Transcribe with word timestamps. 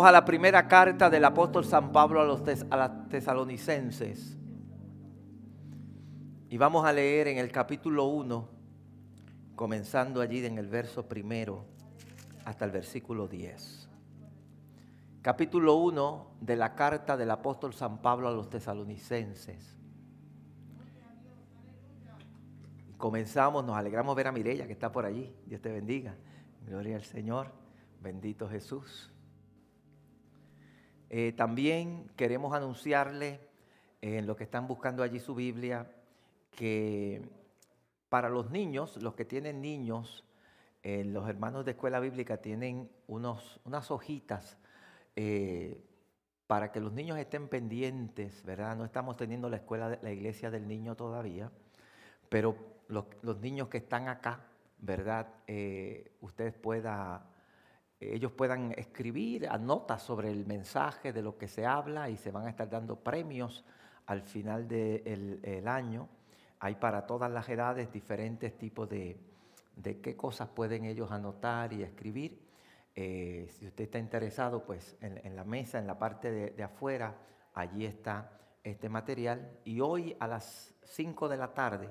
A 0.00 0.12
la 0.12 0.24
primera 0.24 0.68
carta 0.68 1.10
del 1.10 1.24
apóstol 1.24 1.64
San 1.64 1.90
Pablo 1.90 2.20
a 2.20 2.24
los, 2.24 2.42
a 2.70 2.76
los 2.76 3.08
tesalonicenses. 3.08 4.36
Y 6.48 6.56
vamos 6.56 6.86
a 6.86 6.92
leer 6.92 7.26
en 7.26 7.38
el 7.38 7.50
capítulo 7.50 8.04
1, 8.04 8.48
comenzando 9.56 10.20
allí 10.20 10.44
en 10.46 10.56
el 10.56 10.68
verso 10.68 11.08
primero 11.08 11.64
hasta 12.44 12.64
el 12.64 12.70
versículo 12.70 13.26
10. 13.26 13.88
Capítulo 15.20 15.74
1 15.74 16.36
de 16.40 16.56
la 16.56 16.76
carta 16.76 17.16
del 17.16 17.32
apóstol 17.32 17.74
San 17.74 17.98
Pablo 18.00 18.28
a 18.28 18.32
los 18.32 18.48
tesalonicenses. 18.48 19.76
Comenzamos, 22.96 23.64
nos 23.64 23.76
alegramos 23.76 24.14
ver 24.14 24.28
a 24.28 24.32
Mirella 24.32 24.66
que 24.66 24.72
está 24.72 24.92
por 24.92 25.04
allí. 25.04 25.34
Dios 25.44 25.60
te 25.60 25.72
bendiga. 25.72 26.14
Gloria 26.64 26.94
al 26.96 27.04
Señor. 27.04 27.52
Bendito 28.00 28.48
Jesús. 28.48 29.12
Eh, 31.10 31.32
también 31.32 32.10
queremos 32.16 32.52
anunciarle 32.52 33.40
en 34.02 34.26
lo 34.26 34.36
que 34.36 34.44
están 34.44 34.68
buscando 34.68 35.02
allí 35.02 35.20
su 35.20 35.34
Biblia 35.34 35.90
que 36.52 37.22
para 38.08 38.28
los 38.28 38.50
niños, 38.50 38.96
los 39.02 39.14
que 39.14 39.24
tienen 39.24 39.62
niños, 39.62 40.24
eh, 40.82 41.04
los 41.04 41.28
hermanos 41.28 41.64
de 41.64 41.72
escuela 41.72 41.98
bíblica 42.00 42.38
tienen 42.38 42.90
unos, 43.06 43.60
unas 43.64 43.90
hojitas 43.90 44.58
eh, 45.16 45.82
para 46.46 46.72
que 46.72 46.80
los 46.80 46.92
niños 46.92 47.18
estén 47.18 47.48
pendientes, 47.48 48.42
¿verdad? 48.44 48.76
No 48.76 48.84
estamos 48.84 49.16
teniendo 49.16 49.48
la 49.48 49.56
escuela, 49.56 49.98
la 50.02 50.12
iglesia 50.12 50.50
del 50.50 50.68
niño 50.68 50.94
todavía, 50.94 51.50
pero 52.28 52.56
los, 52.88 53.06
los 53.22 53.40
niños 53.40 53.68
que 53.68 53.78
están 53.78 54.08
acá, 54.08 54.44
¿verdad? 54.78 55.26
ustedes 56.20 56.54
puedan 56.54 57.20
ellos 58.00 58.32
puedan 58.32 58.72
escribir 58.76 59.48
notas 59.60 60.02
sobre 60.02 60.30
el 60.30 60.46
mensaje 60.46 61.12
de 61.12 61.22
lo 61.22 61.36
que 61.36 61.48
se 61.48 61.66
habla 61.66 62.08
y 62.10 62.16
se 62.16 62.30
van 62.30 62.46
a 62.46 62.50
estar 62.50 62.70
dando 62.70 62.96
premios 62.96 63.64
al 64.06 64.22
final 64.22 64.68
del 64.68 65.66
año. 65.66 66.08
Hay 66.60 66.76
para 66.76 67.06
todas 67.06 67.30
las 67.30 67.48
edades 67.48 67.92
diferentes 67.92 68.56
tipos 68.56 68.88
de, 68.88 69.16
de 69.76 70.00
qué 70.00 70.16
cosas 70.16 70.48
pueden 70.48 70.84
ellos 70.84 71.10
anotar 71.10 71.72
y 71.72 71.82
escribir. 71.82 72.48
Eh, 72.94 73.46
si 73.48 73.66
usted 73.66 73.84
está 73.84 73.98
interesado, 73.98 74.64
pues 74.64 74.96
en, 75.00 75.36
la 75.36 75.44
mesa, 75.44 75.78
en 75.78 75.86
la 75.86 75.98
parte 75.98 76.50
de, 76.50 76.62
afuera, 76.64 77.14
allí 77.54 77.86
está 77.86 78.32
este 78.64 78.88
material. 78.88 79.58
Y 79.64 79.80
hoy 79.80 80.16
a 80.18 80.26
las 80.26 80.74
5 80.82 81.28
de 81.28 81.36
la 81.36 81.54
tarde, 81.54 81.88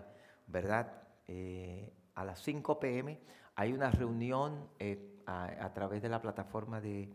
¿verdad? 0.48 1.02
Eh, 1.28 1.94
a 2.16 2.26
las 2.26 2.42
5 2.42 2.80
pm 2.80 3.20
hay 3.56 3.72
una 3.72 3.90
reunión 3.90 4.68
eh, 4.80 5.17
a, 5.28 5.74
través 5.74 6.02
de 6.02 6.10
la 6.10 6.22
plataforma 6.22 6.82
de, 6.82 7.10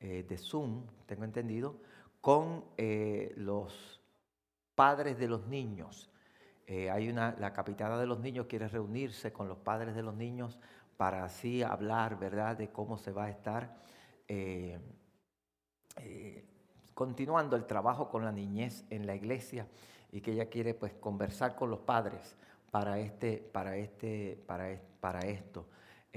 eh, 0.00 0.36
Zoom, 0.38 0.86
tengo 1.04 1.24
entendido, 1.24 1.80
con 2.20 2.64
eh, 2.76 3.32
los 3.36 4.00
padres 4.74 5.18
de 5.18 5.28
los 5.28 5.46
niños. 5.46 6.10
hay 6.68 7.08
una, 7.08 7.34
la 7.38 7.52
capitana 7.52 7.98
de 7.98 8.06
los 8.06 8.18
niños 8.20 8.46
quiere 8.46 8.68
reunirse 8.68 9.32
con 9.32 9.48
los 9.48 9.58
padres 9.58 9.94
de 9.94 10.02
los 10.02 10.14
niños 10.14 10.58
para 10.96 11.24
así 11.24 11.62
hablar, 11.62 12.18
¿verdad?, 12.18 12.56
de 12.56 12.70
cómo 12.70 12.98
se 12.98 13.12
va 13.12 13.26
a 13.26 13.30
estar 13.30 13.76
continuando 16.94 17.56
el 17.56 17.66
trabajo 17.66 18.08
con 18.08 18.24
la 18.24 18.32
niñez 18.32 18.84
en 18.90 19.06
la 19.06 19.14
iglesia 19.14 19.66
y 20.10 20.22
que 20.22 20.32
ella 20.32 20.48
quiere 20.48 20.72
pues 20.72 20.94
conversar 20.94 21.54
con 21.54 21.70
los 21.70 21.80
padres 21.80 22.36
para 22.70 22.98
este, 22.98 23.36
para 23.36 23.76
este, 23.76 24.42
para, 24.46 24.80
para 24.98 25.20
esto. 25.20 25.66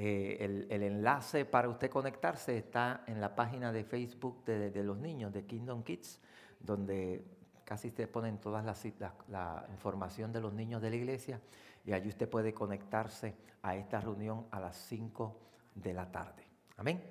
Eh, 0.02 0.66
el, 0.70 0.82
enlace 0.82 1.44
para 1.44 1.68
usted 1.68 1.90
conectarse 1.90 2.58
está 2.58 3.04
en 3.06 3.20
la 3.20 3.36
página 3.36 3.74
de 3.74 3.84
Facebook 3.84 4.46
de, 4.46 4.82
los 4.82 4.98
niños, 4.98 5.34
de 5.34 5.44
Kingdom 5.44 5.84
Kids, 5.84 6.22
donde 6.58 7.26
casi 7.66 7.90
se 7.90 8.08
ponen 8.08 8.38
todas 8.38 8.64
las 8.64 8.82
la, 8.98 9.14
la 9.28 9.68
información 9.72 10.32
de 10.32 10.40
los 10.40 10.54
niños 10.54 10.82
de 10.82 10.90
la 10.90 10.96
iglesia 10.96 11.42
y 11.84 11.92
allí 11.92 12.08
usted 12.08 12.30
puede 12.30 12.54
conectarse 12.54 13.36
a 13.62 13.76
esta 13.76 14.00
reunión 14.00 14.46
a 14.52 14.62
las 14.62 14.78
5 14.78 15.38
de 15.76 15.94
la 15.94 16.10
tarde. 16.10 16.48
Amén. 16.78 17.04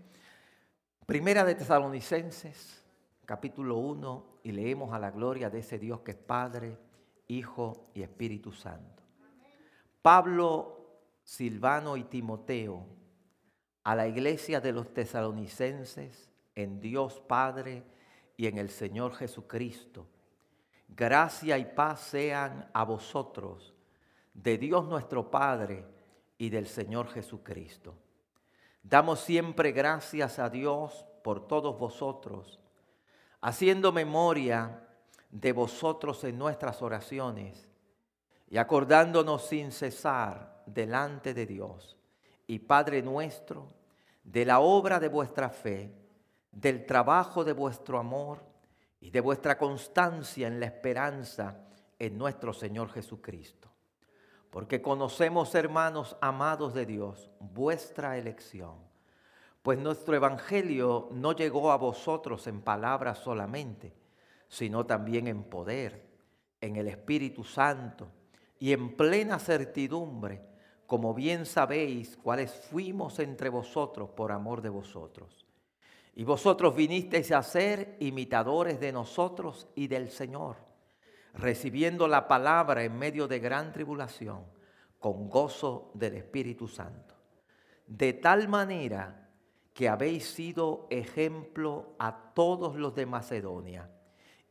Primera 1.04 1.44
de 1.44 1.56
Tesalonicenses, 1.56 2.82
capítulo 3.26 3.76
1, 3.76 4.24
y 4.44 4.52
leemos 4.52 4.94
a 4.94 4.98
la 4.98 5.10
gloria 5.10 5.50
de 5.50 5.58
ese 5.58 5.78
Dios 5.78 6.00
que 6.00 6.12
es 6.12 6.16
Padre, 6.16 6.78
Hijo 7.26 7.90
y 7.92 8.00
Espíritu 8.00 8.50
Santo. 8.50 9.02
Pablo 10.00 10.77
Silvano 11.28 11.98
y 11.98 12.04
Timoteo, 12.04 12.86
a 13.84 13.94
la 13.94 14.08
iglesia 14.08 14.62
de 14.62 14.72
los 14.72 14.94
tesalonicenses, 14.94 16.30
en 16.54 16.80
Dios 16.80 17.20
Padre 17.20 17.84
y 18.34 18.46
en 18.46 18.56
el 18.56 18.70
Señor 18.70 19.12
Jesucristo. 19.14 20.06
Gracia 20.88 21.58
y 21.58 21.66
paz 21.66 22.00
sean 22.00 22.70
a 22.72 22.82
vosotros, 22.82 23.74
de 24.32 24.56
Dios 24.56 24.86
nuestro 24.86 25.30
Padre 25.30 25.84
y 26.38 26.48
del 26.48 26.66
Señor 26.66 27.08
Jesucristo. 27.08 27.94
Damos 28.82 29.20
siempre 29.20 29.72
gracias 29.72 30.38
a 30.38 30.48
Dios 30.48 31.04
por 31.22 31.46
todos 31.46 31.78
vosotros, 31.78 32.58
haciendo 33.42 33.92
memoria 33.92 34.82
de 35.28 35.52
vosotros 35.52 36.24
en 36.24 36.38
nuestras 36.38 36.80
oraciones 36.80 37.68
y 38.48 38.56
acordándonos 38.56 39.46
sin 39.46 39.72
cesar 39.72 40.57
delante 40.74 41.34
de 41.34 41.46
Dios 41.46 41.96
y 42.46 42.60
Padre 42.60 43.02
nuestro, 43.02 43.68
de 44.24 44.44
la 44.44 44.60
obra 44.60 45.00
de 45.00 45.08
vuestra 45.08 45.50
fe, 45.50 45.92
del 46.50 46.86
trabajo 46.86 47.44
de 47.44 47.52
vuestro 47.52 47.98
amor 47.98 48.42
y 49.00 49.10
de 49.10 49.20
vuestra 49.20 49.56
constancia 49.58 50.46
en 50.46 50.60
la 50.60 50.66
esperanza 50.66 51.64
en 51.98 52.18
nuestro 52.18 52.52
Señor 52.52 52.90
Jesucristo. 52.90 53.68
Porque 54.50 54.80
conocemos, 54.80 55.54
hermanos 55.54 56.16
amados 56.20 56.74
de 56.74 56.86
Dios, 56.86 57.30
vuestra 57.38 58.16
elección. 58.16 58.76
Pues 59.62 59.78
nuestro 59.78 60.14
Evangelio 60.14 61.08
no 61.12 61.32
llegó 61.32 61.70
a 61.70 61.76
vosotros 61.76 62.46
en 62.46 62.62
palabras 62.62 63.18
solamente, 63.18 63.94
sino 64.48 64.86
también 64.86 65.26
en 65.26 65.44
poder, 65.44 66.08
en 66.60 66.76
el 66.76 66.88
Espíritu 66.88 67.44
Santo 67.44 68.08
y 68.58 68.72
en 68.72 68.96
plena 68.96 69.38
certidumbre 69.38 70.42
como 70.88 71.12
bien 71.12 71.44
sabéis 71.44 72.16
cuáles 72.16 72.50
fuimos 72.50 73.18
entre 73.18 73.50
vosotros 73.50 74.08
por 74.08 74.32
amor 74.32 74.62
de 74.62 74.70
vosotros. 74.70 75.44
Y 76.14 76.24
vosotros 76.24 76.74
vinisteis 76.74 77.30
a 77.30 77.42
ser 77.42 77.98
imitadores 78.00 78.80
de 78.80 78.90
nosotros 78.90 79.68
y 79.74 79.86
del 79.86 80.08
Señor, 80.08 80.56
recibiendo 81.34 82.08
la 82.08 82.26
palabra 82.26 82.84
en 82.84 82.98
medio 82.98 83.28
de 83.28 83.38
gran 83.38 83.70
tribulación, 83.70 84.46
con 84.98 85.28
gozo 85.28 85.90
del 85.92 86.14
Espíritu 86.14 86.66
Santo. 86.66 87.14
De 87.86 88.14
tal 88.14 88.48
manera 88.48 89.28
que 89.74 89.90
habéis 89.90 90.24
sido 90.24 90.86
ejemplo 90.88 91.96
a 91.98 92.32
todos 92.32 92.76
los 92.76 92.94
de 92.94 93.04
Macedonia 93.04 93.90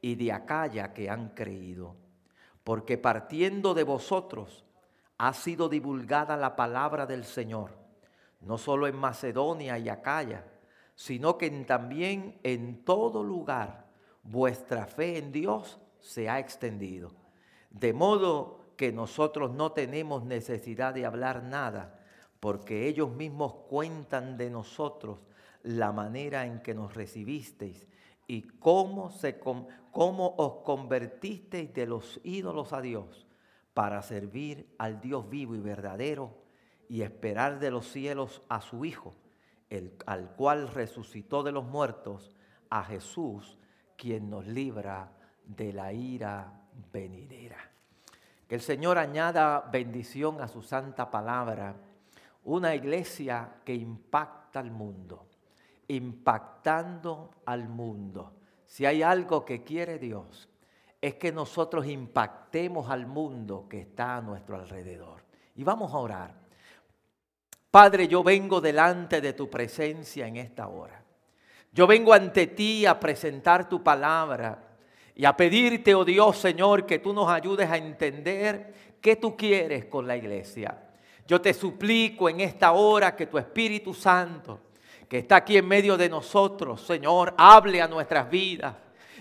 y 0.02 0.14
de 0.14 0.31
Acaya 0.31 0.94
que 0.94 1.09
han 1.09 1.30
creído, 1.30 1.96
porque 2.64 3.00
partiendo 3.00 3.74
de 3.74 3.84
vosotros, 3.84 4.66
ha 5.17 5.33
sido 5.33 5.67
divulgada 5.69 6.38
la 6.38 6.55
palabra 6.55 7.05
del 7.05 7.23
Señor, 7.23 7.72
no 8.41 8.57
solo 8.57 8.88
en 8.88 8.95
Macedonia 8.95 9.79
y 9.79 9.89
Acaya, 9.89 10.45
sino 10.95 11.38
que 11.38 11.50
también 11.50 12.39
en 12.44 12.83
todo 12.83 13.23
lugar 13.23 13.88
vuestra 14.23 14.85
fe 14.85 15.17
en 15.17 15.31
Dios 15.31 15.79
se 16.00 16.29
ha 16.29 16.39
extendido. 16.39 17.11
De 17.69 17.94
modo 17.94 18.73
que 18.77 18.91
nosotros 18.91 19.51
no 19.51 19.72
tenemos 19.72 20.23
necesidad 20.23 20.94
de 20.94 21.06
hablar 21.06 21.44
nada, 21.44 22.00
porque 22.39 22.88
ellos 22.88 23.09
mismos 23.09 23.53
cuentan 23.69 24.38
de 24.38 24.50
nosotros 24.50 25.19
la 25.63 25.91
manera 25.91 26.45
en 26.45 26.61
que 26.61 26.75
nos 26.75 26.94
recibisteis 26.94 27.88
y 28.27 28.44
cómo, 28.44 29.09
se, 29.09 29.39
cómo 29.39 30.36
os 30.38 30.63
convertisteis 30.63 31.74
de 31.74 31.88
los 31.88 32.19
ídolos 32.24 32.74
a 32.74 32.81
Dios 32.81 33.26
para 33.77 34.01
servir 34.01 34.74
al 34.79 35.00
Dios 35.00 35.29
vivo 35.29 35.53
y 35.53 35.59
verdadero 35.59 36.33
y 36.89 37.03
esperar 37.03 37.59
de 37.59 37.69
los 37.69 37.85
cielos 37.88 38.41
a 38.50 38.59
su 38.59 38.85
Hijo, 38.85 39.13
el, 39.69 39.94
al 40.07 40.31
cual 40.31 40.68
resucitó 40.69 41.44
de 41.44 41.51
los 41.51 41.63
muertos, 41.63 42.35
a 42.71 42.83
Jesús, 42.83 43.59
quien 43.95 44.31
nos 44.31 44.47
libra 44.47 45.12
de 45.45 45.74
la 45.74 45.94
ira 45.94 46.59
venidera. 46.91 47.69
Que 48.47 48.56
el 48.56 48.62
Señor 48.62 48.97
añada 48.97 49.69
bendición 49.71 50.41
a 50.41 50.47
su 50.47 50.63
santa 50.63 51.12
palabra, 51.12 51.75
una 52.45 52.73
iglesia 52.73 53.57
que 53.63 53.75
impacta 53.75 54.59
al 54.59 54.71
mundo, 54.71 55.27
impactando 55.88 57.30
al 57.45 57.69
mundo. 57.69 58.33
Si 58.65 58.88
hay 58.88 59.03
algo 59.03 59.45
que 59.45 59.63
quiere 59.63 60.00
Dios, 60.00 60.50
es 60.99 61.15
que 61.15 61.31
nosotros 61.31 61.85
impactemos 61.85 62.89
al 62.89 63.05
mundo 63.05 63.67
que 63.69 63.81
está 63.81 64.17
a 64.17 64.21
nuestro 64.21 64.55
alrededor. 64.55 65.23
Y 65.55 65.63
vamos 65.63 65.94
a 65.94 65.97
orar. 65.97 66.33
Padre, 67.69 68.07
yo 68.07 68.23
vengo 68.23 68.59
delante 68.59 69.21
de 69.21 69.33
tu 69.33 69.49
presencia 69.49 70.27
en 70.27 70.38
esta 70.38 70.67
hora. 70.67 71.03
Yo 71.71 71.85
vengo 71.85 72.13
ante 72.13 72.47
ti 72.47 72.85
a 72.85 72.99
presentar 72.99 73.69
tu 73.69 73.83
palabra 73.83 74.63
y 75.13 75.25
a 75.25 75.38
pedirte, 75.38 75.94
oh 75.94 76.05
Dios 76.05 76.38
Señor, 76.38 76.85
que 76.85 76.99
tú 76.99 77.13
nos 77.13 77.29
ayudes 77.29 77.69
a 77.69 77.77
entender 77.77 78.73
qué 78.99 79.15
tú 79.17 79.35
quieres 79.35 79.85
con 79.85 80.07
la 80.07 80.17
iglesia. 80.17 80.83
Yo 81.27 81.41
te 81.41 81.53
suplico 81.53 82.29
en 82.29 82.39
esta 82.39 82.71
hora 82.71 83.15
que 83.15 83.27
tu 83.27 83.38
Espíritu 83.38 83.94
Santo, 83.94 84.61
que 85.07 85.19
está 85.19 85.38
aquí 85.38 85.57
en 85.57 85.67
medio 85.67 85.97
de 85.97 86.09
nosotros, 86.09 86.81
Señor, 86.81 87.35
hable 87.38 87.81
a 87.81 87.88
nuestras 87.88 88.29
vidas 88.29 88.73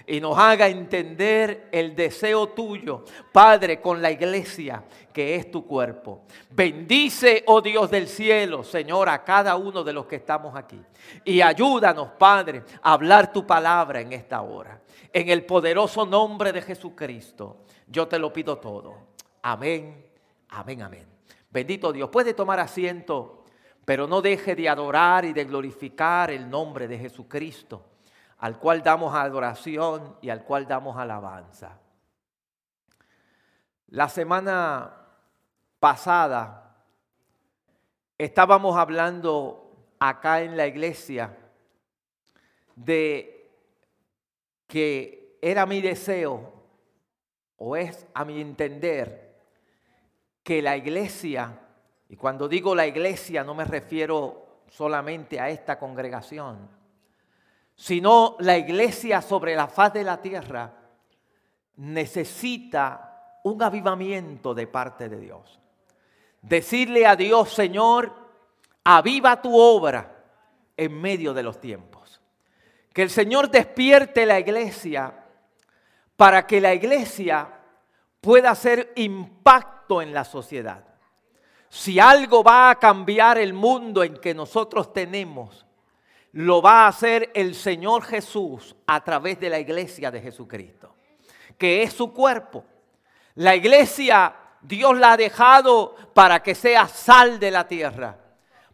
y 0.07 0.21
nos 0.21 0.39
haga 0.39 0.69
entender 0.69 1.69
el 1.73 1.97
deseo 1.97 2.51
tuyo, 2.51 3.05
Padre, 3.33 3.81
con 3.81 4.01
la 4.01 4.11
iglesia 4.11 4.85
que 5.13 5.35
es 5.35 5.51
tu 5.51 5.67
cuerpo. 5.67 6.23
Bendice, 6.51 7.43
oh 7.47 7.61
Dios 7.61 7.91
del 7.91 8.07
cielo, 8.07 8.63
Señor, 8.63 9.09
a 9.09 9.25
cada 9.25 9.57
uno 9.57 9.83
de 9.83 9.93
los 9.93 10.07
que 10.07 10.17
estamos 10.17 10.55
aquí. 10.55 10.81
Y 11.25 11.41
ayúdanos, 11.41 12.11
Padre, 12.19 12.63
a 12.83 12.93
hablar 12.93 13.33
tu 13.33 13.45
palabra 13.45 14.01
en 14.01 14.13
esta 14.13 14.43
hora. 14.43 14.81
En 15.13 15.29
el 15.29 15.45
poderoso 15.45 16.07
nombre 16.07 16.53
de 16.53 16.63
Jesucristo, 16.63 17.65
yo 17.89 18.07
te 18.07 18.19
lo 18.19 18.33
pido 18.33 18.59
todo. 18.59 18.95
Amén, 19.43 20.05
amén, 20.51 20.83
amén. 20.83 21.07
Bendito 21.51 21.93
Dios. 21.93 22.11
Puede 22.11 22.35
tomar 22.35 22.61
asiento, 22.61 23.45
pero 23.85 24.07
no 24.07 24.23
deje 24.23 24.55
de 24.55 24.69
adorar 24.69 25.25
y 25.25 25.33
de 25.33 25.45
glorificar 25.45 26.31
el 26.31 26.49
nombre 26.49 26.87
de 26.87 26.99
Jesucristo 26.99 27.83
al 28.39 28.59
cual 28.59 28.83
damos 28.83 29.15
adoración 29.15 30.17
y 30.21 30.31
al 30.31 30.45
cual 30.45 30.67
damos 30.67 30.97
alabanza. 30.97 31.79
La 33.89 34.09
semana 34.09 34.93
pasada 35.79 36.77
estábamos 38.19 38.77
hablando 38.77 39.71
acá 39.99 40.43
en 40.43 40.57
la 40.57 40.67
iglesia 40.67 41.37
de 42.75 43.51
que 44.67 45.39
era 45.41 45.65
mi 45.65 45.81
deseo, 45.81 46.53
o 47.57 47.77
es 47.77 48.07
a 48.13 48.25
mi 48.25 48.41
entender, 48.41 49.37
que 50.43 50.61
la 50.61 50.77
iglesia, 50.77 51.61
y 52.09 52.17
cuando 52.17 52.49
digo 52.49 52.75
la 52.75 52.87
iglesia 52.87 53.45
no 53.45 53.55
me 53.55 53.65
refiero 53.65 54.63
solamente 54.69 55.41
a 55.41 55.49
esta 55.49 55.79
congregación, 55.79 56.76
sino 57.77 58.37
la 58.41 58.57
iglesia 58.57 59.21
sobre 59.21 59.55
la 59.55 59.69
faz 59.69 59.93
de 59.93 60.03
la 60.03 60.21
tierra 60.21 60.73
necesita 61.77 63.39
un 63.45 63.63
avivamiento 63.63 64.55
de 64.55 64.67
parte 64.67 65.09
de 65.09 65.21
Dios. 65.21 65.61
Decirle 66.41 67.07
a 67.07 67.15
Dios, 67.15 67.53
Señor, 67.53 68.13
aviva 68.83 69.41
tu 69.43 69.57
obra 69.57 70.25
en 70.77 71.01
medio 71.01 71.35
de 71.35 71.43
los 71.43 71.61
tiempos. 71.61 72.21
Que 72.93 73.03
el 73.03 73.11
Señor 73.11 73.51
despierte 73.51 74.25
la 74.25 74.41
iglesia 74.41 75.25
para 76.17 76.47
que 76.47 76.63
la 76.63 76.73
iglesia 76.73 77.61
pueda 78.23 78.51
hacer 78.53 78.93
impacto 78.97 80.01
en 80.01 80.15
la 80.15 80.25
sociedad. 80.25 80.83
Si 81.69 82.01
algo 82.01 82.43
va 82.43 82.71
a 82.71 82.79
cambiar 82.79 83.37
el 83.37 83.53
mundo 83.53 84.03
en 84.03 84.17
que 84.17 84.35
nosotros 84.35 84.95
tenemos, 84.95 85.66
lo 86.37 86.61
va 86.61 86.85
a 86.85 86.89
hacer 86.89 87.31
el 87.33 87.55
Señor 87.55 88.05
Jesús 88.05 88.77
a 88.87 89.03
través 89.03 89.41
de 89.41 89.49
la 89.49 89.59
iglesia 89.59 90.11
de 90.11 90.21
Jesucristo, 90.21 90.95
que 91.57 91.83
es 91.83 91.95
su 91.95 92.13
cuerpo. 92.13 92.63
La 93.37 93.57
iglesia 93.57 94.35
Dios 94.61 94.99
la 94.99 95.13
ha 95.13 95.17
dejado 95.17 95.95
para 96.13 96.43
que 96.43 96.55
sea 96.55 96.89
sal 96.89 97.41
de 97.41 97.51
la 97.51 97.67
tierra, 97.67 98.19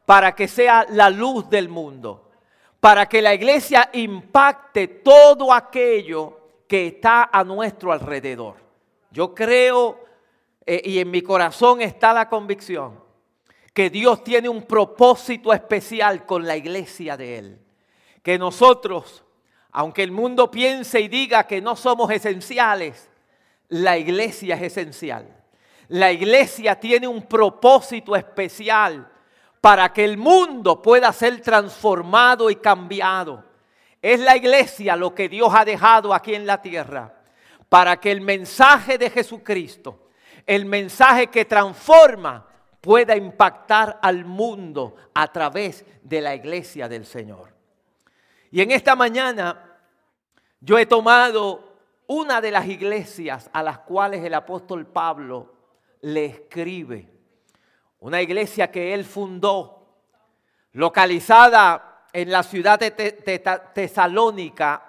para 0.05 0.35
que 0.35 0.49
sea 0.49 0.87
la 0.89 1.09
luz 1.09 1.49
del 1.49 1.69
mundo, 1.69 2.33
para 2.81 3.09
que 3.09 3.23
la 3.23 3.33
iglesia 3.33 3.91
impacte 3.93 4.89
todo 4.89 5.53
aquello 5.53 6.65
que 6.67 6.89
está 6.89 7.31
a 7.33 7.45
nuestro 7.45 7.93
alrededor. 7.93 8.57
Yo 9.13 9.33
creo 9.37 10.01
eh, 10.67 10.83
y 10.85 10.99
en 10.99 11.13
mi 11.13 11.23
corazón 11.23 11.81
está 11.81 12.13
la 12.13 12.29
convicción 12.29 13.02
que 13.73 13.91
Dios 13.91 14.23
tiene 14.23 14.49
un 14.49 14.63
propósito 14.63 15.53
especial 15.53 16.27
con 16.27 16.47
la 16.47 16.57
iglesia 16.57 17.17
de 17.17 17.39
Él. 17.39 17.59
Que 18.23 18.39
nosotros, 18.39 19.25
aunque 19.71 20.03
el 20.03 20.13
mundo 20.13 20.51
piense 20.51 21.01
y 21.01 21.09
diga 21.09 21.47
que 21.47 21.61
no 21.61 21.75
somos 21.77 22.11
esenciales, 22.11 23.09
la 23.69 23.97
iglesia 23.97 24.57
es 24.57 24.63
esencial. 24.63 25.27
La 25.89 26.13
iglesia 26.13 26.79
tiene 26.79 27.09
un 27.09 27.23
propósito 27.23 28.15
especial 28.15 29.11
para 29.61 29.93
que 29.93 30.05
el 30.05 30.17
mundo 30.17 30.83
pueda 30.83 31.13
ser 31.13 31.41
transformado 31.41 32.51
y 32.51 32.57
cambiado. 32.57 33.45
Es 34.01 34.21
la 34.21 34.37
iglesia 34.37 34.97
lo 34.97 35.15
que 35.15 35.29
Dios 35.29 35.51
ha 35.55 35.65
dejado 35.65 36.13
aquí 36.13 36.35
en 36.35 36.47
la 36.47 36.61
tierra 36.61 37.15
para 37.69 37.99
que 37.99 38.11
el 38.11 38.21
mensaje 38.21 38.99
de 38.99 39.09
Jesucristo, 39.09 40.11
el 40.47 40.67
mensaje 40.67 41.29
que 41.29 41.47
transforma, 41.47 42.47
pueda 42.83 43.17
impactar 43.17 44.01
al 44.03 44.25
mundo 44.25 44.97
a 45.15 45.33
través 45.33 45.87
de 46.03 46.21
la 46.21 46.35
iglesia 46.35 46.89
del 46.89 47.07
Señor. 47.07 47.55
Y 48.51 48.61
en 48.61 48.73
esta 48.73 48.97
mañana 48.97 49.79
yo 50.61 50.77
he 50.77 50.85
tomado 50.85 51.79
una 52.09 52.41
de 52.41 52.51
las 52.51 52.67
iglesias 52.67 53.49
a 53.53 53.63
las 53.63 53.79
cuales 53.79 54.23
el 54.25 54.35
apóstol 54.35 54.85
Pablo 54.85 55.55
le 56.03 56.27
escribe. 56.27 57.09
Una 58.01 58.21
iglesia 58.21 58.71
que 58.71 58.93
él 58.93 59.05
fundó, 59.05 59.87
localizada 60.73 62.07
en 62.13 62.33
la 62.33 62.43
ciudad 62.43 62.81
de 62.81 62.91
Tesalónica, 63.73 64.83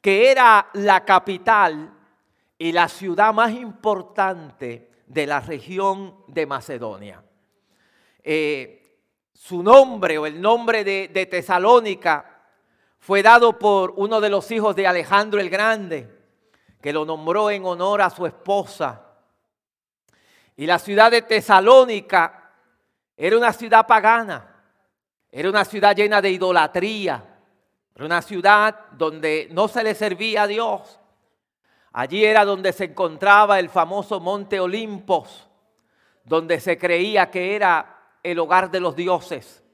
que 0.00 0.32
era 0.32 0.68
la 0.74 1.04
capital 1.04 1.94
y 2.58 2.72
la 2.72 2.88
ciudad 2.88 3.32
más 3.32 3.52
importante 3.52 4.87
de 5.08 5.26
la 5.26 5.40
región 5.40 6.14
de 6.28 6.46
Macedonia. 6.46 7.22
Eh, 8.22 9.00
su 9.32 9.62
nombre 9.62 10.18
o 10.18 10.26
el 10.26 10.40
nombre 10.40 10.84
de, 10.84 11.08
de 11.08 11.26
Tesalónica 11.26 12.42
fue 12.98 13.22
dado 13.22 13.58
por 13.58 13.94
uno 13.96 14.20
de 14.20 14.28
los 14.28 14.50
hijos 14.50 14.76
de 14.76 14.86
Alejandro 14.86 15.40
el 15.40 15.48
Grande, 15.48 16.08
que 16.80 16.92
lo 16.92 17.04
nombró 17.04 17.50
en 17.50 17.64
honor 17.64 18.02
a 18.02 18.10
su 18.10 18.26
esposa. 18.26 19.04
Y 20.56 20.66
la 20.66 20.78
ciudad 20.78 21.10
de 21.10 21.22
Tesalónica 21.22 22.52
era 23.16 23.36
una 23.36 23.52
ciudad 23.52 23.86
pagana, 23.86 24.62
era 25.30 25.48
una 25.48 25.64
ciudad 25.64 25.94
llena 25.94 26.20
de 26.20 26.30
idolatría, 26.30 27.24
era 27.94 28.04
una 28.04 28.22
ciudad 28.22 28.90
donde 28.92 29.48
no 29.52 29.68
se 29.68 29.82
le 29.82 29.94
servía 29.94 30.42
a 30.42 30.46
Dios. 30.46 31.00
Allí 31.98 32.24
era 32.24 32.44
donde 32.44 32.72
se 32.72 32.84
encontraba 32.84 33.58
el 33.58 33.68
famoso 33.68 34.20
monte 34.20 34.60
Olimpos, 34.60 35.48
donde 36.22 36.60
se 36.60 36.78
creía 36.78 37.28
que 37.28 37.56
era 37.56 38.12
el 38.22 38.38
hogar 38.38 38.70
de 38.70 38.78
los 38.78 38.94
dioses, 38.94 39.64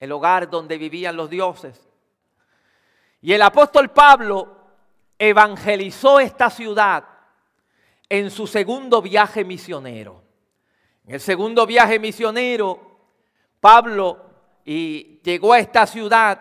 el 0.00 0.10
hogar 0.10 0.50
donde 0.50 0.76
vivían 0.78 1.16
los 1.16 1.30
dioses. 1.30 1.88
Y 3.20 3.32
el 3.34 3.42
apóstol 3.42 3.88
Pablo 3.90 4.48
evangelizó 5.16 6.18
esta 6.18 6.50
ciudad 6.50 7.04
en 8.08 8.32
su 8.32 8.48
segundo 8.48 9.00
viaje 9.00 9.44
misionero. 9.44 10.24
En 11.06 11.14
el 11.14 11.20
segundo 11.20 11.66
viaje 11.66 12.00
misionero, 12.00 12.98
Pablo 13.60 14.18
llegó 14.64 15.52
a 15.52 15.60
esta 15.60 15.86
ciudad 15.86 16.40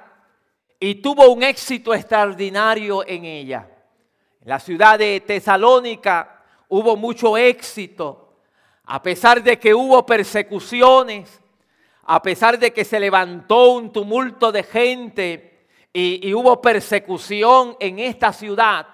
y 0.80 0.96
tuvo 0.96 1.30
un 1.32 1.44
éxito 1.44 1.94
extraordinario 1.94 3.08
en 3.08 3.26
ella. 3.26 3.76
En 4.42 4.50
la 4.50 4.60
ciudad 4.60 4.98
de 4.98 5.20
Tesalónica 5.20 6.44
hubo 6.70 6.96
mucho 6.96 7.36
éxito, 7.36 8.36
a 8.86 9.02
pesar 9.04 9.44
de 9.44 9.60
que 9.60 9.74
hubo 9.74 10.06
persecuciones, 10.06 11.42
a 12.04 12.22
pesar 12.22 12.58
de 12.58 12.72
que 12.72 12.86
se 12.86 13.00
levantó 13.00 13.72
un 13.74 13.92
tumulto 13.92 14.52
de 14.52 14.64
gente 14.64 15.68
y, 15.92 16.26
y 16.28 16.34
hubo 16.34 16.62
persecución 16.62 17.76
en 17.82 18.00
esta 18.00 18.32
ciudad. 18.32 18.88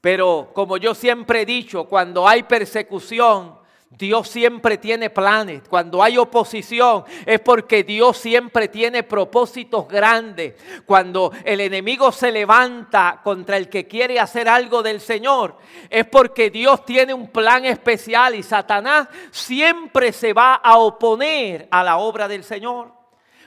Pero 0.00 0.50
como 0.54 0.78
yo 0.78 0.94
siempre 0.94 1.42
he 1.42 1.46
dicho, 1.46 1.84
cuando 1.84 2.26
hay 2.26 2.42
persecución, 2.42 3.61
Dios 3.98 4.28
siempre 4.28 4.78
tiene 4.78 5.10
planes. 5.10 5.62
Cuando 5.68 6.02
hay 6.02 6.16
oposición 6.16 7.04
es 7.26 7.40
porque 7.40 7.84
Dios 7.84 8.16
siempre 8.16 8.68
tiene 8.68 9.02
propósitos 9.02 9.86
grandes. 9.86 10.54
Cuando 10.86 11.30
el 11.44 11.60
enemigo 11.60 12.10
se 12.10 12.32
levanta 12.32 13.20
contra 13.22 13.56
el 13.56 13.68
que 13.68 13.86
quiere 13.86 14.18
hacer 14.18 14.48
algo 14.48 14.82
del 14.82 15.00
Señor, 15.00 15.58
es 15.90 16.06
porque 16.06 16.50
Dios 16.50 16.84
tiene 16.84 17.12
un 17.12 17.28
plan 17.28 17.64
especial 17.64 18.34
y 18.34 18.42
Satanás 18.42 19.08
siempre 19.30 20.12
se 20.12 20.32
va 20.32 20.54
a 20.54 20.78
oponer 20.78 21.68
a 21.70 21.84
la 21.84 21.98
obra 21.98 22.26
del 22.28 22.44
Señor. 22.44 22.92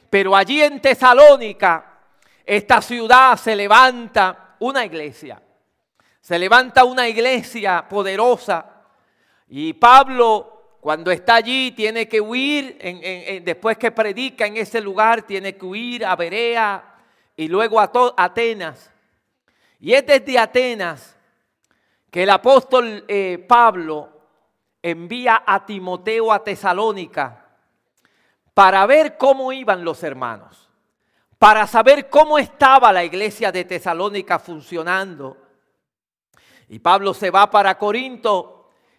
Pero 0.10 0.36
allí 0.36 0.62
en 0.62 0.80
Tesalónica, 0.80 2.00
esta 2.46 2.82
ciudad 2.82 3.36
se 3.38 3.56
levanta 3.56 4.56
una 4.60 4.86
iglesia. 4.86 5.42
Se 6.22 6.38
levanta 6.38 6.84
una 6.84 7.08
iglesia 7.08 7.86
poderosa 7.90 8.75
y 9.48 9.74
Pablo, 9.74 10.78
cuando 10.82 11.12
está 11.12 11.36
allí, 11.36 11.72
tiene 11.72 12.08
que 12.08 12.20
huir, 12.20 12.78
después 13.44 13.78
que 13.78 13.92
predica 13.92 14.46
en 14.46 14.58
ese 14.58 14.82
lugar, 14.82 15.24
tiene 15.24 15.56
que 15.56 15.66
huir 15.66 16.06
a 16.06 16.16
Berea 16.16 16.96
y 17.36 17.48
luego 17.48 17.80
a 17.80 17.92
Atenas. 18.18 18.92
Y 19.80 19.94
es 19.94 20.06
desde 20.06 20.40
Atenas 20.40 21.16
que 22.10 22.24
el 22.24 22.30
apóstol 22.30 23.04
eh, 23.08 23.44
Pablo 23.48 24.10
envía 24.82 25.44
a 25.46 25.66
Timoteo 25.66 26.32
a 26.32 26.44
Tesalónica 26.44 27.46
para 28.54 28.86
ver 28.86 29.18
cómo 29.18 29.52
iban 29.52 29.84
los 29.84 30.02
hermanos, 30.02 30.70
para 31.38 31.68
saber 31.68 32.10
cómo 32.10 32.40
estaba 32.40 32.94
la 32.94 33.04
iglesia 33.04 33.52
de 33.52 33.66
Tesalónica 33.66 34.40
funcionando. 34.40 35.38
Y 36.70 36.80
Pablo 36.80 37.14
se 37.14 37.30
va 37.30 37.52
para 37.52 37.78
Corinto 37.78 38.55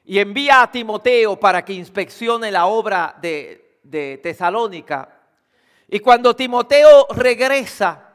y 0.06 0.20
envía 0.20 0.62
a 0.62 0.70
Timoteo 0.70 1.38
para 1.38 1.64
que 1.64 1.72
inspeccione 1.72 2.52
la 2.52 2.66
obra 2.66 3.16
de, 3.20 3.80
de 3.82 4.18
Tesalónica. 4.18 5.08
Y 5.88 5.98
cuando 5.98 6.34
Timoteo 6.34 7.08
regresa, 7.10 8.14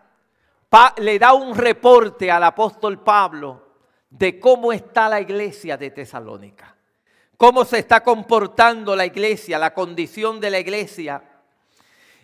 le 0.98 1.20
da 1.20 1.34
un 1.34 1.54
reporte 1.54 2.32
al 2.32 2.46
apóstol 2.46 3.04
Pablo 3.04 3.76
de 4.10 4.40
cómo 4.40 4.72
está 4.72 5.10
la 5.10 5.20
iglesia 5.20 5.76
de 5.76 5.92
Tesalónica, 5.92 6.74
cómo 7.36 7.66
se 7.66 7.80
está 7.80 8.02
comportando 8.02 8.96
la 8.96 9.06
iglesia, 9.06 9.60
la 9.60 9.74
condición 9.74 10.40
de 10.40 10.50
la 10.50 10.60
iglesia. 10.60 11.22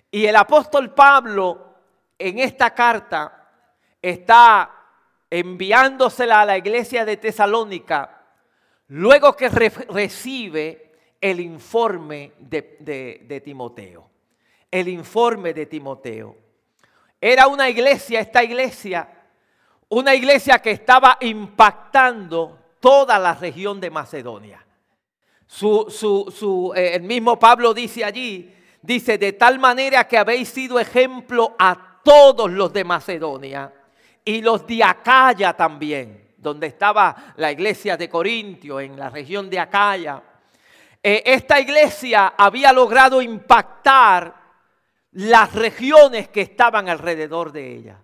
Y 0.10 0.26
el 0.26 0.38
apóstol 0.38 0.94
Pablo 0.94 1.76
en 2.18 2.40
esta 2.40 2.74
carta 2.74 3.50
está 4.02 4.72
enviándosela 5.30 6.42
a 6.42 6.46
la 6.46 6.58
iglesia 6.58 7.04
de 7.04 7.18
Tesalónica 7.18 8.17
luego 8.89 9.36
que 9.36 9.50
recibe 9.50 10.91
el 11.20 11.39
informe 11.39 12.34
de, 12.39 13.41
Timoteo. 13.44 14.10
El 14.70 14.88
informe 14.88 15.53
de 15.53 15.65
Timoteo. 15.65 16.36
Era 17.20 17.48
una 17.48 17.70
iglesia, 17.70 18.20
esta 18.20 18.44
iglesia, 18.44 19.10
una 19.89 20.13
iglesia 20.13 20.60
que 20.60 20.72
estaba 20.72 21.17
impactando 21.22 22.60
toda 22.79 23.17
la 23.17 23.34
región 23.34 23.79
de 23.79 23.89
Macedonia. 23.89 24.63
Su, 25.48 26.74
eh, 26.75 26.91
el 26.96 27.03
mismo 27.03 27.39
Pablo 27.39 27.74
dice 27.74 28.03
allí, 28.03 28.53
dice, 28.82 29.17
de 29.17 29.34
tal 29.34 29.60
manera 29.60 30.08
que 30.08 30.17
habéis 30.17 30.50
sido 30.50 30.79
ejemplo 30.79 31.56
a 31.58 32.01
todos 32.03 32.51
los 32.51 32.72
de 32.72 32.84
Macedonia 32.84 33.74
y 34.24 34.41
los 34.41 34.67
de 34.67 34.84
Acaya 34.84 35.53
también, 35.53 36.27
donde 36.48 36.68
estaba 36.68 37.34
la 37.36 37.51
iglesia 37.51 37.98
de 37.98 38.10
Corintio, 38.10 38.80
en 38.80 38.98
la 38.98 39.10
región 39.10 39.50
de 39.50 39.60
Acaya. 39.60 40.22
Eh, 41.04 41.24
esta 41.25 41.60
iglesia 41.60 42.34
había 42.38 42.72
logrado 42.72 43.22
impactar 43.22 44.34
las 45.12 45.54
regiones 45.54 46.30
que 46.30 46.42
estaban 46.42 46.88
alrededor 46.88 47.51
de 47.51 47.75
ella. 47.75 47.98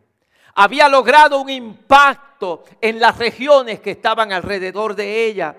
Había 0.55 0.88
logrado 0.88 1.39
un 1.39 1.50
impacto 1.50 2.63
en 2.81 3.00
las 3.00 3.17
regiones 3.17 3.79
que 3.79 3.91
estaban 3.91 4.31
alrededor 4.31 4.93
de 4.95 5.25
ella. 5.25 5.55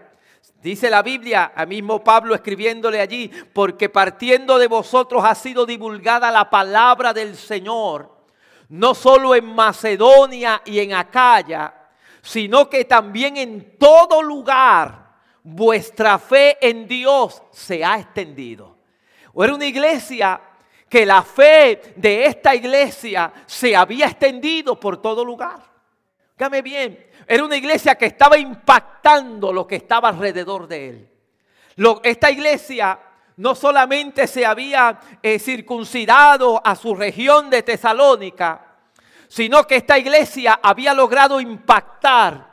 Dice 0.63 0.89
la 0.89 1.03
Biblia, 1.03 1.53
a 1.55 1.67
mismo 1.67 2.03
Pablo 2.05 2.35
escribiéndole 2.35 3.01
allí, 3.01 3.31
porque 3.53 3.89
partiendo 3.89 4.59
de 4.59 4.67
vosotros 4.67 5.25
ha 5.25 5.35
sido 5.35 5.67
divulgada 5.67 6.31
la 6.31 6.49
palabra 6.49 7.13
del 7.13 7.37
Señor, 7.37 8.15
no 8.69 8.95
solo 8.95 9.35
en 9.35 9.55
Macedonia 9.55 10.63
y 10.65 10.79
en 10.81 10.95
Acaya, 10.95 11.84
sino 12.25 12.71
que 12.71 12.87
también 12.87 13.37
en 13.37 13.77
todo 13.79 14.23
lugar 14.23 15.13
vuestra 15.43 16.19
fe 16.19 16.57
en 16.67 16.89
Dios 16.89 17.43
se 17.53 17.85
ha 17.85 17.99
extendido. 17.99 18.79
O 19.35 19.45
era 19.45 19.55
una 19.55 19.67
iglesia 19.67 20.41
que 20.89 21.05
la 21.05 21.23
fe 21.23 21.95
de 21.97 22.25
esta 22.25 22.55
iglesia 22.55 23.31
se 23.45 23.77
había 23.77 24.07
extendido 24.07 24.81
por 24.81 25.03
todo 25.03 25.23
lugar. 25.23 25.61
Dígame 26.39 26.63
bien, 26.63 27.07
era 27.27 27.45
una 27.45 27.57
iglesia 27.57 27.95
que 27.95 28.07
estaba 28.07 28.39
impactando 28.39 29.53
lo 29.53 29.67
que 29.67 29.77
estaba 29.77 30.09
alrededor 30.09 30.67
de 30.67 30.89
él. 30.89 31.11
esta 32.05 32.31
iglesia 32.31 32.99
no 33.37 33.55
solamente 33.55 34.27
se 34.27 34.47
había 34.47 34.99
eh, 35.23 35.39
circuncidado 35.39 36.61
a 36.65 36.75
su 36.75 36.95
región 36.95 37.51
de 37.51 37.63
Tesalónica, 37.63 38.64
sino 39.29 39.67
que 39.67 39.77
esta 39.77 39.99
iglesia 39.99 40.61
había 40.63 40.95
logrado 40.95 41.41
impactar 41.41 42.53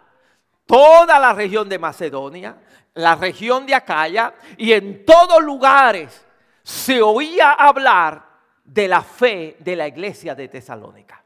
toda 0.65 1.19
la 1.19 1.33
región 1.33 1.67
de 1.67 1.79
Macedonia, 1.79 2.57
la 2.93 3.15
región 3.15 3.65
de 3.65 3.75
Acaya, 3.75 4.33
y 4.57 4.73
en 4.73 5.05
todos 5.05 5.41
lugares 5.43 6.25
se 6.63 7.01
oía 7.01 7.51
hablar 7.51 8.23
de 8.63 8.87
la 8.87 9.01
fe 9.01 9.57
de 9.59 9.75
la 9.75 9.87
iglesia 9.87 10.35
de 10.35 10.47
Tesalónica. 10.47 11.23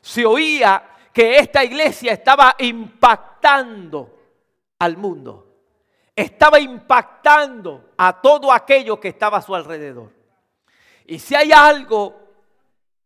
Se 0.00 0.24
oía 0.24 0.82
que 1.12 1.36
esta 1.36 1.62
iglesia 1.64 2.12
estaba 2.12 2.56
impactando 2.58 4.18
al 4.78 4.96
mundo. 4.96 5.46
Estaba 6.14 6.58
impactando 6.58 7.92
a 7.96 8.20
todo 8.20 8.52
aquello 8.52 8.98
que 8.98 9.08
estaba 9.08 9.38
a 9.38 9.42
su 9.42 9.54
alrededor. 9.54 10.10
Y 11.06 11.18
si 11.18 11.34
hay 11.34 11.52
algo 11.52 12.29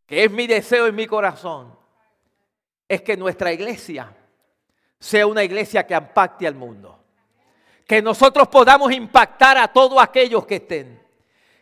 que 0.06 0.25
es 0.25 0.30
mi 0.30 0.46
deseo 0.46 0.87
en 0.87 0.94
mi 0.94 1.06
corazón, 1.06 1.76
es 2.88 3.02
que 3.02 3.16
nuestra 3.16 3.52
iglesia 3.52 4.14
sea 4.99 5.26
una 5.26 5.42
iglesia 5.42 5.87
que 5.87 5.94
impacte 5.94 6.46
al 6.46 6.54
mundo. 6.54 6.99
Que 7.87 8.00
nosotros 8.00 8.49
podamos 8.49 8.92
impactar 8.92 9.58
a 9.58 9.68
todos 9.68 10.00
aquellos 10.00 10.46
que 10.46 10.56
estén. 10.56 11.02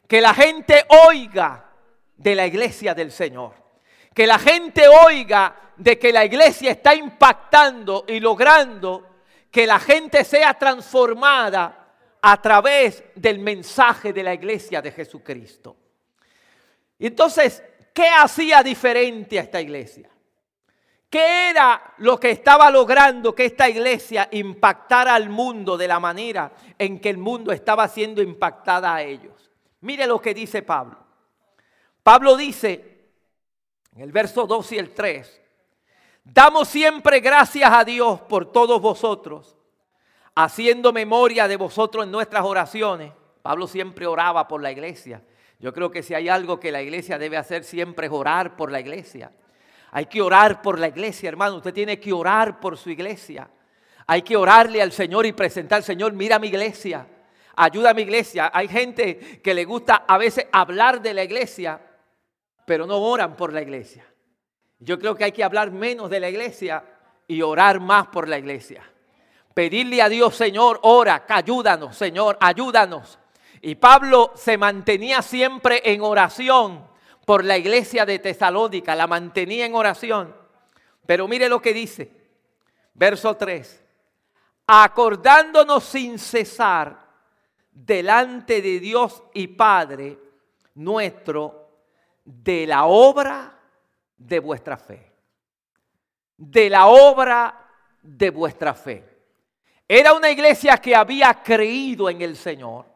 Que 0.07 0.21
la 0.21 0.35
gente 0.35 0.85
oiga 1.09 1.71
de 2.17 2.35
la 2.35 2.47
iglesia 2.47 2.95
del 2.95 3.11
Señor. 3.11 3.55
Que 4.15 4.27
la 4.27 4.39
gente 4.39 4.87
oiga 4.89 5.73
de 5.77 5.99
que 5.99 6.13
la 6.13 6.25
iglesia 6.25 6.71
está 6.71 6.95
impactando 6.95 8.05
y 8.07 8.21
logrando 8.21 9.09
que 9.51 9.67
la 9.67 9.79
gente 9.79 10.25
sea 10.25 10.55
transformada 10.55 11.83
a 12.21 12.41
través 12.41 13.03
del 13.17 13.41
mensaje 13.41 14.13
de 14.13 14.23
la 14.23 14.35
iglesia 14.35 14.81
de 14.81 14.93
Jesucristo. 14.93 15.77
Entonces, 16.99 17.65
¿qué 17.93 18.09
hacía 18.09 18.63
diferente 18.63 19.39
a 19.39 19.43
esta 19.43 19.61
iglesia? 19.61 20.09
¿Qué 21.13 21.51
era 21.51 21.95
lo 21.99 22.19
que 22.19 22.31
estaba 22.31 22.71
logrando 22.71 23.35
que 23.35 23.45
esta 23.45 23.69
iglesia 23.69 24.29
impactara 24.33 25.15
al 25.15 25.29
mundo 25.29 25.77
de 25.77 25.87
la 25.87 26.01
manera 26.01 26.53
en 26.79 26.99
que 26.99 27.11
el 27.11 27.19
mundo 27.19 27.53
estaba 27.53 27.87
siendo 27.89 28.23
impactada 28.23 28.95
a 28.95 29.03
ellos? 29.03 29.51
Mire 29.83 30.07
lo 30.07 30.21
que 30.23 30.33
dice 30.33 30.63
Pablo. 30.63 30.97
Pablo 32.03 32.35
dice 32.35 32.93
en 33.95 34.01
el 34.01 34.13
verso 34.13 34.47
2 34.47 34.73
y 34.73 34.79
el 34.79 34.95
3, 34.95 35.43
damos 36.25 36.69
siempre 36.69 37.21
gracias 37.21 37.71
a 37.71 37.85
Dios 37.85 38.21
por 38.23 38.51
todos 38.51 38.81
vosotros, 38.81 39.57
haciendo 40.35 40.93
memoria 40.95 41.47
de 41.47 41.57
vosotros 41.57 42.05
en 42.05 42.11
nuestras 42.11 42.45
oraciones. 42.45 43.13
Pablo 43.43 43.67
siempre 43.67 44.07
oraba 44.07 44.49
por 44.49 44.63
la 44.63 44.73
iglesia. 44.73 45.23
Yo 45.63 45.73
creo 45.73 45.93
que 45.93 46.03
si 46.03 46.13
hay 46.13 46.29
algo 46.29 46.59
que 46.59 46.73
la 46.73 46.83
iglesia 46.83 47.19
debe 47.19 47.37
hacer 47.37 47.63
siempre 47.63 48.09
es 48.09 48.13
orar 48.13 48.57
por 48.57 48.73
la 48.73 48.81
iglesia. 48.81 49.31
Hay 49.93 50.07
que 50.07 50.21
orar 50.21 50.61
por 50.61 50.77
la 50.77 50.89
iglesia, 50.89 51.29
hermano. 51.29 51.59
Usted 51.59 51.73
tiene 51.73 52.01
que 52.01 52.13
orar 52.13 52.59
por 52.59 52.77
su 52.77 52.91
iglesia. 52.91 53.49
Hay 54.09 54.23
que 54.23 54.37
orarle 54.37 54.83
al 54.83 54.91
Señor 54.91 55.25
y 55.25 55.33
presentar, 55.33 55.77
al 55.77 55.85
Señor, 55.85 56.15
mira 56.15 56.41
mi 56.41 56.49
iglesia. 56.49 57.07
Ayuda 57.55 57.91
a 57.91 57.95
mi 57.95 58.03
iglesia. 58.03 58.51
Hay 58.53 58.67
gente 58.67 59.41
que 59.41 59.55
le 59.55 59.65
gusta 59.65 60.05
a 60.09 60.19
veces 60.19 60.49
hablar 60.51 61.01
de 61.01 61.15
la 61.15 61.23
iglesia, 61.23 61.81
pero 62.67 62.85
no 62.85 62.99
oran 62.99 63.37
por 63.37 63.53
la 63.53 63.63
iglesia. 63.63 64.05
Yo 64.81 64.99
creo 64.99 65.15
que 65.15 65.23
hay 65.23 65.33
que 65.33 65.45
hablar 65.45 65.71
menos 65.71 66.11
de 66.11 66.19
la 66.19 66.29
iglesia 66.29 66.83
y 67.29 67.41
orar 67.41 67.79
más 67.79 68.09
por 68.09 68.27
la 68.27 68.37
iglesia. 68.37 68.83
Pedirle 69.55 70.03
a 70.03 70.09
Dios, 70.09 70.35
Señor, 70.35 70.81
ora, 70.83 71.25
ayúdanos, 71.29 71.97
Señor, 71.97 72.37
ayúdanos. 72.41 73.21
Y 73.63 73.77
Pablo 73.77 74.33
se 74.35 74.59
mantenía 74.59 75.23
siempre 75.23 75.81
en 75.85 76.03
oración 76.03 76.85
por 77.25 77.45
la 77.45 77.57
iglesia 77.57 78.05
de 78.05 78.19
Tesalónica, 78.19 78.97
la 78.97 79.07
mantenía 79.07 79.65
en 79.65 79.77
oración. 79.77 80.35
Pero 81.07 81.29
mire 81.29 81.49
lo 81.49 81.63
que 81.63 81.73
dice, 81.73 82.11
verso 82.95 83.37
3, 83.37 83.85
acordándonos 84.67 85.85
sin 85.85 86.19
cesar 86.19 87.07
delante 87.71 88.61
de 88.61 88.81
Dios 88.81 89.23
y 89.33 89.47
Padre 89.47 90.19
nuestro 90.75 91.71
de 92.25 92.67
la 92.67 92.87
obra 92.87 93.59
de 94.17 94.41
vuestra 94.41 94.77
fe. 94.77 95.13
De 96.37 96.69
la 96.69 96.89
obra 96.89 97.65
de 98.03 98.31
vuestra 98.31 98.75
fe. 98.75 99.09
Era 99.87 100.15
una 100.15 100.31
iglesia 100.31 100.79
que 100.79 100.97
había 100.97 101.43
creído 101.43 102.11
en 102.11 102.23
el 102.23 102.37
Señor, 102.37 102.92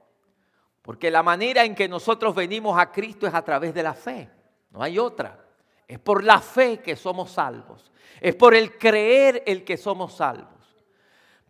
porque 0.87 1.11
la 1.11 1.25
manera 1.25 1.65
en 1.65 1.75
que 1.75 1.89
nosotros 1.89 2.33
venimos 2.33 2.79
a 2.79 2.93
Cristo 2.93 3.27
es 3.27 3.35
a 3.35 3.43
través 3.43 3.75
de 3.75 3.83
la 3.83 3.93
fe, 3.93 4.31
no 4.71 4.81
hay 4.81 5.01
otra. 5.01 5.45
Es 5.89 5.99
por 5.99 6.23
la 6.23 6.41
fe 6.41 6.79
que 6.79 6.95
somos 6.95 7.33
salvos, 7.33 7.91
es 8.21 8.37
por 8.37 8.55
el 8.55 8.79
creer 8.79 9.43
el 9.47 9.65
que 9.65 9.77
somos 9.77 10.15
salvos. 10.15 10.87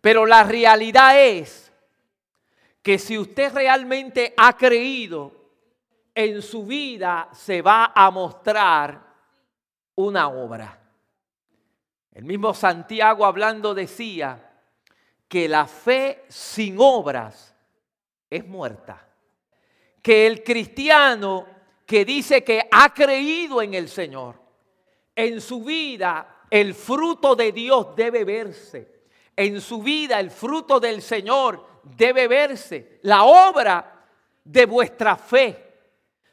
Pero 0.01 0.25
la 0.25 0.43
realidad 0.43 1.21
es 1.21 1.71
que 2.81 2.97
si 2.97 3.15
usted 3.15 3.53
realmente 3.53 4.33
ha 4.37 4.57
creído 4.57 5.31
en 6.15 6.41
su 6.41 6.65
vida 6.65 7.29
se 7.31 7.61
va 7.61 7.91
a 7.93 8.09
mostrar 8.09 9.05
una 9.93 10.29
obra. 10.29 10.81
El 12.11 12.23
mismo 12.23 12.55
Santiago 12.55 13.23
hablando 13.23 13.75
decía 13.75 14.51
que 15.27 15.47
la 15.47 15.67
fe 15.67 16.25
sin 16.27 16.77
obras 16.79 17.55
es 18.31 18.43
muerta. 18.47 19.06
Que 20.07 20.25
el 20.25 20.41
cristiano 20.41 21.45
que 21.85 22.05
dice 22.05 22.41
que 22.41 22.65
ha 22.71 22.93
creído 22.93 23.61
en 23.61 23.73
el 23.73 23.89
Señor, 23.89 24.35
en 25.13 25.41
su 25.41 25.65
vida 25.65 26.45
el 26.49 26.73
fruto 26.75 27.35
de 27.35 27.51
Dios 27.51 27.93
debe 27.93 28.23
verse. 28.23 29.01
En 29.35 29.59
su 29.59 29.83
vida 29.83 30.17
el 30.21 30.31
fruto 30.31 30.79
del 30.79 31.01
Señor 31.01 31.61
debe 31.83 32.25
verse. 32.29 32.99
La 33.01 33.25
obra 33.25 34.05
de 34.45 34.65
vuestra 34.65 35.17
fe 35.17 35.73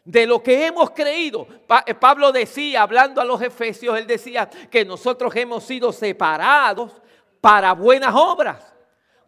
de 0.05 0.25
lo 0.25 0.41
que 0.41 0.67
hemos 0.67 0.91
creído. 0.91 1.45
Eh, 1.85 1.95
Pablo 1.95 2.31
decía, 2.31 2.83
hablando 2.83 3.21
a 3.21 3.25
los 3.25 3.43
efesios, 3.43 3.99
él 3.99 4.07
decía 4.07 4.49
que 4.71 4.85
nosotros 4.85 5.35
hemos 5.35 5.65
sido 5.65 5.91
separados 5.91 7.03
para 7.41 7.73
buenas 7.73 8.15
obras. 8.15 8.73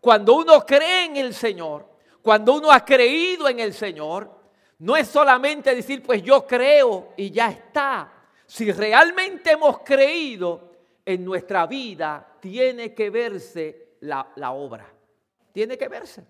Cuando 0.01 0.35
uno 0.35 0.65
cree 0.65 1.07
en 1.07 1.17
el 1.17 1.35
Señor, 1.35 1.85
cuando 2.23 2.55
uno 2.55 2.71
ha 2.71 2.85
creído 2.85 3.49
en 3.49 3.59
el 3.59 3.75
Señor, 3.75 4.36
no 4.79 4.97
es 4.97 5.09
solamente 5.09 5.75
decir, 5.75 6.03
pues 6.03 6.23
yo 6.23 6.47
creo 6.47 7.13
y 7.17 7.31
ya 7.31 7.51
está. 7.51 8.13
Si 8.47 8.71
realmente 8.71 9.53
hemos 9.53 9.81
creído 9.81 10.73
en 11.05 11.25
nuestra 11.25 11.67
vida, 11.67 12.27
tiene 12.41 12.93
que 12.95 13.11
verse 13.11 13.89
la, 14.01 14.53
obra. 14.53 14.87
Tiene 15.53 15.79
que 15.79 15.89
verse. 15.89 16.25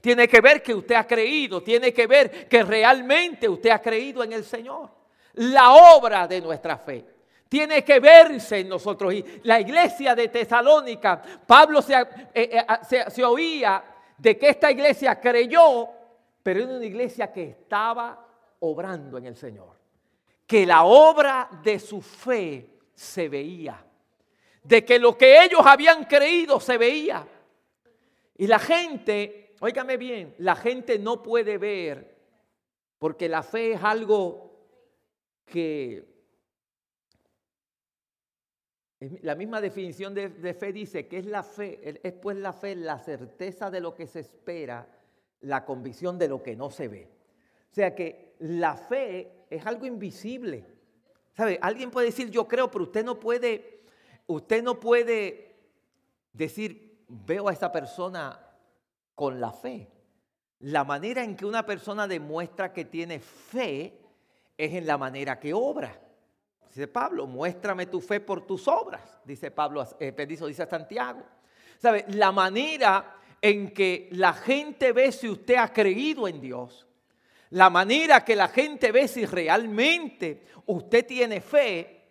Tiene 0.00 0.28
que 0.28 0.40
ver 0.40 0.62
que 0.62 0.74
usted 0.74 0.96
ha 0.96 1.06
creído, 1.06 1.62
tiene 1.62 1.92
que 1.92 2.06
ver 2.06 2.48
que 2.48 2.62
realmente 2.62 3.48
usted 3.48 3.70
ha 3.70 3.80
creído 3.80 4.22
en 4.22 4.32
el 4.32 4.44
Señor. 4.44 4.90
La 5.34 5.72
obra 5.72 6.26
de 6.28 6.40
nuestra 6.40 6.76
fe 6.76 7.04
tiene 7.48 7.84
que 7.84 8.00
verse 8.00 8.58
en 8.58 8.68
nosotros. 8.68 9.14
Y 9.14 9.24
la 9.44 9.60
iglesia 9.60 10.14
de 10.14 10.26
Tesalónica, 10.26 11.22
Pablo 11.46 11.80
se, 11.80 11.94
eh, 11.94 12.06
eh, 12.34 13.04
se, 13.08 13.24
oía 13.24 13.82
de 14.18 14.36
que 14.36 14.48
esta 14.48 14.72
iglesia 14.72 15.20
creyó, 15.20 15.88
pero 16.44 16.60
era 16.60 16.76
una 16.76 16.84
iglesia 16.84 17.32
que 17.32 17.42
estaba 17.42 18.24
obrando 18.60 19.18
en 19.18 19.26
el 19.26 19.34
Señor. 19.34 19.74
Que 20.46 20.64
la 20.64 20.84
obra 20.84 21.48
de 21.64 21.80
su 21.80 22.00
fe 22.00 22.78
se 22.94 23.28
veía. 23.28 23.84
De 24.62 24.84
que 24.84 25.00
lo 25.00 25.18
que 25.18 25.42
ellos 25.42 25.62
habían 25.64 26.04
creído 26.04 26.60
se 26.60 26.78
veía. 26.78 27.26
Y 28.36 28.46
la 28.46 28.60
gente 28.60 29.44
Óigame 29.64 29.96
bien, 29.96 30.34
la 30.40 30.56
gente 30.56 30.98
no 30.98 31.22
puede 31.22 31.56
ver, 31.56 32.18
porque 32.98 33.30
la 33.30 33.42
fe 33.42 33.72
es 33.72 33.82
algo 33.82 34.68
que... 35.46 36.12
La 39.22 39.34
misma 39.34 39.62
definición 39.62 40.12
de, 40.12 40.52
fe 40.52 40.70
dice 40.70 41.06
que 41.08 41.16
es 41.16 41.24
la 41.24 41.42
fe, 41.42 41.98
es 42.02 42.12
pues 42.12 42.36
la 42.36 42.52
fe 42.52 42.76
la 42.76 42.98
certeza 42.98 43.70
de 43.70 43.80
lo 43.80 43.94
que 43.94 44.06
se 44.06 44.20
espera, 44.20 44.86
la 45.44 45.64
convicción 45.64 46.18
de 46.18 46.28
lo 46.28 46.42
que 46.42 46.56
no 46.56 46.70
se 46.70 46.88
ve. 46.88 47.10
O 47.70 47.74
sea 47.74 47.94
que 47.94 48.34
la 48.40 48.76
fe 48.76 49.46
es 49.50 49.64
algo 49.66 49.86
invisible. 49.86 50.66
¿Sabe? 51.36 51.58
Alguien 51.60 51.90
puede 51.90 52.06
decir 52.06 52.30
yo 52.30 52.46
creo, 52.46 52.70
pero 52.70 52.84
usted 52.84 53.04
no 53.04 53.18
puede, 53.18 53.82
usted 54.26 54.62
no 54.62 54.78
puede 54.78 55.56
decir 56.32 57.04
veo 57.08 57.48
a 57.48 57.52
esa 57.52 57.70
persona 57.72 58.40
con 59.14 59.40
la 59.40 59.52
fe. 59.52 59.90
La 60.60 60.84
manera 60.84 61.22
en 61.22 61.36
que 61.36 61.44
una 61.44 61.66
persona 61.66 62.06
demuestra 62.06 62.72
que 62.72 62.84
tiene 62.84 63.20
fe 63.20 64.00
es 64.56 64.72
en 64.72 64.86
la 64.86 64.96
manera 64.96 65.38
que 65.38 65.52
obra. 65.52 66.00
Dice 66.68 66.88
Pablo, 66.88 67.26
muéstrame 67.26 67.86
tu 67.86 68.00
fe 68.00 68.20
por 68.20 68.46
tus 68.46 68.66
obras, 68.66 69.20
dice 69.24 69.50
Pablo, 69.50 69.86
eh, 70.00 70.26
dice 70.26 70.66
Santiago. 70.66 71.22
¿Sabe? 71.78 72.04
La 72.08 72.32
manera 72.32 73.16
en 73.44 73.74
que 73.74 74.08
la 74.12 74.32
gente 74.32 74.92
ve 74.92 75.12
si 75.12 75.28
usted 75.28 75.56
ha 75.56 75.70
creído 75.70 76.26
en 76.26 76.40
Dios, 76.40 76.86
la 77.50 77.68
manera 77.68 78.24
que 78.24 78.34
la 78.34 78.48
gente 78.48 78.90
ve 78.90 79.06
si 79.06 79.26
realmente 79.26 80.46
usted 80.64 81.04
tiene 81.04 81.42
fe, 81.42 82.06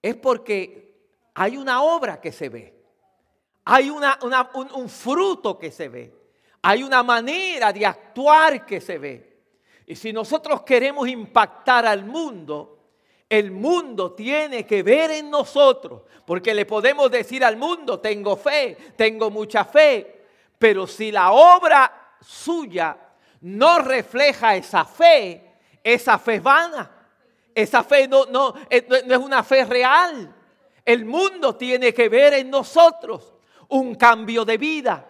es 0.00 0.14
porque 0.14 0.94
hay 1.34 1.56
una 1.56 1.82
obra 1.82 2.20
que 2.20 2.30
se 2.30 2.48
ve, 2.48 2.72
hay 3.64 3.90
una, 3.90 4.16
un 4.52 4.88
fruto 4.88 5.58
que 5.58 5.72
se 5.72 5.88
ve. 5.88 6.14
Hay 6.62 6.84
una 6.84 7.02
manera 7.02 7.72
de 7.72 7.84
actuar 7.84 8.64
que 8.64 8.80
se 8.80 8.98
ve. 8.98 9.38
Y 9.86 9.96
si 9.96 10.12
nosotros 10.12 10.62
queremos 10.62 11.08
impactar 11.08 11.84
al 11.84 12.04
mundo, 12.04 12.78
el 13.28 13.50
mundo 13.50 14.12
tiene 14.12 14.64
que 14.64 14.84
ver 14.84 15.10
en 15.10 15.30
nosotros, 15.30 16.02
porque 16.24 16.54
le 16.54 16.64
podemos 16.64 17.10
decir 17.10 17.44
al 17.44 17.56
mundo, 17.56 17.98
tengo 17.98 18.36
fe, 18.36 18.76
tengo 18.96 19.30
mucha 19.30 19.64
fe, 19.64 20.15
pero 20.58 20.86
si 20.86 21.12
la 21.12 21.32
obra 21.32 22.16
suya 22.20 22.96
no 23.42 23.78
refleja 23.78 24.56
esa 24.56 24.84
fe, 24.84 25.54
esa 25.82 26.18
fe 26.18 26.36
es 26.36 26.42
vana, 26.42 26.90
esa 27.54 27.84
fe 27.84 28.08
no, 28.08 28.26
no, 28.26 28.54
eh, 28.68 28.86
no 29.06 29.14
es 29.14 29.20
una 29.20 29.42
fe 29.42 29.64
real. 29.64 30.34
El 30.84 31.04
mundo 31.04 31.56
tiene 31.56 31.92
que 31.92 32.08
ver 32.08 32.34
en 32.34 32.50
nosotros 32.50 33.34
un 33.68 33.94
cambio 33.94 34.44
de 34.44 34.56
vida 34.56 35.06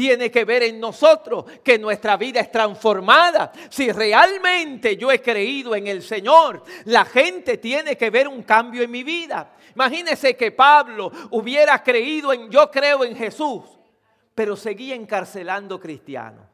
tiene 0.00 0.30
que 0.30 0.46
ver 0.46 0.62
en 0.62 0.80
nosotros, 0.80 1.44
que 1.62 1.78
nuestra 1.78 2.16
vida 2.16 2.40
es 2.40 2.50
transformada. 2.50 3.52
Si 3.68 3.92
realmente 3.92 4.96
yo 4.96 5.12
he 5.12 5.20
creído 5.20 5.74
en 5.74 5.88
el 5.88 6.02
Señor, 6.02 6.62
la 6.86 7.04
gente 7.04 7.58
tiene 7.58 7.96
que 7.98 8.08
ver 8.08 8.26
un 8.26 8.42
cambio 8.42 8.82
en 8.82 8.90
mi 8.90 9.02
vida. 9.02 9.56
Imagínese 9.74 10.36
que 10.36 10.52
Pablo 10.52 11.12
hubiera 11.32 11.82
creído 11.82 12.32
en, 12.32 12.50
yo 12.50 12.70
creo 12.70 13.04
en 13.04 13.14
Jesús, 13.14 13.62
pero 14.40 14.56
seguía 14.56 14.94
encarcelando 14.94 15.78
cristianos, 15.78 16.46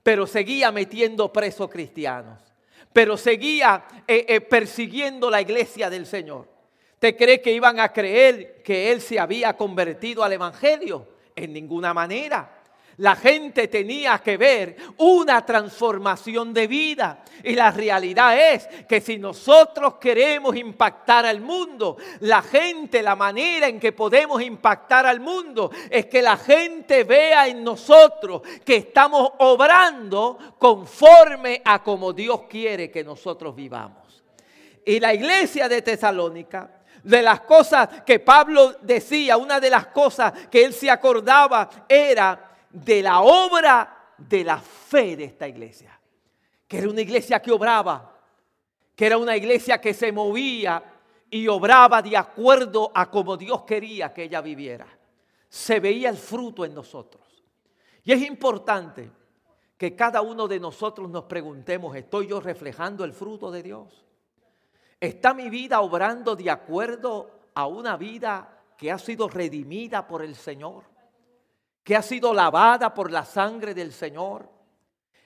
pero 0.00 0.28
seguía 0.28 0.70
metiendo 0.70 1.32
presos 1.32 1.68
cristianos, 1.68 2.40
pero 2.92 3.16
seguía 3.16 3.84
eh, 4.06 4.24
eh, 4.28 4.40
persiguiendo 4.40 5.28
la 5.28 5.40
iglesia 5.40 5.90
del 5.90 6.06
Señor. 6.06 6.48
¿Te 7.00 7.16
cree 7.16 7.40
que 7.40 7.50
iban 7.50 7.80
a 7.80 7.92
creer 7.92 8.62
que 8.62 8.92
él 8.92 9.00
se 9.00 9.18
había 9.18 9.56
convertido 9.56 10.22
al 10.22 10.34
Evangelio? 10.34 11.08
En 11.34 11.52
ninguna 11.52 11.92
manera. 11.92 12.53
La 12.98 13.16
gente 13.16 13.68
tenía 13.68 14.18
que 14.18 14.36
ver 14.36 14.76
una 14.98 15.44
transformación 15.44 16.54
de 16.54 16.66
vida. 16.66 17.24
Y 17.42 17.54
la 17.54 17.70
realidad 17.70 18.54
es 18.54 18.66
que 18.88 19.00
si 19.00 19.18
nosotros 19.18 19.94
queremos 19.94 20.56
impactar 20.56 21.26
al 21.26 21.40
mundo, 21.40 21.96
la 22.20 22.42
gente, 22.42 23.02
la 23.02 23.16
manera 23.16 23.66
en 23.66 23.80
que 23.80 23.92
podemos 23.92 24.40
impactar 24.42 25.06
al 25.06 25.20
mundo 25.20 25.70
es 25.90 26.06
que 26.06 26.22
la 26.22 26.36
gente 26.36 27.04
vea 27.04 27.48
en 27.48 27.64
nosotros 27.64 28.42
que 28.64 28.76
estamos 28.76 29.32
obrando 29.38 30.38
conforme 30.58 31.60
a 31.64 31.82
como 31.82 32.12
Dios 32.12 32.42
quiere 32.48 32.90
que 32.90 33.02
nosotros 33.02 33.54
vivamos. 33.56 34.22
Y 34.86 35.00
la 35.00 35.14
iglesia 35.14 35.68
de 35.68 35.82
Tesalónica 35.82 36.70
de 37.02 37.22
las 37.22 37.40
cosas 37.40 37.88
que 38.04 38.18
Pablo 38.18 38.76
decía, 38.80 39.36
una 39.36 39.60
de 39.60 39.70
las 39.70 39.88
cosas 39.88 40.32
que 40.50 40.64
él 40.64 40.72
se 40.72 40.90
acordaba 40.90 41.68
era 41.88 42.53
de 42.74 43.02
la 43.02 43.20
obra 43.20 44.14
de 44.18 44.42
la 44.44 44.58
fe 44.58 45.16
de 45.16 45.24
esta 45.24 45.46
iglesia. 45.46 45.98
Que 46.66 46.78
era 46.78 46.88
una 46.88 47.00
iglesia 47.00 47.40
que 47.40 47.52
obraba, 47.52 48.18
que 48.96 49.06
era 49.06 49.16
una 49.16 49.36
iglesia 49.36 49.80
que 49.80 49.94
se 49.94 50.10
movía 50.10 50.82
y 51.30 51.46
obraba 51.48 52.02
de 52.02 52.16
acuerdo 52.16 52.90
a 52.94 53.10
como 53.10 53.36
Dios 53.36 53.62
quería 53.62 54.12
que 54.12 54.24
ella 54.24 54.40
viviera. 54.40 54.86
Se 55.48 55.78
veía 55.78 56.08
el 56.08 56.16
fruto 56.16 56.64
en 56.64 56.74
nosotros. 56.74 57.22
Y 58.02 58.12
es 58.12 58.22
importante 58.22 59.10
que 59.76 59.94
cada 59.94 60.20
uno 60.20 60.48
de 60.48 60.58
nosotros 60.58 61.08
nos 61.08 61.24
preguntemos, 61.24 61.94
¿estoy 61.96 62.28
yo 62.28 62.40
reflejando 62.40 63.04
el 63.04 63.12
fruto 63.12 63.50
de 63.50 63.62
Dios? 63.62 64.04
¿Está 64.98 65.32
mi 65.32 65.48
vida 65.48 65.80
obrando 65.80 66.34
de 66.34 66.50
acuerdo 66.50 67.30
a 67.54 67.66
una 67.66 67.96
vida 67.96 68.62
que 68.76 68.90
ha 68.90 68.98
sido 68.98 69.28
redimida 69.28 70.06
por 70.06 70.22
el 70.22 70.34
Señor? 70.34 70.93
¿Que 71.84 71.94
ha 71.94 72.02
sido 72.02 72.34
lavada 72.34 72.92
por 72.92 73.12
la 73.12 73.24
sangre 73.24 73.74
del 73.74 73.92
Señor? 73.92 74.48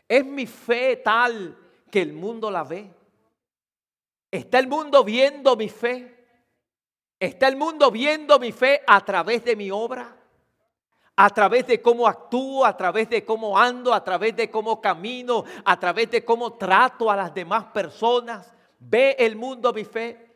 ¿Es 0.07 0.25
mi 0.27 0.47
fe 0.47 0.97
tal 0.97 1.57
que 1.90 2.03
el 2.03 2.12
mundo 2.12 2.51
la 2.51 2.64
ve? 2.64 2.92
¿Está 4.31 4.59
el 4.59 4.66
mundo 4.66 5.05
viendo 5.05 5.57
mi 5.57 5.71
fe? 5.71 6.27
¿Está 7.18 7.49
el 7.49 7.57
mundo 7.57 7.90
viendo 7.90 8.38
mi 8.38 8.53
fe 8.53 8.83
a 8.87 9.03
través 9.05 9.44
de 9.44 9.57
mi 9.57 9.71
obra? 9.71 10.14
a 11.21 11.31
través 11.31 11.66
de 11.66 11.83
cómo 11.83 12.07
actúo, 12.07 12.64
a 12.64 12.77
través 12.77 13.11
de 13.11 13.25
cómo 13.25 13.59
ando, 13.59 13.92
a 13.92 14.05
través 14.05 14.37
de 14.37 14.49
cómo 14.49 14.81
camino, 14.81 15.42
a 15.64 15.77
través 15.77 16.09
de 16.12 16.25
cómo 16.25 16.53
trato 16.53 17.11
a 17.11 17.16
las 17.16 17.35
demás 17.35 17.64
personas, 17.75 18.55
¿Ve 18.79 19.16
el 19.18 19.37
mundo 19.37 19.73
mi 19.73 19.85
fe? 19.85 20.27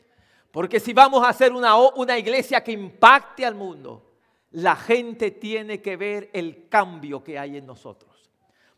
Porque 0.51 0.81
si 0.81 0.93
vamos 0.93 1.25
a 1.25 1.29
hacer 1.29 1.53
una, 1.53 1.77
una 1.77 2.19
iglesia 2.19 2.63
que 2.63 2.73
impacte 2.73 3.47
al 3.47 3.55
mundo, 3.55 4.12
la 4.53 4.77
gente 4.77 5.31
tiene 5.31 5.81
que 5.81 5.97
ver 5.97 6.31
el 6.33 6.69
cambio 6.69 7.25
que 7.25 7.39
hay 7.39 7.57
en 7.57 7.67
nosotros. 7.67 8.31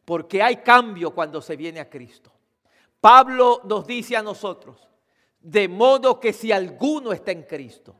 Porque 0.04 0.42
hay 0.42 0.56
cambio 0.56 1.12
cuando 1.12 1.40
se 1.40 1.56
viene 1.56 1.80
a 1.80 1.88
Cristo. 1.88 2.32
Pablo 3.00 3.62
nos 3.64 3.86
dice 3.86 4.16
a 4.16 4.22
nosotros, 4.22 4.88
De 5.40 5.68
modo 5.68 6.18
que 6.18 6.32
si 6.32 6.52
alguno 6.52 7.12
está 7.12 7.32
en 7.32 7.42
Cristo, 7.42 7.94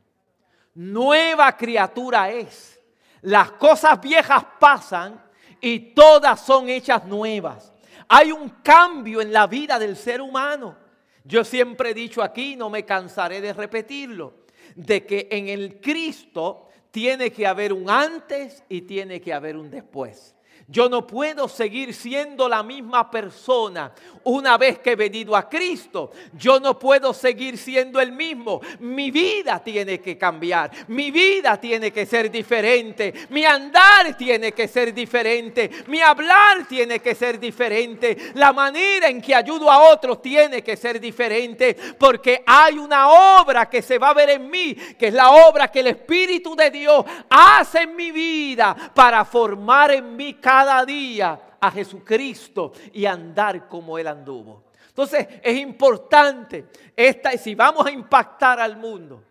nueva 0.73 1.55
criatura 1.55 2.31
es. 2.31 2.79
Las 3.21 3.51
cosas 3.53 3.99
viejas 4.01 4.45
pasan 4.59 5.23
y 5.59 5.93
todas 5.93 6.41
son 6.41 6.69
hechas 6.69 7.05
nuevas. 7.05 7.73
Hay 8.07 8.31
un 8.31 8.49
cambio 8.63 9.21
en 9.21 9.33
la 9.33 9.47
vida 9.47 9.79
del 9.79 9.95
ser 9.95 10.21
humano. 10.21 10.77
Yo 11.23 11.43
siempre 11.43 11.89
he 11.89 11.93
dicho 11.93 12.21
aquí, 12.21 12.55
no 12.55 12.69
me 12.69 12.85
cansaré 12.85 13.41
de 13.41 13.51
repetirlo, 13.51 14.45
de 14.75 15.05
que 15.05 15.27
en 15.31 15.49
el 15.49 15.81
Cristo 15.81 16.69
tiene 16.95 17.29
que 17.29 17.45
haber 17.45 17.73
un 17.73 17.89
antes 17.89 18.63
y 18.69 18.83
tiene 18.83 19.19
que 19.19 19.33
haber 19.33 19.57
un 19.57 19.69
después. 19.69 20.33
Yo 20.67 20.89
no 20.89 21.05
puedo 21.05 21.47
seguir 21.47 21.93
siendo 21.93 22.49
la 22.49 22.63
misma 22.63 23.11
persona 23.11 23.91
una 24.23 24.57
vez 24.57 24.79
que 24.79 24.93
he 24.93 24.95
venido 24.95 25.35
a 25.35 25.47
Cristo. 25.47 26.11
Yo 26.33 26.59
no 26.59 26.79
puedo 26.79 27.13
seguir 27.13 27.59
siendo 27.59 28.01
el 28.01 28.11
mismo. 28.11 28.61
Mi 28.79 29.11
vida 29.11 29.63
tiene 29.63 30.01
que 30.01 30.17
cambiar. 30.17 30.71
Mi 30.87 31.11
vida 31.11 31.61
tiene 31.61 31.91
que 31.91 32.07
ser 32.07 32.31
diferente. 32.31 33.13
Mi 33.29 33.45
andar 33.45 34.17
tiene 34.17 34.53
que 34.53 34.67
ser 34.67 34.91
diferente. 34.91 35.69
Mi 35.85 36.01
hablar 36.01 36.67
tiene 36.67 36.99
que 36.99 37.13
ser 37.13 37.39
diferente. 37.39 38.31
La 38.33 38.51
manera 38.51 39.07
en 39.07 39.21
que 39.21 39.35
ayudo 39.35 39.69
a 39.69 39.91
otros 39.91 40.19
tiene 40.19 40.63
que 40.63 40.75
ser 40.75 40.99
diferente. 40.99 41.77
Porque 41.99 42.43
hay 42.43 42.79
una 42.79 43.09
obra 43.41 43.69
que 43.69 43.83
se 43.83 43.99
va 43.99 44.09
a 44.09 44.15
ver 44.15 44.31
en 44.31 44.49
mí, 44.49 44.73
que 44.97 45.09
es 45.09 45.13
la 45.13 45.29
obra 45.29 45.71
que 45.71 45.81
el 45.81 45.87
Espíritu 45.87 46.55
de 46.55 46.71
Dios 46.71 47.05
hace 47.29 47.83
en 47.83 47.95
mi 47.95 48.09
vida 48.09 48.75
para 48.95 49.23
formar 49.23 49.91
en 49.91 50.15
mí 50.15 50.33
cada 50.55 50.85
día 50.85 51.57
a 51.59 51.69
Jesucristo 51.69 52.71
y 52.93 53.05
andar 53.05 53.67
como 53.67 53.99
Él 53.99 54.07
anduvo. 54.07 54.63
Entonces 54.87 55.27
es 55.43 55.57
importante, 55.57 56.67
esta, 56.95 57.31
si 57.31 57.55
vamos 57.55 57.85
a 57.85 57.91
impactar 57.91 58.61
al 58.61 58.77
mundo, 58.77 59.21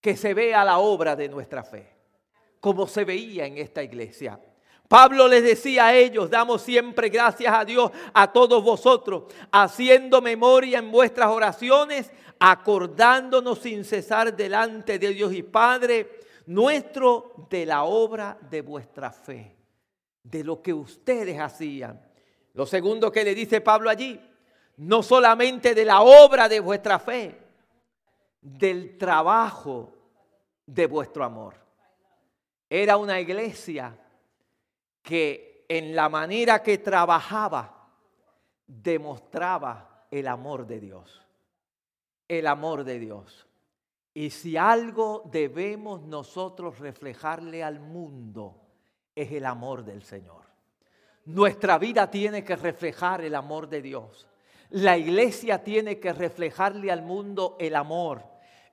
que 0.00 0.16
se 0.16 0.32
vea 0.32 0.64
la 0.64 0.78
obra 0.78 1.16
de 1.16 1.28
nuestra 1.28 1.64
fe, 1.64 1.92
como 2.60 2.86
se 2.86 3.04
veía 3.04 3.44
en 3.44 3.58
esta 3.58 3.82
iglesia. 3.82 4.38
Pablo 4.86 5.26
les 5.26 5.42
decía 5.42 5.86
a 5.86 5.94
ellos, 5.96 6.30
damos 6.30 6.62
siempre 6.62 7.08
gracias 7.08 7.52
a 7.52 7.64
Dios 7.64 7.90
a 8.14 8.30
todos 8.30 8.62
vosotros, 8.62 9.24
haciendo 9.50 10.22
memoria 10.22 10.78
en 10.78 10.92
vuestras 10.92 11.26
oraciones, 11.30 12.12
acordándonos 12.38 13.58
sin 13.58 13.84
cesar 13.84 14.36
delante 14.36 15.00
de 15.00 15.08
Dios 15.08 15.32
y 15.34 15.42
Padre 15.42 16.20
nuestro 16.46 17.32
de 17.50 17.66
la 17.66 17.82
obra 17.82 18.38
de 18.48 18.60
vuestra 18.60 19.10
fe 19.10 19.56
de 20.22 20.44
lo 20.44 20.62
que 20.62 20.72
ustedes 20.72 21.38
hacían. 21.38 22.00
Lo 22.54 22.66
segundo 22.66 23.10
que 23.10 23.24
le 23.24 23.34
dice 23.34 23.60
Pablo 23.60 23.90
allí, 23.90 24.20
no 24.76 25.02
solamente 25.02 25.74
de 25.74 25.84
la 25.84 26.02
obra 26.02 26.48
de 26.48 26.60
vuestra 26.60 26.98
fe, 26.98 27.38
del 28.40 28.98
trabajo 28.98 29.92
de 30.66 30.86
vuestro 30.86 31.24
amor. 31.24 31.54
Era 32.68 32.96
una 32.96 33.20
iglesia 33.20 33.96
que 35.02 35.64
en 35.68 35.94
la 35.94 36.08
manera 36.08 36.62
que 36.62 36.78
trabajaba 36.78 37.88
demostraba 38.66 40.06
el 40.10 40.26
amor 40.26 40.66
de 40.66 40.80
Dios. 40.80 41.22
El 42.28 42.46
amor 42.46 42.84
de 42.84 42.98
Dios. 42.98 43.46
Y 44.14 44.30
si 44.30 44.56
algo 44.56 45.22
debemos 45.30 46.02
nosotros 46.02 46.78
reflejarle 46.78 47.62
al 47.62 47.80
mundo, 47.80 48.61
es 49.14 49.32
el 49.32 49.44
amor 49.46 49.84
del 49.84 50.02
Señor. 50.02 50.42
Nuestra 51.24 51.78
vida 51.78 52.10
tiene 52.10 52.42
que 52.42 52.56
reflejar 52.56 53.22
el 53.22 53.34
amor 53.34 53.68
de 53.68 53.82
Dios. 53.82 54.26
La 54.70 54.96
iglesia 54.96 55.62
tiene 55.62 56.00
que 56.00 56.12
reflejarle 56.12 56.90
al 56.90 57.02
mundo 57.02 57.56
el 57.60 57.76
amor. 57.76 58.22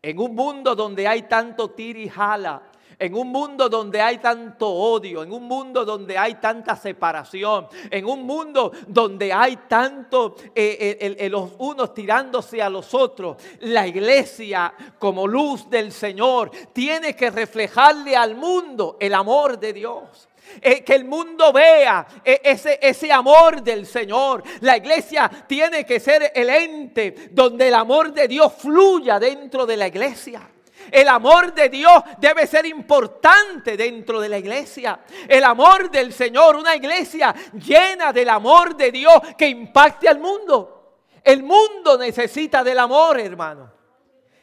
En 0.01 0.17
un 0.17 0.33
mundo 0.33 0.75
donde 0.75 1.07
hay 1.07 1.23
tanto 1.23 1.71
tir 1.71 1.97
y 1.97 2.09
jala, 2.09 2.63
en 2.97 3.15
un 3.15 3.29
mundo 3.29 3.69
donde 3.69 4.01
hay 4.01 4.17
tanto 4.17 4.67
odio, 4.67 5.23
en 5.23 5.31
un 5.31 5.43
mundo 5.43 5.85
donde 5.85 6.17
hay 6.17 6.35
tanta 6.35 6.75
separación, 6.75 7.67
en 7.89 8.05
un 8.05 8.23
mundo 8.23 8.71
donde 8.87 9.31
hay 9.31 9.57
tanto 9.67 10.35
eh, 10.55 11.17
eh, 11.19 11.29
los 11.29 11.51
unos 11.59 11.93
tirándose 11.93 12.61
a 12.61 12.69
los 12.69 12.93
otros, 12.93 13.37
la 13.61 13.85
iglesia 13.85 14.73
como 14.97 15.27
luz 15.27 15.69
del 15.69 15.91
Señor 15.91 16.49
tiene 16.73 17.15
que 17.15 17.29
reflejarle 17.29 18.15
al 18.15 18.35
mundo 18.35 18.97
el 18.99 19.13
amor 19.13 19.59
de 19.59 19.73
Dios. 19.73 20.28
Eh, 20.61 20.83
que 20.83 20.95
el 20.95 21.05
mundo 21.05 21.53
vea 21.53 22.05
eh, 22.23 22.41
ese, 22.43 22.79
ese 22.81 23.11
amor 23.11 23.61
del 23.61 23.85
Señor. 23.85 24.43
La 24.61 24.77
iglesia 24.77 25.29
tiene 25.47 25.85
que 25.85 25.99
ser 25.99 26.31
el 26.35 26.49
ente 26.49 27.29
donde 27.31 27.67
el 27.67 27.75
amor 27.75 28.11
de 28.11 28.27
Dios 28.27 28.53
fluya 28.53 29.19
dentro 29.19 29.65
de 29.65 29.77
la 29.77 29.87
iglesia. 29.87 30.49
El 30.91 31.07
amor 31.07 31.53
de 31.53 31.69
Dios 31.69 32.01
debe 32.17 32.47
ser 32.47 32.65
importante 32.65 33.77
dentro 33.77 34.19
de 34.19 34.29
la 34.29 34.37
iglesia. 34.37 34.99
El 35.27 35.43
amor 35.43 35.91
del 35.91 36.11
Señor, 36.13 36.55
una 36.55 36.75
iglesia 36.75 37.33
llena 37.53 38.11
del 38.11 38.29
amor 38.29 38.75
de 38.75 38.91
Dios 38.91 39.13
que 39.37 39.47
impacte 39.47 40.09
al 40.09 40.19
mundo. 40.19 40.97
El 41.23 41.43
mundo 41.43 41.97
necesita 41.97 42.63
del 42.63 42.79
amor, 42.79 43.19
hermano. 43.19 43.71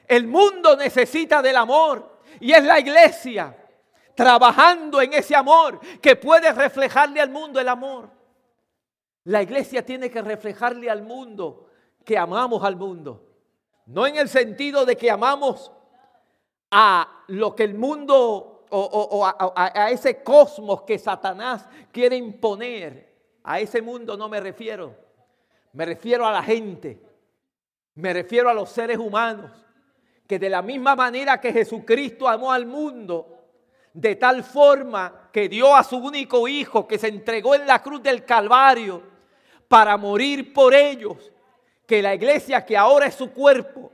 El 0.06 0.26
mundo 0.26 0.76
necesita 0.76 1.42
del 1.42 1.56
amor. 1.56 2.20
Y 2.38 2.52
es 2.52 2.62
la 2.62 2.78
iglesia 2.78 3.56
trabajando 4.16 5.00
en 5.00 5.12
ese 5.12 5.36
amor 5.36 5.78
que 6.00 6.16
puede 6.16 6.52
reflejarle 6.52 7.20
al 7.20 7.30
mundo 7.30 7.60
el 7.60 7.68
amor. 7.68 8.10
La 9.24 9.42
iglesia 9.42 9.84
tiene 9.84 10.10
que 10.10 10.22
reflejarle 10.22 10.90
al 10.90 11.02
mundo 11.02 11.68
que 12.04 12.16
amamos 12.16 12.64
al 12.64 12.76
mundo. 12.76 13.22
No 13.86 14.06
en 14.06 14.16
el 14.16 14.28
sentido 14.28 14.84
de 14.84 14.96
que 14.96 15.10
amamos 15.10 15.70
a 16.70 17.24
lo 17.28 17.54
que 17.54 17.64
el 17.64 17.74
mundo 17.74 18.64
o, 18.70 19.24
a, 19.24 19.90
ese 19.90 20.22
cosmos 20.22 20.82
que 20.82 20.98
Satanás 20.98 21.68
quiere 21.92 22.16
imponer. 22.16 23.14
A 23.44 23.60
ese 23.60 23.80
mundo 23.80 24.16
no 24.16 24.28
me 24.28 24.40
refiero. 24.40 24.96
Me 25.72 25.84
refiero 25.84 26.26
a 26.26 26.32
la 26.32 26.42
gente. 26.42 27.00
Me 27.94 28.12
refiero 28.12 28.48
a 28.48 28.54
los 28.54 28.70
seres 28.70 28.98
humanos. 28.98 29.52
Que 30.26 30.38
de 30.38 30.50
la 30.50 30.62
misma 30.62 30.96
manera 30.96 31.40
que 31.40 31.52
Jesucristo 31.52 32.28
amó 32.28 32.52
al 32.52 32.66
mundo, 32.66 33.35
de 33.96 34.14
tal 34.14 34.44
forma 34.44 35.30
que 35.32 35.48
dio 35.48 35.74
a 35.74 35.82
su 35.82 35.96
único 35.96 36.46
hijo 36.46 36.86
que 36.86 36.98
se 36.98 37.08
entregó 37.08 37.54
en 37.54 37.66
la 37.66 37.82
cruz 37.82 38.02
del 38.02 38.26
Calvario 38.26 39.02
para 39.68 39.96
morir 39.96 40.52
por 40.52 40.74
ellos, 40.74 41.32
que 41.86 42.02
la 42.02 42.14
iglesia 42.14 42.62
que 42.62 42.76
ahora 42.76 43.06
es 43.06 43.14
su 43.14 43.32
cuerpo, 43.32 43.90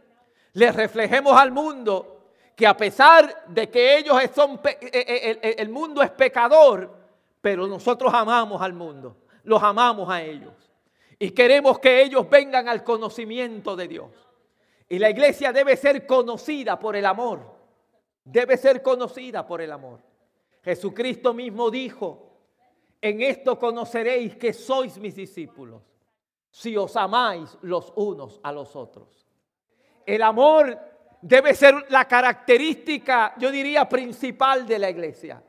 le 0.55 0.73
reflejemos 0.73 1.39
al 1.41 1.53
mundo 1.53 2.25
que 2.57 2.67
a 2.67 2.77
pesar 2.77 3.45
de 3.47 3.71
que 3.71 3.99
ellos 3.99 4.17
son, 4.35 4.61
eh, 4.65 4.77
eh, 4.93 5.39
el, 5.41 5.55
el 5.61 5.69
mundo 5.69 6.03
es 6.03 6.11
pecador, 6.11 6.93
pero 7.41 7.69
nosotros 7.69 8.13
amamos 8.13 8.61
al 8.61 8.73
mundo, 8.73 9.19
los 9.45 9.63
amamos 9.63 10.11
a 10.11 10.21
ellos. 10.21 10.53
Y 11.17 11.31
queremos 11.31 11.79
que 11.79 12.03
ellos 12.03 12.29
vengan 12.29 12.69
al 12.69 12.83
conocimiento 12.83 13.77
de 13.77 13.87
Dios. 13.87 14.11
Y 14.89 14.99
la 14.99 15.11
iglesia 15.11 15.53
debe 15.53 15.77
ser 15.77 16.09
conocida 16.09 16.77
por 16.81 16.97
el 16.97 17.07
amor 17.07 17.62
debe 18.25 18.57
ser 18.57 18.83
conocida 18.83 19.47
por 19.47 19.61
el 19.61 19.73
amor. 19.73 20.01
Jesucristo 20.63 21.35
mismo 21.35 21.71
dijo, 21.71 22.31
en 23.01 23.21
esto 23.21 23.59
conoceréis 23.59 24.37
que 24.37 24.53
sois 24.53 24.99
mis 24.99 25.17
discípulos, 25.17 25.83
si 26.51 26.77
os 26.77 26.97
amáis 26.97 27.59
los 27.63 27.93
unos 27.97 28.41
a 28.43 28.53
los 28.53 28.77
otros. 28.77 29.27
El 30.07 30.23
amor 30.23 30.79
debe 31.21 31.55
ser 31.55 31.87
la 31.89 32.07
característica, 32.07 33.35
yo 33.39 33.51
diría, 33.51 33.89
principal 33.89 34.67
de 34.67 34.79
la 34.79 34.91
iglesia. 34.91 35.43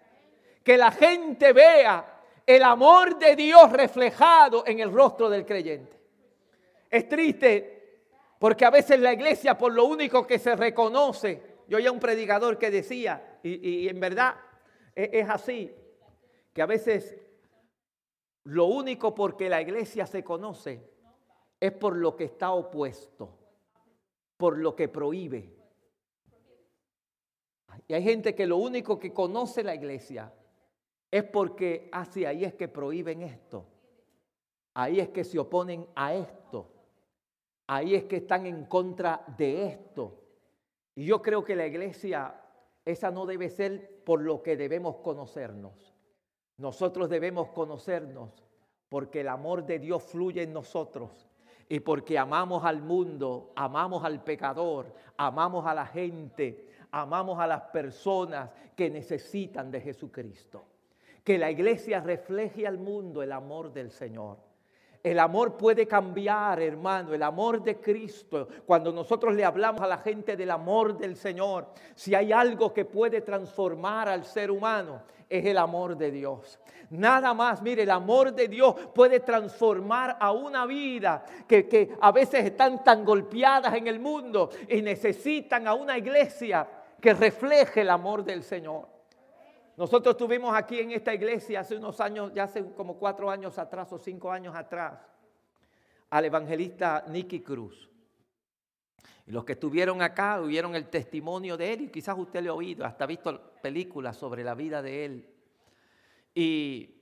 Que 0.64 0.78
la 0.78 0.92
gente 0.92 1.52
vea 1.52 2.22
el 2.46 2.64
amor 2.64 3.18
de 3.20 3.36
Dios 3.36 3.72
reflejado 3.72 4.64
en 4.66 4.80
el 4.80 4.92
rostro 4.92 5.30
del 5.30 5.46
creyente. 5.46 6.00
Es 6.90 7.08
triste 7.10 8.02
porque 8.40 8.66
a 8.66 8.70
veces 8.70 9.00
la 9.00 9.14
iglesia 9.14 9.58
por 9.58 9.74
lo 9.74 9.86
único 9.86 10.28
que 10.28 10.40
se 10.40 10.56
reconoce 10.56 11.53
yo 11.68 11.78
oía 11.78 11.92
un 11.92 12.00
predicador 12.00 12.58
que 12.58 12.72
decía, 12.72 13.40
y, 13.44 13.88
en 13.88 14.00
verdad 14.00 14.36
es, 14.96 15.10
es 15.14 15.30
así, 15.30 15.74
que 16.54 16.62
a 16.62 16.66
veces 16.66 17.18
lo 18.46 18.66
único 18.66 19.16
porque 19.16 19.50
la 19.50 19.62
iglesia 19.62 20.06
se 20.06 20.24
conoce 20.24 20.92
es 21.60 21.72
por 21.72 21.96
lo 21.96 22.16
que 22.16 22.26
está 22.26 22.52
opuesto, 22.52 23.38
por 24.38 24.58
lo 24.58 24.76
que 24.76 24.90
prohíbe. 24.90 25.56
Y 27.88 27.94
hay 27.94 28.04
gente 28.04 28.36
que 28.36 28.46
lo 28.46 28.58
único 28.58 29.00
que 29.00 29.14
conoce 29.14 29.64
la 29.64 29.76
iglesia 29.76 30.32
es 31.10 31.24
porque, 31.24 31.90
así, 31.92 32.26
ah, 32.26 32.30
ahí 32.30 32.44
es 32.44 32.54
que 32.56 32.68
prohíben 32.68 33.22
esto. 33.22 33.66
Ahí 34.74 35.00
es 35.00 35.10
que 35.10 35.24
se 35.24 35.38
oponen 35.38 35.88
a 35.96 36.16
esto. 36.16 36.72
Ahí 37.68 37.96
es 37.96 38.06
que 38.06 38.18
están 38.18 38.46
en 38.46 38.66
contra 38.66 39.24
de 39.38 39.68
esto. 39.68 40.23
Y 40.96 41.06
yo 41.06 41.22
creo 41.22 41.44
que 41.44 41.56
la 41.56 41.66
iglesia, 41.66 42.36
esa 42.86 43.12
no 43.12 43.26
debe 43.26 43.50
ser 43.50 44.04
por 44.04 44.22
lo 44.22 44.44
que 44.44 44.56
debemos 44.56 44.98
conocernos. 44.98 45.94
Nosotros 46.58 47.10
debemos 47.10 47.50
conocernos 47.50 48.44
porque 48.90 49.22
el 49.22 49.30
amor 49.30 49.66
de 49.66 49.80
Dios 49.80 50.04
fluye 50.04 50.44
en 50.44 50.54
nosotros. 50.54 51.30
y 51.70 51.80
porque 51.80 52.20
amamos 52.20 52.66
al 52.66 52.82
mundo, 52.82 53.52
amamos 53.56 54.04
al 54.04 54.24
pecador, 54.24 54.94
amamos 55.18 55.66
a 55.66 55.74
la 55.74 55.86
gente, 55.86 56.68
amamos 56.92 57.40
a 57.40 57.48
las 57.48 57.62
personas 57.72 58.52
que 58.76 58.90
necesitan 58.90 59.72
de 59.72 59.82
Jesucristo. 59.82 60.66
Que 61.24 61.38
la 61.38 61.50
iglesia 61.50 62.02
refleje 62.02 62.68
al 62.68 62.78
mundo 62.78 63.24
el 63.24 63.32
amor 63.32 63.72
del 63.72 63.90
Señor. 63.90 64.38
El 65.04 65.20
amor 65.20 65.58
puede 65.58 65.86
cambiar, 65.86 66.62
hermano, 66.62 67.14
el 67.14 67.24
amor 67.24 67.62
de 67.62 67.82
Cristo. 67.82 68.48
Cuando 68.66 68.90
nosotros 68.94 69.36
le 69.36 69.44
hablamos 69.44 69.82
a 69.82 69.88
la 69.88 69.98
gente 69.98 70.38
del 70.38 70.50
amor 70.50 70.98
del 70.98 71.18
Señor, 71.18 71.68
si 71.94 72.16
hay 72.16 72.32
algo 72.32 72.74
que 72.74 72.86
puede 72.86 73.20
transformar 73.20 74.08
al 74.08 74.24
ser 74.24 74.50
humano, 74.50 75.02
es 75.30 75.46
el 75.46 75.58
amor 75.58 75.98
de 75.98 76.10
Dios. 76.10 76.58
Nada 76.90 77.34
más, 77.34 77.62
mire, 77.62 77.84
el 77.84 77.90
amor 77.90 78.34
de 78.34 78.48
Dios 78.48 78.76
puede 78.94 79.20
transformar 79.20 80.16
a 80.22 80.32
una 80.32 80.66
vida 80.66 81.26
que, 81.48 81.68
que 81.68 81.98
a 82.00 82.14
veces 82.14 82.46
están 82.46 82.82
tan 82.82 83.04
golpeadas 83.04 83.74
en 83.74 83.88
el 83.88 84.00
mundo 84.00 84.52
y 84.70 84.82
necesitan 84.82 85.68
a 85.68 85.74
una 85.74 85.98
iglesia 85.98 86.66
que 87.02 87.14
refleje 87.14 87.82
el 87.82 87.90
amor 87.90 88.24
del 88.24 88.42
Señor. 88.42 88.93
Nosotros 89.76 90.16
tuvimos 90.16 90.56
aquí 90.56 90.80
en 90.80 90.92
esta 90.92 91.14
iglesia 91.14 91.62
hace 91.62 91.76
unos 91.76 92.00
años, 92.00 92.32
ya 92.34 92.44
hace 92.44 92.64
como 92.74 92.98
cuatro 92.98 93.30
años 93.30 93.58
atrás 93.58 93.92
o 93.92 93.98
cinco 93.98 94.32
años 94.32 94.56
atrás, 94.56 95.00
al 96.12 96.26
evangelista 96.26 97.04
Nicky 97.08 97.42
Cruz. 97.42 97.90
Y 99.26 99.32
los 99.32 99.44
que 99.46 99.54
estuvieron 99.54 100.02
acá 100.02 100.40
oyeron 100.40 100.76
el 100.76 100.90
testimonio 100.90 101.58
de 101.58 101.74
él 101.74 101.82
y 101.82 101.90
quizás 101.90 102.16
usted 102.18 102.44
lo 102.44 102.52
ha 102.52 102.56
oído, 102.56 102.86
hasta 102.86 103.06
ha 103.06 103.08
visto 103.08 103.54
películas 103.62 104.16
sobre 104.16 104.44
la 104.44 104.54
vida 104.54 104.82
de 104.82 105.06
él. 105.06 105.30
¿Y 106.36 107.02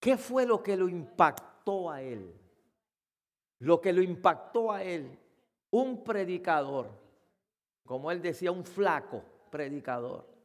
qué 0.00 0.16
fue 0.16 0.44
lo 0.44 0.60
que 0.62 0.76
lo 0.76 0.88
impactó 0.88 1.90
a 1.90 2.02
él? 2.02 2.34
Lo 3.60 3.80
que 3.80 3.92
lo 3.92 4.02
impactó 4.02 4.72
a 4.72 4.82
él, 4.82 5.18
un 5.70 6.02
predicador, 6.02 6.90
como 7.84 8.10
él 8.10 8.22
decía, 8.22 8.50
un 8.50 8.64
flaco 8.64 9.22
predicador 9.50 10.37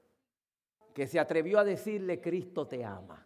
que 0.93 1.07
se 1.07 1.19
atrevió 1.19 1.59
a 1.59 1.63
decirle, 1.63 2.21
Cristo 2.21 2.67
te 2.67 2.85
ama. 2.85 3.25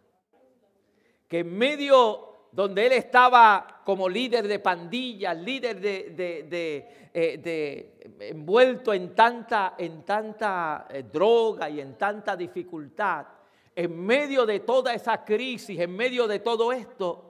Que 1.28 1.40
en 1.40 1.56
medio 1.56 2.28
donde 2.50 2.86
él 2.86 2.92
estaba 2.92 3.82
como 3.84 4.08
líder 4.08 4.48
de 4.48 4.58
pandillas, 4.58 5.36
líder 5.36 5.80
de, 5.80 7.10
eh, 7.12 8.16
envuelto 8.20 8.94
en 8.94 9.14
tanta, 9.14 9.74
en 9.76 10.02
tanta 10.04 10.86
eh, 10.90 11.02
droga 11.02 11.68
y 11.68 11.80
en 11.80 11.96
tanta 11.96 12.36
dificultad, 12.36 13.26
en 13.74 14.04
medio 14.04 14.46
de 14.46 14.60
toda 14.60 14.94
esa 14.94 15.24
crisis, 15.24 15.78
en 15.78 15.94
medio 15.94 16.26
de 16.26 16.40
todo 16.40 16.72
esto, 16.72 17.28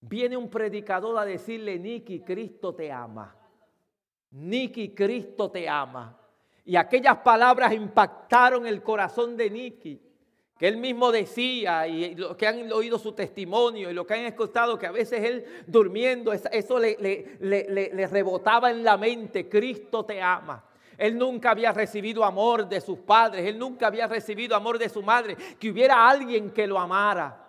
viene 0.00 0.36
un 0.36 0.48
predicador 0.48 1.18
a 1.18 1.24
decirle, 1.24 1.78
Niki, 1.78 2.20
Cristo 2.20 2.74
te 2.74 2.92
ama. 2.92 3.34
Niki, 4.30 4.94
Cristo 4.94 5.50
te 5.50 5.68
ama. 5.68 6.21
Y 6.64 6.76
aquellas 6.76 7.18
palabras 7.18 7.72
impactaron 7.72 8.66
el 8.66 8.82
corazón 8.82 9.36
de 9.36 9.50
Nicky, 9.50 10.00
que 10.58 10.68
él 10.68 10.76
mismo 10.76 11.10
decía, 11.10 11.88
y 11.88 12.14
los 12.14 12.36
que 12.36 12.46
han 12.46 12.70
oído 12.70 12.98
su 12.98 13.12
testimonio 13.12 13.90
y 13.90 13.94
lo 13.94 14.06
que 14.06 14.14
han 14.14 14.20
escuchado, 14.20 14.78
que 14.78 14.86
a 14.86 14.92
veces 14.92 15.24
él 15.24 15.44
durmiendo, 15.66 16.32
eso 16.32 16.78
le, 16.78 16.96
le 17.40 18.06
rebotaba 18.06 18.70
en 18.70 18.84
la 18.84 18.96
mente, 18.96 19.48
Cristo 19.48 20.04
te 20.04 20.22
ama. 20.22 20.64
Él 20.96 21.18
nunca 21.18 21.50
había 21.50 21.72
recibido 21.72 22.24
amor 22.24 22.68
de 22.68 22.80
sus 22.80 23.00
padres, 23.00 23.44
él 23.44 23.58
nunca 23.58 23.88
había 23.88 24.06
recibido 24.06 24.54
amor 24.54 24.78
de 24.78 24.88
su 24.88 25.02
madre, 25.02 25.36
que 25.58 25.70
hubiera 25.70 26.08
alguien 26.08 26.50
que 26.50 26.64
lo 26.66 26.78
amara, 26.78 27.44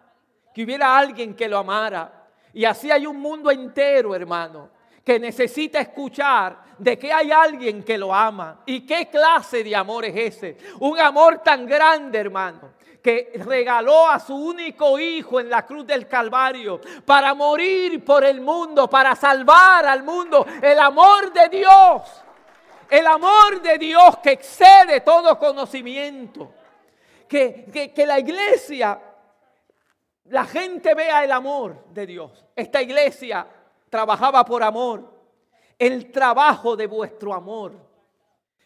que 0.55 0.63
hubiera 0.63 0.97
alguien 0.97 1.35
que 1.35 1.47
lo 1.47 1.59
amara. 1.59 2.29
Y 2.51 2.65
así 2.65 2.89
hay 2.89 3.05
un 3.05 3.19
mundo 3.19 3.51
entero, 3.51 4.15
hermano, 4.15 4.71
que 5.03 5.19
necesita 5.19 5.79
escuchar 5.79 6.63
de 6.77 6.97
que 6.97 7.11
hay 7.11 7.31
alguien 7.31 7.83
que 7.83 7.97
lo 7.97 8.13
ama. 8.13 8.61
¿Y 8.65 8.85
qué 8.85 9.09
clase 9.09 9.63
de 9.63 9.75
amor 9.75 10.05
es 10.05 10.15
ese? 10.15 10.57
Un 10.79 10.99
amor 10.99 11.39
tan 11.39 11.65
grande, 11.65 12.19
hermano, 12.19 12.73
que 13.01 13.33
regaló 13.45 14.07
a 14.07 14.19
su 14.19 14.33
único 14.33 14.97
hijo 14.97 15.39
en 15.39 15.49
la 15.49 15.65
cruz 15.65 15.85
del 15.85 16.07
Calvario 16.07 16.79
para 17.05 17.33
morir 17.33 18.03
por 18.03 18.23
el 18.23 18.39
mundo, 18.39 18.89
para 18.89 19.15
salvar 19.15 19.85
al 19.85 20.03
mundo. 20.03 20.45
El 20.61 20.79
amor 20.79 21.33
de 21.33 21.49
Dios, 21.49 22.01
el 22.89 23.05
amor 23.05 23.61
de 23.61 23.77
Dios 23.77 24.17
que 24.19 24.31
excede 24.31 25.01
todo 25.01 25.37
conocimiento. 25.37 26.53
Que, 27.27 27.65
que, 27.73 27.91
que 27.91 28.05
la 28.05 28.19
iglesia, 28.19 29.01
la 30.25 30.45
gente 30.45 30.93
vea 30.93 31.23
el 31.23 31.31
amor 31.31 31.85
de 31.89 32.05
Dios. 32.05 32.45
Esta 32.55 32.81
iglesia 32.81 33.47
trabajaba 33.93 34.43
por 34.43 34.63
amor. 34.63 35.07
El 35.77 36.11
trabajo 36.11 36.75
de 36.75 36.87
vuestro 36.87 37.31
amor. 37.31 37.73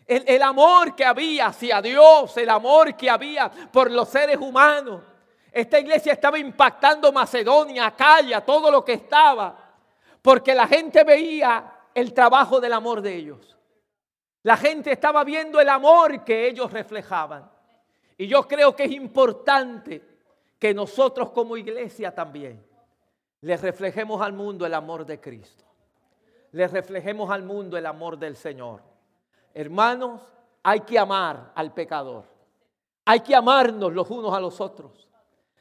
El, 0.06 0.42
amor 0.42 0.96
que 0.96 1.04
había 1.04 1.48
hacia 1.48 1.82
Dios, 1.82 2.38
el 2.38 2.50
amor 2.50 2.96
que 2.96 3.10
había 3.10 3.50
por 3.50 3.92
los 3.92 4.08
seres 4.08 4.38
humanos. 4.38 5.04
Esta 5.52 5.80
iglesia 5.80 6.14
estaba 6.14 6.40
impactando 6.40 7.12
Macedonia, 7.12 7.88
Acaya, 7.88 8.40
todo 8.40 8.72
lo 8.72 8.86
que 8.86 8.94
estaba, 8.94 9.54
porque 10.22 10.56
la 10.56 10.66
gente 10.66 11.04
veía 11.04 11.74
el 11.94 12.14
trabajo 12.14 12.62
del 12.62 12.72
amor 12.72 13.02
de 13.02 13.14
ellos. 13.14 13.58
La 14.44 14.56
gente 14.56 14.94
estaba 14.94 15.26
viendo 15.26 15.60
el 15.60 15.68
amor 15.68 16.24
que 16.24 16.48
ellos 16.48 16.72
reflejaban. 16.72 17.52
Y 18.18 18.28
yo 18.28 18.48
creo 18.48 18.74
que 18.74 18.86
es 18.86 18.92
importante 18.92 20.02
que 20.58 20.74
nosotros 20.74 21.32
como 21.32 21.58
iglesia 21.58 22.16
también 22.16 22.67
le 23.42 23.58
reflejemos 23.58 24.22
al 24.22 24.34
mundo 24.34 24.66
el 24.66 24.74
amor 24.74 25.06
de 25.06 25.20
Cristo. 25.20 25.64
Le 26.52 26.68
reflejemos 26.68 27.30
al 27.30 27.44
mundo 27.44 27.78
el 27.78 27.86
amor 27.86 28.18
del 28.18 28.36
Señor. 28.36 28.82
Hermanos, 29.54 30.22
hay 30.64 30.82
que 30.82 30.98
amar 30.98 31.52
al 31.56 31.74
pecador. 31.74 32.26
Hay 33.06 33.22
que 33.22 33.36
amarnos 33.36 33.94
los 33.94 34.10
unos 34.10 34.34
a 34.34 34.40
los 34.40 34.60
otros. 34.60 35.08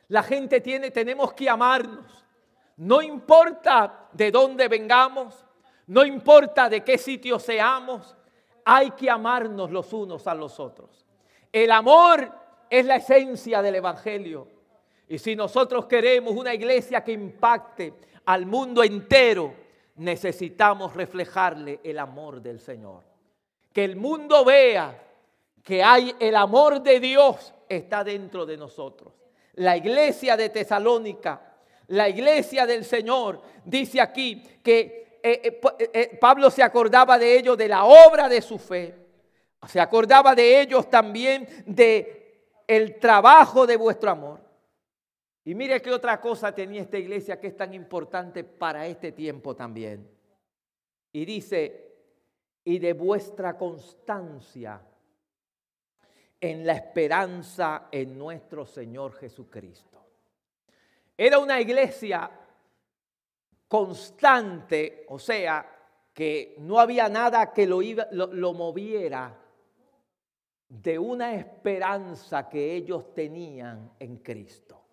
La 0.08 0.22
gente 0.22 0.60
tiene, 0.60 0.90
tenemos 0.90 1.32
que 1.32 1.48
amarnos. 1.48 2.24
No 2.76 3.02
importa 3.02 4.08
de 4.12 4.30
dónde 4.30 4.68
vengamos, 4.68 5.44
no 5.86 6.04
importa 6.04 6.68
de 6.68 6.82
qué 6.82 6.98
sitio 6.98 7.38
seamos, 7.38 8.16
hay 8.64 8.90
que 8.92 9.08
amarnos 9.08 9.70
los 9.70 9.92
unos 9.92 10.26
a 10.26 10.34
los 10.34 10.58
otros. 10.58 11.06
El 11.52 11.70
amor 11.70 12.30
es 12.68 12.84
la 12.84 12.96
esencia 12.96 13.62
del 13.62 13.76
Evangelio. 13.76 14.48
Y 15.08 15.18
si 15.18 15.36
nosotros 15.36 15.86
queremos 15.86 16.34
una 16.34 16.52
iglesia 16.54 17.04
que 17.04 17.12
impacte 17.12 17.94
al 18.24 18.46
mundo 18.46 18.82
entero, 18.82 19.54
necesitamos 19.96 20.94
reflejarle 20.94 21.80
el 21.84 21.98
amor 21.98 22.42
del 22.42 22.60
Señor. 22.60 23.02
Que 23.72 23.84
el 23.84 23.96
mundo 23.96 24.44
vea 24.44 25.02
que 25.62 25.82
hay 25.82 26.14
el 26.18 26.36
amor 26.36 26.82
de 26.82 27.00
Dios 27.00 27.52
está 27.68 28.04
dentro 28.04 28.46
de 28.46 28.56
nosotros. 28.56 29.12
La 29.54 29.76
iglesia 29.76 30.36
de 30.36 30.48
Tesalónica, 30.48 31.40
la 31.88 32.08
iglesia 32.08 32.66
del 32.66 32.84
Señor, 32.84 33.40
dice 33.64 34.00
aquí 34.00 34.42
que 34.62 35.20
eh, 35.22 35.60
eh, 35.78 35.90
eh, 35.92 36.18
Pablo 36.20 36.50
se 36.50 36.62
acordaba 36.62 37.18
de 37.18 37.38
ellos 37.38 37.56
de 37.56 37.68
la 37.68 37.84
obra 37.84 38.28
de 38.28 38.42
su 38.42 38.58
fe. 38.58 38.94
Se 39.66 39.80
acordaba 39.80 40.34
de 40.34 40.60
ellos 40.60 40.88
también 40.88 41.48
de 41.66 42.52
el 42.66 42.98
trabajo 43.00 43.66
de 43.66 43.76
vuestro 43.76 44.10
amor. 44.10 44.45
Y 45.46 45.54
mire 45.54 45.80
qué 45.80 45.92
otra 45.92 46.20
cosa 46.20 46.52
tenía 46.52 46.82
esta 46.82 46.98
iglesia 46.98 47.38
que 47.38 47.46
es 47.46 47.56
tan 47.56 47.72
importante 47.72 48.42
para 48.42 48.84
este 48.88 49.12
tiempo 49.12 49.54
también. 49.54 50.10
Y 51.12 51.24
dice, 51.24 51.94
y 52.64 52.80
de 52.80 52.92
vuestra 52.94 53.56
constancia 53.56 54.82
en 56.40 56.66
la 56.66 56.72
esperanza 56.72 57.86
en 57.92 58.18
nuestro 58.18 58.66
Señor 58.66 59.12
Jesucristo. 59.12 60.04
Era 61.16 61.38
una 61.38 61.60
iglesia 61.60 62.28
constante, 63.68 65.06
o 65.10 65.18
sea, 65.20 65.64
que 66.12 66.56
no 66.58 66.80
había 66.80 67.08
nada 67.08 67.52
que 67.52 67.68
lo, 67.68 67.80
lo 68.10 68.52
moviera 68.52 69.38
de 70.68 70.98
una 70.98 71.36
esperanza 71.36 72.48
que 72.48 72.74
ellos 72.74 73.14
tenían 73.14 73.92
en 74.00 74.16
Cristo. 74.16 74.85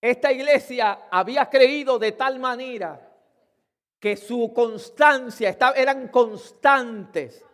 Esta 0.00 0.32
iglesia 0.32 1.06
había 1.10 1.48
creído 1.50 1.98
de 1.98 2.12
tal 2.12 2.38
manera 2.38 3.08
que 3.98 4.16
su 4.16 4.52
constancia, 4.54 5.56
eran 5.76 6.08
constantes, 6.08 7.44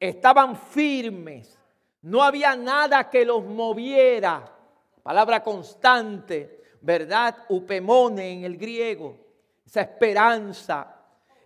estaban 0.00 0.56
firmes, 0.56 1.58
no 2.00 2.22
había 2.22 2.56
nada 2.56 3.10
que 3.10 3.24
los 3.26 3.44
moviera. 3.44 4.50
Palabra 5.02 5.42
constante, 5.42 6.62
¿verdad? 6.80 7.44
Upemone 7.50 8.32
en 8.32 8.44
el 8.44 8.56
griego, 8.56 9.18
esa 9.66 9.82
esperanza, 9.82 10.96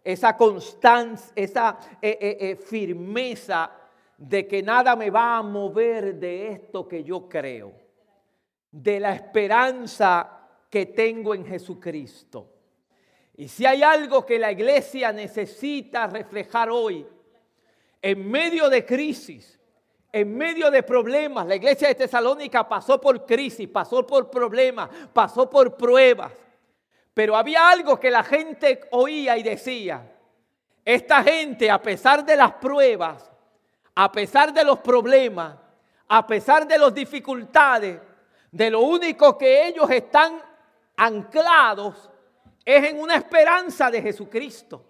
esa 0.05 0.37
constancia, 0.37 1.33
esa 1.35 1.77
eh, 2.01 2.17
eh, 2.21 2.37
eh, 2.41 2.57
firmeza 2.57 3.73
de 4.17 4.47
que 4.47 4.63
nada 4.63 4.95
me 4.95 5.11
va 5.11 5.39
a 5.39 5.43
mover 5.43 6.15
de 6.15 6.53
esto 6.53 6.87
que 6.87 7.03
yo 7.03 7.29
creo, 7.29 7.73
de 8.71 9.01
la 9.01 9.13
esperanza 9.13 10.36
que 10.71 10.87
tengo 10.87 11.35
en 11.35 11.47
Jesucristo. 11.47 12.53
Y 13.37 13.49
si 13.49 13.67
hay 13.67 13.83
algo 13.83 14.25
que 14.25 14.39
la 14.39 14.53
iglesia 14.53 15.13
necesita 15.13 16.07
reflejar 16.07 16.71
hoy, 16.71 17.07
en 18.01 18.31
medio 18.31 18.69
de 18.69 18.85
crisis, 18.85 19.59
en 20.13 20.35
medio 20.37 20.71
de 20.71 20.83
problemas, 20.83 21.47
la 21.47 21.57
iglesia 21.57 21.89
de 21.89 21.95
Tesalónica 21.95 22.67
pasó 22.67 23.01
por 23.01 23.27
crisis, 23.27 23.69
pasó 23.69 24.07
por 24.07 24.31
problemas, 24.31 24.89
pasó 25.13 25.51
por 25.51 25.77
pruebas. 25.77 26.33
Pero 27.13 27.37
había 27.37 27.69
algo 27.69 28.01
que 28.01 28.11
la 28.11 28.23
gente 28.23 28.81
oía 28.93 29.37
y 29.37 29.43
decía, 29.43 30.11
esta 30.85 31.23
gente 31.23 31.71
a 31.71 31.83
pesar 31.83 32.25
de 32.25 32.37
las 32.37 32.53
pruebas, 32.53 33.31
a 33.95 34.11
pesar 34.13 34.53
de 34.53 34.65
los 34.65 34.79
problemas, 34.79 35.57
a 36.09 36.27
pesar 36.27 36.67
de 36.67 36.79
las 36.79 36.95
dificultades, 36.95 38.01
de 38.51 38.71
lo 38.71 38.81
único 38.81 39.37
que 39.37 39.67
ellos 39.67 39.91
están 39.91 40.41
anclados 40.97 42.11
es 42.65 42.85
en 42.85 42.99
una 42.99 43.17
esperanza 43.17 43.91
de 43.91 44.03
Jesucristo. 44.03 44.85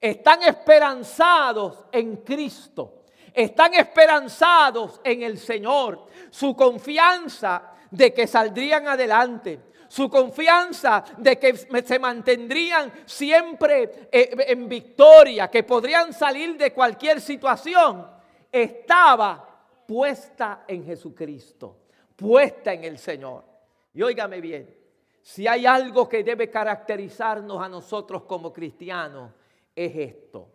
Están 0.00 0.42
esperanzados 0.42 1.84
en 1.90 2.16
Cristo. 2.16 3.04
Están 3.32 3.74
esperanzados 3.74 5.00
en 5.02 5.22
el 5.22 5.38
Señor. 5.38 6.06
Su 6.30 6.54
confianza 6.54 7.72
de 7.90 8.12
que 8.12 8.26
saldrían 8.26 8.86
adelante. 8.86 9.60
Su 9.88 10.10
confianza 10.10 11.04
de 11.16 11.38
que 11.38 11.56
se 11.56 11.98
mantendrían 11.98 12.92
siempre 13.06 14.08
eh, 14.10 14.34
en 14.48 14.68
victoria, 14.68 15.48
que 15.48 15.62
podrían 15.62 16.12
salir 16.12 16.56
de 16.56 16.72
cualquier 16.72 17.20
situación, 17.20 18.06
estaba 18.50 19.54
puesta 19.86 20.64
en 20.66 20.84
Jesucristo, 20.84 21.76
puesta 22.16 22.72
en 22.72 22.84
el 22.84 22.98
Señor. 22.98 23.44
Y 23.92 24.02
óigame 24.02 24.40
bien, 24.40 24.83
si 25.24 25.48
hay 25.48 25.64
algo 25.64 26.06
que 26.06 26.22
debe 26.22 26.50
caracterizarnos 26.50 27.58
a 27.62 27.66
nosotros 27.66 28.24
como 28.24 28.52
cristianos, 28.52 29.32
es 29.74 29.96
esto, 29.96 30.50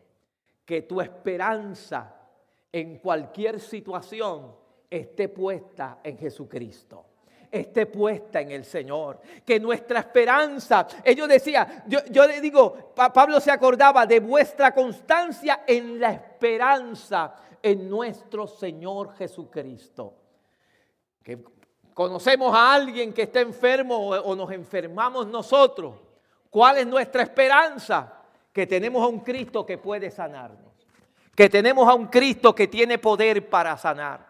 que 0.64 0.84
tu 0.84 1.02
esperanza 1.02 2.16
en 2.72 3.00
cualquier 3.00 3.60
situación 3.60 4.56
esté 4.88 5.28
puesta 5.30 6.02
en 6.04 6.20
Jesucristo 6.20 7.06
esté 7.52 7.88
puesta 7.88 8.42
en 8.42 8.52
el 8.52 8.64
Señor. 8.64 9.20
Que 9.44 9.60
nuestra 9.60 10.02
esperanza, 10.02 10.86
ellos 11.04 11.28
decían, 11.28 11.84
yo, 11.88 11.98
yo, 12.12 12.28
le 12.28 12.40
digo, 12.40 12.94
Pablo 12.94 13.40
se 13.40 13.50
acordaba 13.50 14.06
de 14.06 14.20
vuestra 14.20 14.72
constancia 14.72 15.64
en 15.66 16.00
la 16.00 16.12
esperanza 16.12 17.34
en 17.60 17.90
nuestro 17.90 18.46
Señor 18.46 19.16
Jesucristo. 19.16 20.14
Conocemos 22.00 22.56
a 22.56 22.76
alguien 22.76 23.12
que 23.12 23.24
está 23.24 23.42
enfermo 23.42 23.98
o 23.98 24.34
nos 24.34 24.50
enfermamos 24.54 25.28
nosotros. 25.28 25.96
¿Cuál 26.50 26.78
es 26.78 26.88
nuestra 26.88 27.24
esperanza? 27.24 28.24
Que 28.54 28.66
tenemos 28.66 29.04
a 29.04 29.08
un 29.08 29.20
Cristo 29.20 29.66
que 29.66 29.78
puede 29.78 30.10
sanarnos. 30.10 30.72
Que 31.36 31.50
tenemos 31.50 31.90
a 31.90 31.96
un 31.96 32.08
Cristo 32.08 32.56
que 32.56 32.70
tiene 32.70 33.00
poder 33.00 33.50
para 33.50 33.76
sanar. 33.76 34.26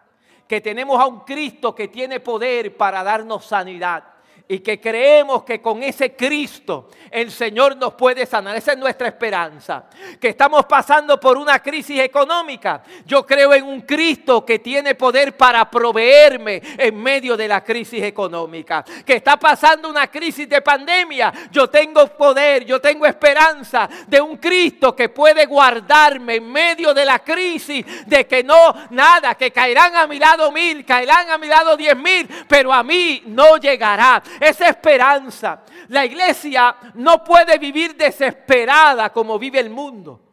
Que 0.48 0.60
tenemos 0.60 0.98
a 0.98 1.06
un 1.06 1.20
Cristo 1.20 1.72
que 1.72 1.86
tiene 1.86 2.18
poder 2.18 2.76
para 2.76 3.04
darnos 3.04 3.44
sanidad 3.44 4.02
y 4.50 4.58
que 4.58 4.80
creemos 4.80 5.44
que 5.44 5.62
con 5.62 5.80
ese 5.80 6.16
Cristo 6.16 6.88
el 7.08 7.30
Señor 7.30 7.76
nos 7.76 7.94
puede 7.94 8.26
sanar. 8.26 8.56
Esa 8.56 8.72
es 8.72 8.78
nuestra 8.78 9.06
esperanza. 9.06 9.84
Que 10.20 10.30
estamos 10.30 10.66
pasando 10.66 11.20
por 11.20 11.38
una 11.38 11.60
crisis 11.60 12.00
económica. 12.00 12.82
Yo 13.06 13.24
creo 13.24 13.54
en 13.54 13.62
un 13.62 13.82
Cristo 13.82 14.44
que 14.44 14.58
tiene 14.58 14.96
poder 14.96 15.36
para 15.36 15.70
proveerme 15.70 16.60
en 16.76 17.00
medio 17.00 17.36
de 17.36 17.46
la 17.46 17.62
crisis 17.62 18.02
económica. 18.02 18.84
Que 19.06 19.14
está 19.14 19.36
pasando 19.36 19.88
una 19.88 20.08
crisis 20.08 20.48
de 20.48 20.60
pandemia. 20.60 21.32
Yo 21.52 21.70
tengo 21.70 22.04
poder, 22.08 22.64
yo 22.64 22.80
tengo 22.80 23.06
esperanza 23.06 23.88
de 24.08 24.20
un 24.20 24.36
Cristo 24.38 24.96
que 24.96 25.10
puede 25.10 25.46
guardarme 25.46 26.36
en 26.36 26.50
medio 26.50 26.92
de 26.92 27.04
la 27.04 27.20
crisis. 27.20 27.86
De 28.04 28.26
que 28.26 28.42
no, 28.42 28.74
nada, 28.90 29.36
que 29.36 29.52
caerán 29.52 29.94
a 29.94 30.08
mi 30.08 30.18
lado 30.18 30.50
mil, 30.50 30.84
caerán 30.84 31.30
a 31.30 31.38
mi 31.38 31.46
lado 31.46 31.76
diez 31.76 31.96
mil, 31.96 32.28
pero 32.48 32.72
a 32.72 32.82
mí 32.82 33.22
no 33.26 33.56
llegará 33.56 34.20
esa 34.40 34.68
esperanza. 34.68 35.62
La 35.88 36.04
iglesia 36.04 36.74
no 36.94 37.22
puede 37.22 37.58
vivir 37.58 37.94
desesperada 37.96 39.10
como 39.10 39.38
vive 39.38 39.60
el 39.60 39.70
mundo. 39.70 40.30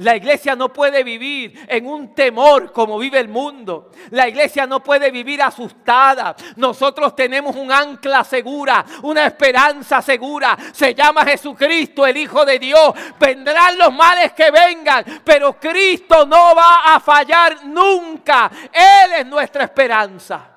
La 0.00 0.16
iglesia 0.16 0.56
no 0.56 0.72
puede 0.72 1.04
vivir 1.04 1.66
en 1.68 1.86
un 1.86 2.14
temor 2.14 2.72
como 2.72 2.98
vive 2.98 3.18
el 3.18 3.28
mundo. 3.28 3.90
La 4.10 4.26
iglesia 4.26 4.66
no 4.66 4.82
puede 4.82 5.10
vivir 5.10 5.42
asustada. 5.42 6.34
Nosotros 6.56 7.14
tenemos 7.14 7.54
un 7.54 7.70
ancla 7.70 8.24
segura, 8.24 8.82
una 9.02 9.26
esperanza 9.26 10.00
segura. 10.00 10.56
Se 10.72 10.94
llama 10.94 11.26
Jesucristo, 11.26 12.06
el 12.06 12.16
Hijo 12.16 12.46
de 12.46 12.58
Dios. 12.58 12.94
Vendrán 13.18 13.76
los 13.76 13.92
males 13.92 14.32
que 14.32 14.50
vengan, 14.50 15.04
pero 15.22 15.60
Cristo 15.60 16.24
no 16.24 16.54
va 16.54 16.94
a 16.94 17.00
fallar 17.00 17.66
nunca. 17.66 18.50
Él 18.72 19.12
es 19.18 19.26
nuestra 19.26 19.64
esperanza. 19.64 20.48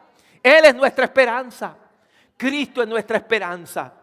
Él 0.42 0.64
es 0.64 0.74
nuestra 0.74 1.04
esperanza. 1.04 1.83
Cristo 2.44 2.84
es 2.84 2.90
nuestra 2.90 3.16
esperanza. 3.16 3.94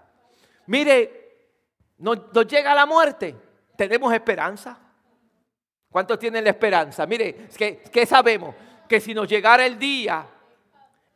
Mire, 0.65 1.59
nos, 1.99 2.33
llega 2.49 2.75
la 2.75 2.87
muerte, 2.87 3.37
tenemos 3.77 4.15
esperanza. 4.15 4.79
¿Cuántos 5.91 6.19
tienen 6.19 6.45
la 6.45 6.51
esperanza? 6.51 7.05
Mire, 7.05 7.49
¿qué, 7.55 8.07
sabemos? 8.07 8.55
Que 8.89 8.99
si 8.99 9.13
nos 9.13 9.29
llegara 9.29 9.67
el 9.67 9.79
día 9.79 10.27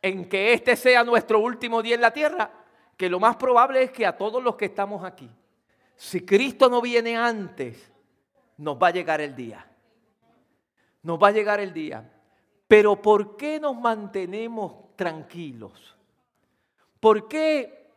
en 0.03 0.29
que 0.29 0.53
este 0.53 0.75
sea 0.75 1.03
nuestro 1.03 1.39
último 1.39 1.81
día 1.81 1.95
en 1.95 2.01
la 2.01 2.11
tierra, 2.11 2.51
que 2.95 3.09
lo 3.09 3.19
más 3.19 3.37
probable 3.37 3.81
es 3.81 3.91
que 3.91 4.05
a 4.05 4.15
todos 4.15 4.43
los 4.43 4.55
que 4.55 4.65
estamos 4.65 5.03
aquí, 5.03 5.27
si 5.95 6.23
Cristo 6.23 6.69
no 6.69 6.79
viene 6.79 7.17
antes, 7.17 7.91
nos 8.57 8.77
va 8.77 8.89
a 8.89 8.91
llegar 8.91 9.19
el 9.19 9.35
día. 9.35 9.65
Nos 11.01 11.17
va 11.17 11.29
a 11.29 11.31
llegar 11.31 11.59
el 11.59 11.73
día. 11.73 12.07
Pero 12.67 13.01
¿por 13.01 13.35
qué 13.35 13.59
nos 13.59 13.75
mantenemos 13.75 14.95
tranquilos? 14.95 15.95
¿Por 17.05 17.27
qué 17.27 17.91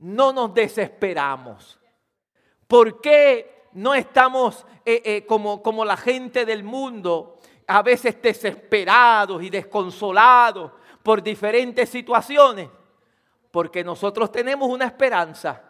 no 0.00 0.32
nos 0.32 0.54
desesperamos? 0.54 1.78
¿Por 2.66 2.98
qué 3.02 3.66
no 3.74 3.92
estamos 3.92 4.64
eh, 4.86 5.02
eh, 5.04 5.26
como, 5.26 5.62
como 5.62 5.84
la 5.84 5.98
gente 5.98 6.46
del 6.46 6.64
mundo, 6.64 7.40
a 7.66 7.82
veces 7.82 8.22
desesperados 8.22 9.42
y 9.42 9.50
desconsolados 9.50 10.72
por 11.02 11.22
diferentes 11.22 11.90
situaciones? 11.90 12.70
Porque 13.50 13.84
nosotros 13.84 14.32
tenemos 14.32 14.70
una 14.70 14.86
esperanza. 14.86 15.62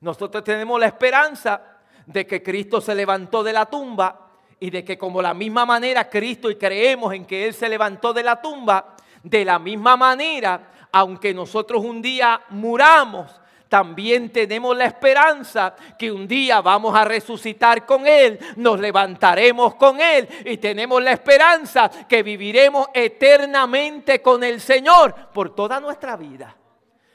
Nosotros 0.00 0.42
tenemos 0.42 0.80
la 0.80 0.86
esperanza 0.86 1.80
de 2.06 2.26
que 2.26 2.42
Cristo 2.42 2.80
se 2.80 2.94
levantó 2.94 3.42
de 3.42 3.52
la 3.52 3.66
tumba 3.66 4.30
y 4.58 4.70
de 4.70 4.82
que 4.82 4.96
como 4.96 5.20
la 5.20 5.34
misma 5.34 5.66
manera 5.66 6.08
Cristo 6.08 6.50
y 6.50 6.56
creemos 6.56 7.12
en 7.12 7.26
que 7.26 7.46
Él 7.46 7.52
se 7.52 7.68
levantó 7.68 8.14
de 8.14 8.22
la 8.22 8.40
tumba, 8.40 8.96
de 9.22 9.44
la 9.44 9.58
misma 9.58 9.98
manera 9.98 10.71
aunque 10.92 11.34
nosotros 11.34 11.82
un 11.84 12.02
día 12.02 12.42
muramos, 12.50 13.40
también 13.72 14.30
tenemos 14.30 14.76
la 14.76 14.84
esperanza 14.84 15.74
que 15.98 16.12
un 16.12 16.28
día 16.28 16.60
vamos 16.60 16.94
a 16.94 17.06
resucitar 17.06 17.86
con 17.86 18.06
Él, 18.06 18.38
nos 18.56 18.78
levantaremos 18.78 19.76
con 19.76 19.98
Él 19.98 20.28
y 20.44 20.58
tenemos 20.58 21.02
la 21.02 21.12
esperanza 21.12 21.90
que 22.06 22.22
viviremos 22.22 22.88
eternamente 22.92 24.20
con 24.20 24.44
el 24.44 24.60
Señor 24.60 25.14
por 25.32 25.54
toda 25.54 25.80
nuestra 25.80 26.16
vida. 26.16 26.54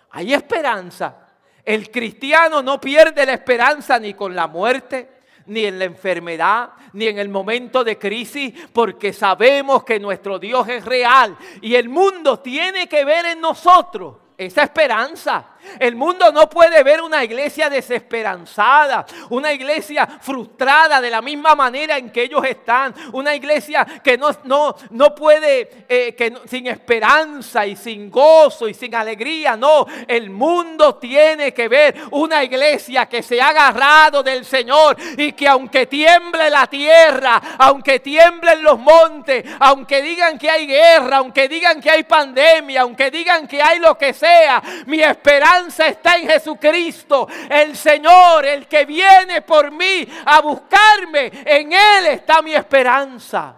Hay 0.10 0.34
esperanza. 0.34 1.28
El 1.64 1.92
cristiano 1.92 2.64
no 2.64 2.82
pierde 2.82 3.24
la 3.28 3.34
esperanza 3.34 4.00
ni 4.00 4.16
con 4.16 4.36
la 4.36 4.48
muerte, 4.48 5.17
ni 5.48 5.66
en 5.66 5.80
la 5.80 5.86
enfermedad, 5.86 6.70
ni 6.94 7.08
en 7.08 7.20
el 7.20 7.30
momento 7.30 7.84
de 7.84 7.98
crisis, 7.98 8.54
porque 8.72 9.14
sabemos 9.14 9.84
que 9.84 10.00
nuestro 10.00 10.40
Dios 10.40 10.68
es 10.68 10.86
real 10.86 11.38
y 11.62 11.76
el 11.76 11.90
mundo 11.90 12.40
tiene 12.40 12.88
que 12.88 13.04
ver 13.04 13.26
en 13.26 13.42
nosotros 13.42 14.16
esa 14.38 14.64
esperanza. 14.64 15.57
El 15.80 15.96
mundo 15.96 16.32
no 16.32 16.50
puede 16.50 16.84
ver 16.84 17.02
una 17.02 17.24
iglesia 17.24 17.70
desesperanzada, 17.70 19.06
una 19.30 19.52
iglesia 19.52 20.08
frustrada 20.22 21.02
de 21.02 21.10
la 21.10 21.22
misma 21.22 21.56
manera 21.56 21.98
en 21.98 22.12
que 22.12 22.24
ellos 22.24 22.44
están, 22.46 22.94
una 23.14 23.36
iglesia 23.36 23.86
que 24.04 24.18
no, 24.18 24.30
no, 24.44 24.76
no 24.92 25.16
puede, 25.16 25.86
eh, 25.88 26.16
que 26.16 26.34
sin 26.48 26.68
esperanza 26.68 27.66
y 27.66 27.76
sin 27.76 28.10
gozo 28.10 28.68
y 28.68 28.74
sin 28.74 28.96
alegría, 28.96 29.56
no, 29.56 29.86
el 30.08 30.30
mundo 30.30 30.96
tiene 30.96 31.54
que 31.54 31.68
ver 31.68 31.96
una 32.12 32.44
iglesia 32.44 33.06
que 33.08 33.24
se 33.24 33.42
ha 33.42 33.50
agarrado 33.50 34.24
del 34.24 34.46
Señor 34.46 34.98
y 35.18 35.34
que 35.34 35.48
aunque 35.48 35.86
tiemble 35.86 36.50
la 36.50 36.68
tierra, 36.68 37.42
aunque 37.58 38.00
tiemblen 38.00 38.64
los 38.64 38.80
montes, 38.80 39.44
aunque 39.60 40.02
digan 40.02 40.38
que 40.38 40.50
hay 40.50 40.68
guerra, 40.68 41.18
aunque 41.18 41.48
digan 41.48 41.82
que 41.82 41.90
hay 41.90 42.04
pandemia, 42.04 42.82
aunque 42.82 43.12
digan 43.12 43.48
que 43.48 43.62
hay 43.62 43.80
lo 43.80 43.98
que 43.98 44.14
sea, 44.14 44.62
mi 44.86 45.02
esperanza 45.02 45.57
está 45.66 46.18
en 46.18 46.28
Jesucristo, 46.28 47.28
el 47.50 47.76
Señor, 47.76 48.46
el 48.46 48.68
que 48.68 48.86
viene 48.86 49.42
por 49.42 49.72
mí 49.72 50.08
a 50.26 50.42
buscarme. 50.42 51.32
En 51.46 51.74
Él 51.74 52.08
está 52.12 52.42
mi 52.42 52.54
esperanza. 52.54 53.56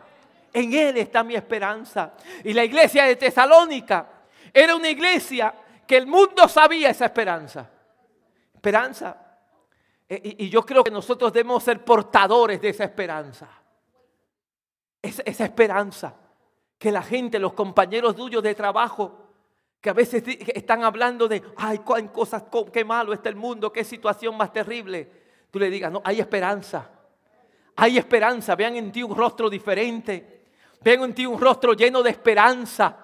En 0.52 0.74
Él 0.74 0.98
está 0.98 1.24
mi 1.24 1.36
esperanza. 1.36 2.14
Y 2.44 2.54
la 2.54 2.64
iglesia 2.64 3.06
de 3.06 3.16
Tesalónica 3.16 4.08
era 4.54 4.76
una 4.76 4.90
iglesia 4.90 5.54
que 5.86 5.98
el 5.98 6.08
mundo 6.08 6.48
sabía 6.48 6.90
esa 6.90 7.06
esperanza. 7.06 7.70
Esperanza. 8.54 9.18
Eh, 10.08 10.36
y, 10.40 10.50
yo 10.50 10.66
creo 10.66 10.84
que 10.84 10.92
nosotros 10.92 11.32
debemos 11.32 11.64
ser 11.64 11.84
portadores 11.84 12.62
de 12.62 12.70
esa 12.70 12.84
esperanza. 12.84 13.48
Esa 15.02 15.46
esperanza 15.46 16.14
que 16.78 16.92
la 16.92 17.02
gente, 17.02 17.40
los 17.40 17.54
compañeros 17.54 18.16
tuyos 18.16 18.42
de 18.42 18.56
trabajo, 18.56 19.29
que 19.82 19.90
a 19.90 19.94
veces 19.94 20.24
están 20.54 20.84
hablando 20.84 21.28
de, 21.28 21.42
ay, 21.56 21.80
cuán 21.80 22.10
cosas, 22.10 22.44
co- 22.50 22.70
qué 22.72 22.84
malo 22.84 23.14
está 23.14 23.30
el 23.30 23.36
mundo, 23.36 23.72
qué 23.72 23.84
situación 23.84 24.36
más 24.36 24.52
terrible. 24.52 25.10
Tú 25.50 25.58
le 25.58 25.70
digas, 25.70 25.92
no, 25.92 26.02
hay 26.04 26.20
esperanza. 26.20 26.90
Hay 27.78 27.98
esperanza. 27.98 28.56
Vean 28.56 28.76
en 28.76 28.92
ti 28.92 29.02
un 29.04 29.16
rostro 29.16 29.50
diferente. 29.50 30.42
Vean 30.82 31.04
en 31.04 31.14
ti 31.14 31.26
un 31.26 31.40
rostro 31.40 31.74
lleno 31.74 32.04
de 32.04 32.10
esperanza. 32.10 32.98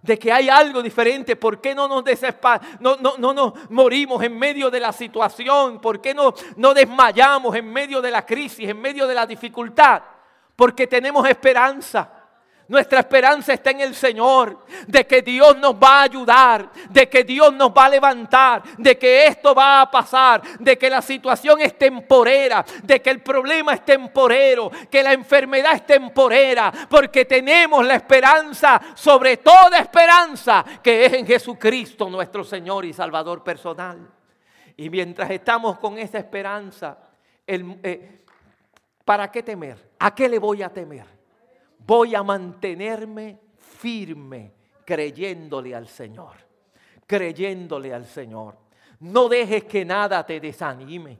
De 0.00 0.18
que 0.18 0.32
hay 0.32 0.48
algo 0.48 0.82
diferente. 0.82 1.36
¿Por 1.36 1.60
qué 1.60 1.74
no 1.74 1.86
nos 1.88 2.02
desespa 2.02 2.60
no, 2.80 2.96
no, 2.96 3.16
no 3.18 3.34
nos 3.34 3.70
morimos 3.70 4.22
en 4.22 4.38
medio 4.38 4.70
de 4.70 4.80
la 4.80 4.92
situación? 4.92 5.78
¿Por 5.80 6.00
qué 6.00 6.14
no, 6.14 6.32
no 6.56 6.72
desmayamos 6.72 7.54
en 7.54 7.70
medio 7.70 8.00
de 8.00 8.10
la 8.10 8.24
crisis, 8.24 8.68
en 8.68 8.80
medio 8.80 9.06
de 9.06 9.14
la 9.14 9.26
dificultad? 9.26 10.02
Porque 10.56 10.86
tenemos 10.86 11.28
esperanza. 11.28 12.13
Nuestra 12.66 13.00
esperanza 13.00 13.52
está 13.52 13.70
en 13.72 13.82
el 13.82 13.94
Señor, 13.94 14.58
de 14.86 15.06
que 15.06 15.20
Dios 15.20 15.56
nos 15.58 15.74
va 15.74 16.00
a 16.00 16.02
ayudar, 16.04 16.70
de 16.88 17.08
que 17.10 17.22
Dios 17.22 17.52
nos 17.52 17.70
va 17.70 17.84
a 17.84 17.88
levantar, 17.90 18.62
de 18.78 18.96
que 18.96 19.26
esto 19.26 19.54
va 19.54 19.82
a 19.82 19.90
pasar, 19.90 20.42
de 20.58 20.78
que 20.78 20.88
la 20.88 21.02
situación 21.02 21.60
es 21.60 21.76
temporera, 21.76 22.64
de 22.82 23.02
que 23.02 23.10
el 23.10 23.20
problema 23.20 23.74
es 23.74 23.84
temporero, 23.84 24.70
que 24.90 25.02
la 25.02 25.12
enfermedad 25.12 25.74
es 25.74 25.84
temporera, 25.84 26.72
porque 26.88 27.26
tenemos 27.26 27.84
la 27.84 27.96
esperanza, 27.96 28.80
sobre 28.94 29.36
toda 29.36 29.78
esperanza, 29.78 30.64
que 30.82 31.04
es 31.04 31.12
en 31.12 31.26
Jesucristo 31.26 32.08
nuestro 32.08 32.44
Señor 32.44 32.86
y 32.86 32.94
Salvador 32.94 33.44
personal. 33.44 34.10
Y 34.76 34.88
mientras 34.88 35.30
estamos 35.30 35.78
con 35.78 35.98
esa 35.98 36.18
esperanza, 36.18 36.96
eh, 37.46 38.24
¿para 39.04 39.30
qué 39.30 39.42
temer? 39.42 39.90
¿A 39.98 40.14
qué 40.14 40.30
le 40.30 40.38
voy 40.38 40.62
a 40.62 40.70
temer? 40.70 41.13
Voy 41.86 42.14
a 42.14 42.22
mantenerme 42.22 43.38
firme 43.56 44.52
creyéndole 44.84 45.74
al 45.74 45.88
Señor, 45.88 46.36
creyéndole 47.06 47.92
al 47.92 48.06
Señor. 48.06 48.56
No 49.00 49.28
dejes 49.28 49.64
que 49.64 49.84
nada 49.84 50.24
te 50.24 50.40
desanime. 50.40 51.18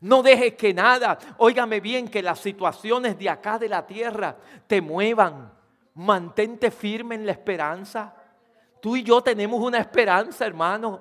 No 0.00 0.20
dejes 0.20 0.54
que 0.54 0.74
nada, 0.74 1.16
óigame 1.38 1.78
bien, 1.78 2.08
que 2.08 2.22
las 2.22 2.40
situaciones 2.40 3.16
de 3.16 3.30
acá 3.30 3.56
de 3.56 3.68
la 3.68 3.86
tierra 3.86 4.36
te 4.66 4.80
muevan. 4.80 5.52
Mantente 5.94 6.72
firme 6.72 7.14
en 7.14 7.24
la 7.24 7.32
esperanza. 7.32 8.12
Tú 8.80 8.96
y 8.96 9.04
yo 9.04 9.22
tenemos 9.22 9.60
una 9.60 9.78
esperanza, 9.78 10.44
hermano. 10.44 11.00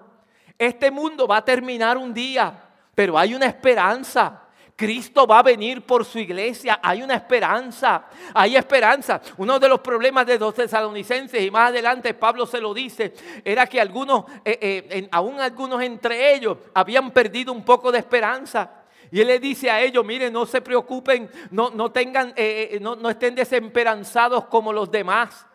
Este 0.55 0.91
mundo 0.91 1.27
va 1.27 1.37
a 1.37 1.45
terminar 1.45 1.97
un 1.97 2.13
día, 2.13 2.53
pero 2.93 3.17
hay 3.17 3.33
una 3.33 3.47
esperanza. 3.47 4.40
Cristo 4.81 5.27
va 5.27 5.37
a 5.37 5.43
venir 5.43 5.83
por 5.83 6.03
su 6.03 6.17
iglesia. 6.17 6.79
Hay 6.81 7.03
una 7.03 7.13
esperanza. 7.13 8.05
Hay 8.33 8.55
esperanza. 8.55 9.21
Uno 9.37 9.59
de 9.59 9.69
los 9.69 9.79
problemas 9.79 10.25
de 10.25 10.39
los 10.39 10.55
tesalonicenses, 10.55 11.39
y 11.39 11.51
más 11.51 11.69
adelante 11.69 12.15
Pablo 12.15 12.47
se 12.47 12.59
lo 12.59 12.73
dice, 12.73 13.13
era 13.45 13.67
que 13.67 13.79
algunos, 13.79 14.25
eh, 14.43 14.57
eh, 14.59 14.87
en- 14.89 15.09
aún 15.11 15.39
algunos 15.39 15.83
entre 15.83 16.33
ellos, 16.33 16.57
habían 16.73 17.11
perdido 17.11 17.53
un 17.53 17.63
poco 17.63 17.91
de 17.91 17.99
esperanza. 17.99 18.71
Y 19.11 19.21
él 19.21 19.27
le 19.27 19.37
dice 19.37 19.69
a 19.69 19.79
ellos, 19.81 20.03
miren, 20.03 20.33
no 20.33 20.47
se 20.47 20.61
preocupen, 20.61 21.29
no, 21.51 21.69
no 21.69 21.91
tengan, 21.91 22.29
eh, 22.29 22.69
eh, 22.71 22.79
no, 22.81 22.95
no 22.95 23.07
estén 23.11 23.35
desesperanzados 23.35 24.45
como 24.45 24.73
los 24.73 24.89
demás. 24.89 25.45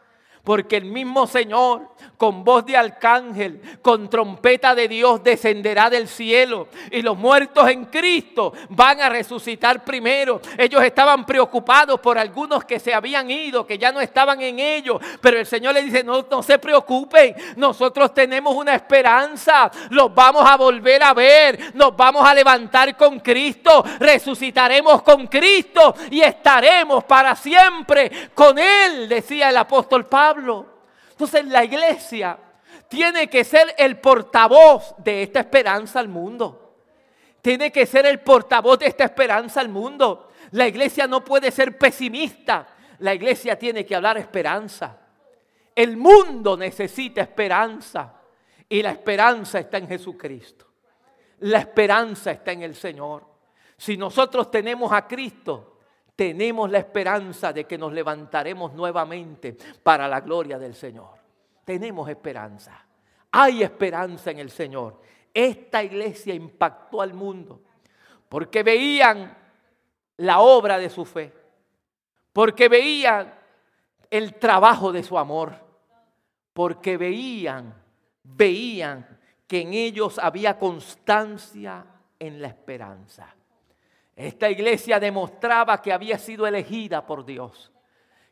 Porque 0.46 0.76
el 0.76 0.84
mismo 0.84 1.26
Señor, 1.26 1.88
con 2.16 2.44
voz 2.44 2.64
de 2.64 2.76
arcángel, 2.76 3.60
con 3.82 4.08
trompeta 4.08 4.76
de 4.76 4.86
Dios, 4.86 5.20
descenderá 5.24 5.90
del 5.90 6.06
cielo. 6.06 6.68
Y 6.92 7.02
los 7.02 7.18
muertos 7.18 7.68
en 7.68 7.86
Cristo 7.86 8.52
van 8.68 9.00
a 9.00 9.08
resucitar 9.08 9.82
primero. 9.82 10.40
Ellos 10.56 10.84
estaban 10.84 11.26
preocupados 11.26 11.98
por 11.98 12.16
algunos 12.16 12.64
que 12.64 12.78
se 12.78 12.94
habían 12.94 13.28
ido, 13.28 13.66
que 13.66 13.76
ya 13.76 13.90
no 13.90 14.00
estaban 14.00 14.40
en 14.40 14.60
ellos. 14.60 15.02
Pero 15.20 15.40
el 15.40 15.46
Señor 15.46 15.74
le 15.74 15.82
dice, 15.82 16.04
no, 16.04 16.24
no 16.30 16.44
se 16.44 16.60
preocupen. 16.60 17.34
Nosotros 17.56 18.14
tenemos 18.14 18.54
una 18.54 18.76
esperanza. 18.76 19.68
Los 19.90 20.14
vamos 20.14 20.48
a 20.48 20.56
volver 20.56 21.02
a 21.02 21.12
ver. 21.12 21.74
Nos 21.74 21.96
vamos 21.96 22.24
a 22.24 22.32
levantar 22.32 22.96
con 22.96 23.18
Cristo. 23.18 23.84
Resucitaremos 23.98 25.02
con 25.02 25.26
Cristo. 25.26 25.96
Y 26.08 26.20
estaremos 26.20 27.02
para 27.02 27.34
siempre 27.34 28.30
con 28.32 28.56
Él, 28.60 29.08
decía 29.08 29.50
el 29.50 29.56
apóstol 29.56 30.06
Pablo. 30.06 30.35
Entonces 31.10 31.44
la 31.46 31.64
iglesia 31.64 32.38
tiene 32.88 33.28
que 33.28 33.44
ser 33.44 33.74
el 33.78 33.98
portavoz 34.00 34.94
de 34.98 35.22
esta 35.22 35.40
esperanza 35.40 36.00
al 36.00 36.08
mundo. 36.08 36.74
Tiene 37.42 37.70
que 37.70 37.86
ser 37.86 38.06
el 38.06 38.20
portavoz 38.20 38.78
de 38.78 38.86
esta 38.86 39.04
esperanza 39.04 39.60
al 39.60 39.68
mundo. 39.68 40.30
La 40.50 40.66
iglesia 40.66 41.06
no 41.06 41.24
puede 41.24 41.50
ser 41.50 41.78
pesimista. 41.78 42.66
La 42.98 43.14
iglesia 43.14 43.58
tiene 43.58 43.84
que 43.84 43.94
hablar 43.94 44.18
esperanza. 44.18 44.98
El 45.74 45.96
mundo 45.96 46.56
necesita 46.56 47.22
esperanza. 47.22 48.14
Y 48.68 48.82
la 48.82 48.90
esperanza 48.90 49.60
está 49.60 49.78
en 49.78 49.88
Jesucristo. 49.88 50.66
La 51.40 51.58
esperanza 51.58 52.30
está 52.30 52.52
en 52.52 52.62
el 52.62 52.74
Señor. 52.74 53.24
Si 53.76 53.96
nosotros 53.96 54.50
tenemos 54.50 54.92
a 54.92 55.06
Cristo, 55.06 55.75
tenemos 56.16 56.70
la 56.70 56.78
esperanza 56.78 57.52
de 57.52 57.64
que 57.64 57.76
nos 57.76 57.92
levantaremos 57.92 58.72
nuevamente 58.72 59.56
para 59.82 60.08
la 60.08 60.20
gloria 60.20 60.58
del 60.58 60.74
Señor. 60.74 61.10
Tenemos 61.64 62.08
esperanza. 62.08 62.84
Hay 63.30 63.62
esperanza 63.62 64.30
en 64.30 64.38
el 64.38 64.50
Señor. 64.50 65.00
Esta 65.32 65.82
iglesia 65.84 66.34
impactó 66.34 67.02
al 67.02 67.12
mundo 67.12 67.60
porque 68.30 68.62
veían 68.62 69.36
la 70.16 70.40
obra 70.40 70.78
de 70.78 70.88
su 70.88 71.04
fe, 71.04 71.32
porque 72.32 72.70
veían 72.70 73.34
el 74.08 74.34
trabajo 74.34 74.92
de 74.92 75.02
su 75.02 75.18
amor, 75.18 75.54
porque 76.54 76.96
veían, 76.96 77.74
veían 78.22 79.20
que 79.46 79.60
en 79.60 79.74
ellos 79.74 80.18
había 80.18 80.58
constancia 80.58 81.84
en 82.18 82.40
la 82.40 82.48
esperanza. 82.48 83.34
Esta 84.16 84.50
iglesia 84.50 84.98
demostraba 84.98 85.82
que 85.82 85.92
había 85.92 86.18
sido 86.18 86.46
elegida 86.46 87.04
por 87.04 87.26
Dios, 87.26 87.70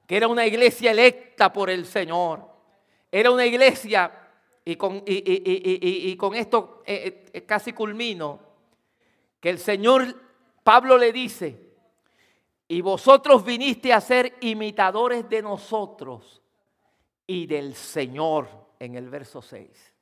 que 0.06 0.16
era 0.16 0.26
una 0.26 0.46
iglesia 0.46 0.90
electa 0.90 1.52
por 1.52 1.68
el 1.68 1.84
Señor. 1.84 2.48
Era 3.12 3.30
una 3.30 3.44
iglesia, 3.44 4.10
y 4.64 4.76
con, 4.76 5.04
esto 5.06 6.82
eh, 6.86 7.26
eh, 7.30 7.42
casi 7.42 7.74
culmino, 7.74 8.40
que 9.38 9.50
el 9.50 9.58
Señor, 9.58 10.22
Pablo 10.62 10.96
le 10.96 11.12
dice, 11.12 11.74
y 12.66 12.80
vosotros 12.80 13.44
viniste 13.44 13.92
a 13.92 14.00
ser 14.00 14.38
imitadores 14.40 15.28
de 15.28 15.42
nosotros 15.42 16.40
y 17.26 17.46
del 17.46 17.74
Señor, 17.74 18.48
en 18.78 18.94
el 18.94 19.10
verso 19.10 19.42
6. 19.42 19.92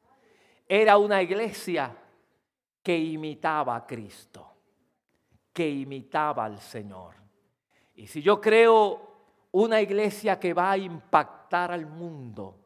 Era 0.68 0.96
una 0.96 1.20
iglesia 1.20 1.92
que 2.84 2.96
imitaba 2.96 3.74
a 3.74 3.84
Cristo 3.84 4.51
que 5.52 5.68
imitaba 5.68 6.44
al 6.44 6.60
Señor. 6.60 7.14
Y 7.94 8.06
si 8.06 8.22
yo 8.22 8.40
creo 8.40 9.12
una 9.52 9.80
iglesia 9.80 10.40
que 10.40 10.54
va 10.54 10.72
a 10.72 10.78
impactar 10.78 11.72
al 11.72 11.86
mundo, 11.86 12.58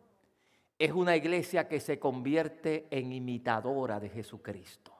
es 0.78 0.92
una 0.92 1.16
iglesia 1.16 1.66
que 1.66 1.80
se 1.80 1.98
convierte 1.98 2.86
en 2.90 3.12
imitadora 3.12 3.98
de 3.98 4.08
Jesucristo, 4.10 4.92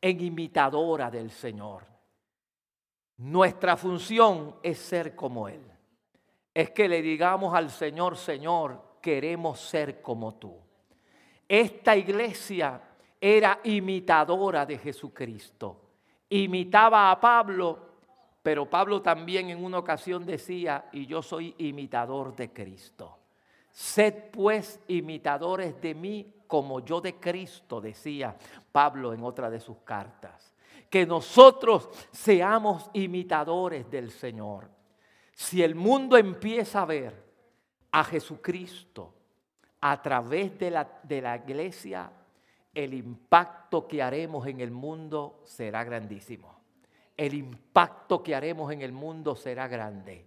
en 0.00 0.20
imitadora 0.20 1.10
del 1.10 1.30
Señor. 1.30 1.84
Nuestra 3.16 3.76
función 3.76 4.56
es 4.62 4.78
ser 4.78 5.16
como 5.16 5.48
Él. 5.48 5.62
Es 6.54 6.70
que 6.70 6.88
le 6.88 7.00
digamos 7.00 7.54
al 7.54 7.70
Señor, 7.70 8.16
Señor, 8.16 8.98
queremos 9.00 9.60
ser 9.60 10.02
como 10.02 10.34
tú. 10.34 10.54
Esta 11.48 11.96
iglesia 11.96 12.80
era 13.20 13.60
imitadora 13.64 14.66
de 14.66 14.78
Jesucristo 14.78 15.91
imitaba 16.40 17.10
a 17.10 17.20
Pablo, 17.20 17.78
pero 18.42 18.68
Pablo 18.68 19.02
también 19.02 19.50
en 19.50 19.64
una 19.64 19.78
ocasión 19.78 20.24
decía, 20.24 20.86
y 20.92 21.06
yo 21.06 21.22
soy 21.22 21.54
imitador 21.58 22.34
de 22.34 22.52
Cristo. 22.52 23.18
Sed 23.70 24.30
pues 24.30 24.80
imitadores 24.88 25.80
de 25.80 25.94
mí 25.94 26.34
como 26.46 26.80
yo 26.80 27.00
de 27.00 27.14
Cristo, 27.14 27.80
decía 27.80 28.36
Pablo 28.70 29.14
en 29.14 29.24
otra 29.24 29.48
de 29.48 29.60
sus 29.60 29.78
cartas. 29.78 30.54
Que 30.90 31.06
nosotros 31.06 31.88
seamos 32.10 32.90
imitadores 32.92 33.90
del 33.90 34.10
Señor. 34.10 34.68
Si 35.34 35.62
el 35.62 35.74
mundo 35.74 36.18
empieza 36.18 36.82
a 36.82 36.86
ver 36.86 37.24
a 37.92 38.04
Jesucristo 38.04 39.14
a 39.80 40.00
través 40.02 40.58
de 40.58 40.70
la, 40.70 41.00
de 41.02 41.22
la 41.22 41.36
iglesia, 41.36 42.10
el 42.74 42.94
impacto 42.94 43.86
que 43.86 44.02
haremos 44.02 44.46
en 44.46 44.60
el 44.60 44.70
mundo 44.70 45.40
será 45.44 45.84
grandísimo. 45.84 46.60
El 47.16 47.34
impacto 47.34 48.22
que 48.22 48.34
haremos 48.34 48.72
en 48.72 48.82
el 48.82 48.92
mundo 48.92 49.36
será 49.36 49.68
grande. 49.68 50.26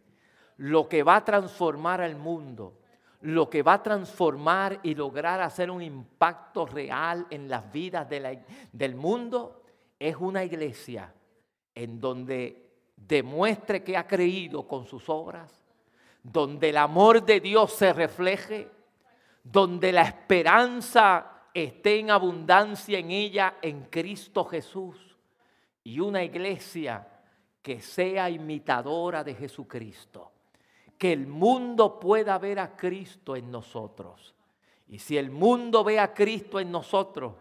Lo 0.57 0.87
que 0.87 1.03
va 1.03 1.17
a 1.17 1.25
transformar 1.25 2.01
al 2.01 2.15
mundo, 2.15 2.79
lo 3.21 3.49
que 3.49 3.63
va 3.63 3.73
a 3.73 3.83
transformar 3.83 4.79
y 4.83 4.93
lograr 4.93 5.41
hacer 5.41 5.71
un 5.71 5.81
impacto 5.81 6.65
real 6.65 7.25
en 7.29 7.49
las 7.49 7.71
vidas 7.71 8.07
del 8.71 8.95
mundo 8.95 9.63
es 9.97 10.15
una 10.17 10.43
iglesia 10.43 11.13
en 11.73 11.99
donde 11.99 12.69
demuestre 12.95 13.83
que 13.83 13.97
ha 13.97 14.07
creído 14.07 14.67
con 14.67 14.85
sus 14.85 15.09
obras, 15.09 15.51
donde 16.21 16.69
el 16.69 16.77
amor 16.77 17.23
de 17.23 17.39
Dios 17.39 17.73
se 17.73 17.91
refleje, 17.91 18.69
donde 19.43 19.91
la 19.91 20.03
esperanza 20.03 21.34
esté 21.63 21.99
en 21.99 22.11
abundancia 22.11 22.99
en 22.99 23.11
ella 23.11 23.55
en 23.61 23.85
Cristo 23.85 24.43
Jesús 24.43 25.17
y 25.85 26.01
una 26.01 26.21
iglesia 26.21 27.07
que 27.61 27.79
sea 27.79 28.29
imitadora 28.29 29.23
de 29.23 29.33
Jesucristo, 29.33 30.33
que 30.97 31.13
el 31.13 31.27
mundo 31.27 31.97
pueda 31.97 32.37
ver 32.37 32.59
a 32.59 32.75
Cristo 32.75 33.37
en 33.37 33.49
nosotros. 33.49 34.35
Y 34.89 34.99
si 34.99 35.17
el 35.17 35.31
mundo 35.31 35.83
ve 35.83 35.97
a 35.97 36.13
Cristo 36.13 36.59
en 36.59 36.71
nosotros, 36.71 37.33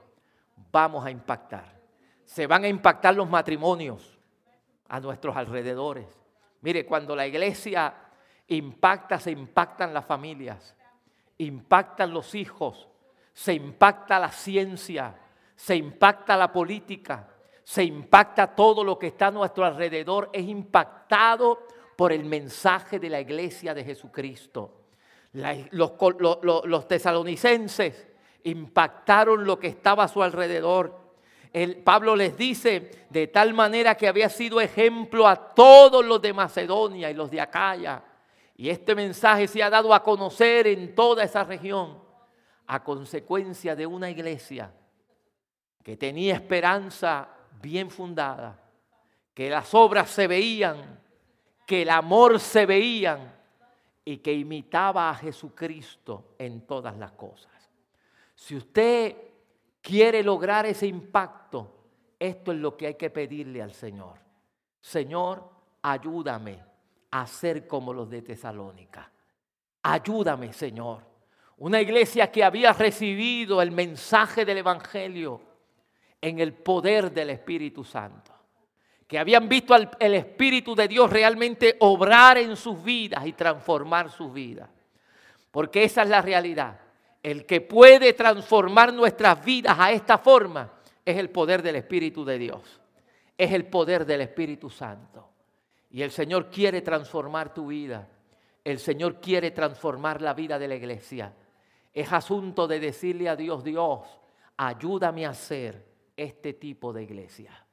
vamos 0.71 1.05
a 1.05 1.11
impactar. 1.11 1.81
Se 2.25 2.47
van 2.47 2.65
a 2.65 2.69
impactar 2.69 3.17
los 3.17 3.29
matrimonios 3.29 4.17
a 4.89 5.01
nuestros 5.01 5.37
alrededores. 5.37 6.07
Mire, 6.61 6.87
cuando 6.87 7.17
la 7.17 7.27
iglesia 7.27 7.95
impacta, 8.47 9.19
se 9.19 9.33
impactan 9.33 9.93
las 9.93 10.07
familias, 10.07 10.77
impactan 11.39 12.15
los 12.15 12.35
hijos, 12.35 12.89
se 13.35 13.53
impacta 13.53 14.21
la 14.21 14.31
ciencia, 14.31 15.13
se 15.57 15.75
impacta 15.75 16.37
la 16.37 16.53
política, 16.53 17.29
se 17.65 17.83
impacta 17.83 18.55
todo 18.55 18.85
lo 18.85 18.97
que 18.97 19.09
está 19.09 19.27
a 19.27 19.33
nuestro 19.33 19.65
alrededor, 19.65 20.31
es 20.33 20.47
impactado 20.47 21.67
por 21.97 22.13
el 22.13 22.25
mensaje 22.25 23.01
de 23.01 23.11
la 23.11 23.21
iglesia 23.21 23.75
de 23.75 23.85
Jesucristo. 23.85 24.83
los, 25.33 26.89
tesalonicenses 26.89 28.07
impactaron 28.45 29.45
lo 29.45 29.59
que 29.59 29.69
estaba 29.69 30.05
a 30.05 30.09
su 30.09 30.23
alrededor. 30.23 31.03
El, 31.53 31.77
Pablo 31.79 32.15
les 32.15 32.37
dice 32.37 33.07
de 33.11 33.27
tal 33.29 33.53
manera 33.53 33.97
que 33.97 34.07
había 34.07 34.29
sido 34.29 34.61
ejemplo 34.61 35.27
a 35.27 35.55
todos 35.55 36.05
los 36.05 36.23
de 36.23 36.33
Macedonia 36.33 37.11
y 37.11 37.15
los 37.15 37.31
de 37.31 37.41
Acaya. 37.41 38.03
Y 38.57 38.69
este 38.69 38.95
mensaje 38.95 39.49
se 39.49 39.63
ha 39.63 39.71
dado 39.71 39.93
a 39.93 40.03
conocer 40.03 40.69
en 40.69 40.95
toda 40.95 41.25
esa 41.25 41.43
región 41.43 42.04
a 42.67 42.83
consecuencia 42.83 43.77
de 43.77 43.87
una 43.87 44.11
iglesia 44.11 44.73
que 45.83 45.97
tenía 45.97 46.35
esperanza 46.35 47.29
bien 47.61 47.91
fundada, 47.91 48.59
que 49.35 49.51
las 49.51 49.75
obras 49.75 50.11
se 50.11 50.27
veían, 50.27 51.01
que 51.67 51.83
el 51.83 51.91
amor 51.91 52.41
se 52.41 52.65
veían 52.65 53.35
y 54.05 54.19
que 54.19 54.33
imitaba 54.33 55.11
a 55.11 55.15
Jesucristo 55.15 56.35
en 56.39 56.67
todas 56.67 56.97
las 56.97 57.13
cosas. 57.13 57.53
Si 58.35 58.57
usted 58.57 59.17
quiere 59.81 60.23
lograr 60.23 60.67
ese 60.67 60.87
impacto, 60.87 61.71
esto 62.19 62.53
es 62.53 62.59
lo 62.59 62.77
que 62.77 62.87
hay 62.87 62.95
que 62.95 63.11
pedirle 63.11 63.61
al 63.61 63.73
Señor. 63.73 64.19
Señor, 64.81 65.51
ayúdame 65.83 66.59
a 67.11 67.27
ser 67.27 67.67
como 67.67 67.93
los 67.93 68.09
de 68.09 68.23
Tesalónica. 68.23 69.11
Ayúdame, 69.83 70.53
Señor 70.53 71.14
una 71.65 71.81
iglesia 71.81 72.31
que 72.31 72.45
había 72.45 72.75
recibido 72.75 73.63
el 73.63 73.71
mensaje 73.71 74.45
del 74.45 74.59
Evangelio 74.59 75.41
en 76.21 76.39
el 76.39 76.53
poder 76.53 77.11
del 77.11 77.31
Espíritu 77.31 77.83
Santo. 77.85 78.33
Que 79.07 79.19
habían 79.19 79.49
visto 79.49 79.73
al, 79.73 79.91
el 79.99 80.13
Espíritu 80.13 80.75
de 80.75 80.89
Dios 80.89 81.09
realmente 81.09 81.77
obrar 81.81 82.37
en 82.37 82.55
sus 82.57 82.85
vidas 82.85 83.25
y 83.25 83.33
transformar 83.33 84.11
sus 84.11 84.31
vidas. 84.31 84.69
Porque 85.51 85.85
esa 85.85 86.03
es 86.03 86.11
la 86.11 86.21
realidad. 86.21 86.79
El 87.23 87.47
que 87.47 87.63
puede 87.63 88.13
transformar 88.13 88.93
nuestras 88.93 89.43
vidas 89.43 89.77
a 89.79 89.91
esta 89.91 90.19
forma 90.19 90.71
es 91.03 91.17
el 91.17 91.31
poder 91.31 91.63
del 91.63 91.77
Espíritu 91.77 92.27
de 92.27 92.37
Dios. 92.37 92.79
Es 93.39 93.53
el 93.53 93.65
poder 93.65 94.05
del 94.05 94.21
Espíritu 94.21 94.69
Santo. 94.69 95.31
Y 95.93 96.03
el 96.03 96.11
Señor 96.11 96.51
quiere 96.51 96.83
transformar 96.83 97.55
tu 97.55 97.69
vida. 97.69 98.07
El 98.63 98.79
Señor 98.79 99.19
quiere 99.19 99.51
transformar 99.51 100.21
la 100.21 100.35
vida 100.35 100.59
de 100.59 100.69
la 100.69 100.75
iglesia. 100.75 101.33
Es 101.95 102.13
asunto 102.13 102.67
de 102.67 102.81
decirle 102.81 103.29
a 103.29 103.37
Dios, 103.37 103.63
Dios, 103.63 104.01
ayúdame 104.57 105.25
a 105.25 105.31
hacer 105.31 105.87
este 106.17 106.55
tipo 106.55 106.93
de 106.93 107.05
iglesia. 107.05 107.65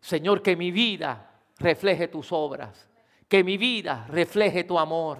Señor, 0.00 0.42
que 0.42 0.56
mi 0.56 0.72
vida 0.72 1.40
refleje 1.58 2.08
tus 2.08 2.32
obras, 2.32 2.88
que 3.28 3.44
mi 3.44 3.56
vida 3.56 4.06
refleje 4.08 4.64
tu 4.64 4.76
amor, 4.76 5.18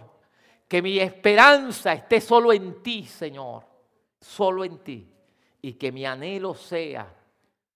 que 0.66 0.82
mi 0.82 0.98
esperanza 0.98 1.92
esté 1.92 2.20
solo 2.20 2.52
en 2.52 2.82
ti, 2.82 3.04
Señor, 3.04 3.64
solo 4.20 4.64
en 4.64 4.78
ti, 4.78 5.08
y 5.62 5.74
que 5.74 5.92
mi 5.92 6.04
anhelo 6.04 6.54
sea 6.54 7.14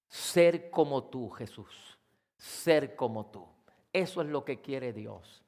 ser 0.09 0.71
como 0.71 1.05
tú, 1.05 1.31
Jesús, 1.31 1.99
ser 2.37 2.97
como 2.97 3.27
tú. 3.27 3.47
Eso 3.93 4.23
es 4.23 4.29
lo 4.29 4.45
que 4.45 4.61
quiere 4.61 4.93
Dios. 4.93 5.45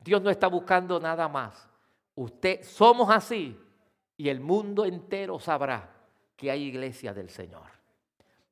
Dios 0.00 0.20
no 0.20 0.30
está 0.30 0.48
buscando 0.48 0.98
nada 0.98 1.28
más. 1.28 1.68
Usted 2.14 2.64
somos 2.64 3.08
así 3.10 3.56
y 4.18 4.28
el 4.28 4.40
mundo 4.40 4.84
entero 4.84 5.38
sabrá 5.38 5.88
que 6.36 6.50
hay 6.50 6.64
iglesia 6.64 7.14
del 7.14 7.30
Señor. 7.30 7.70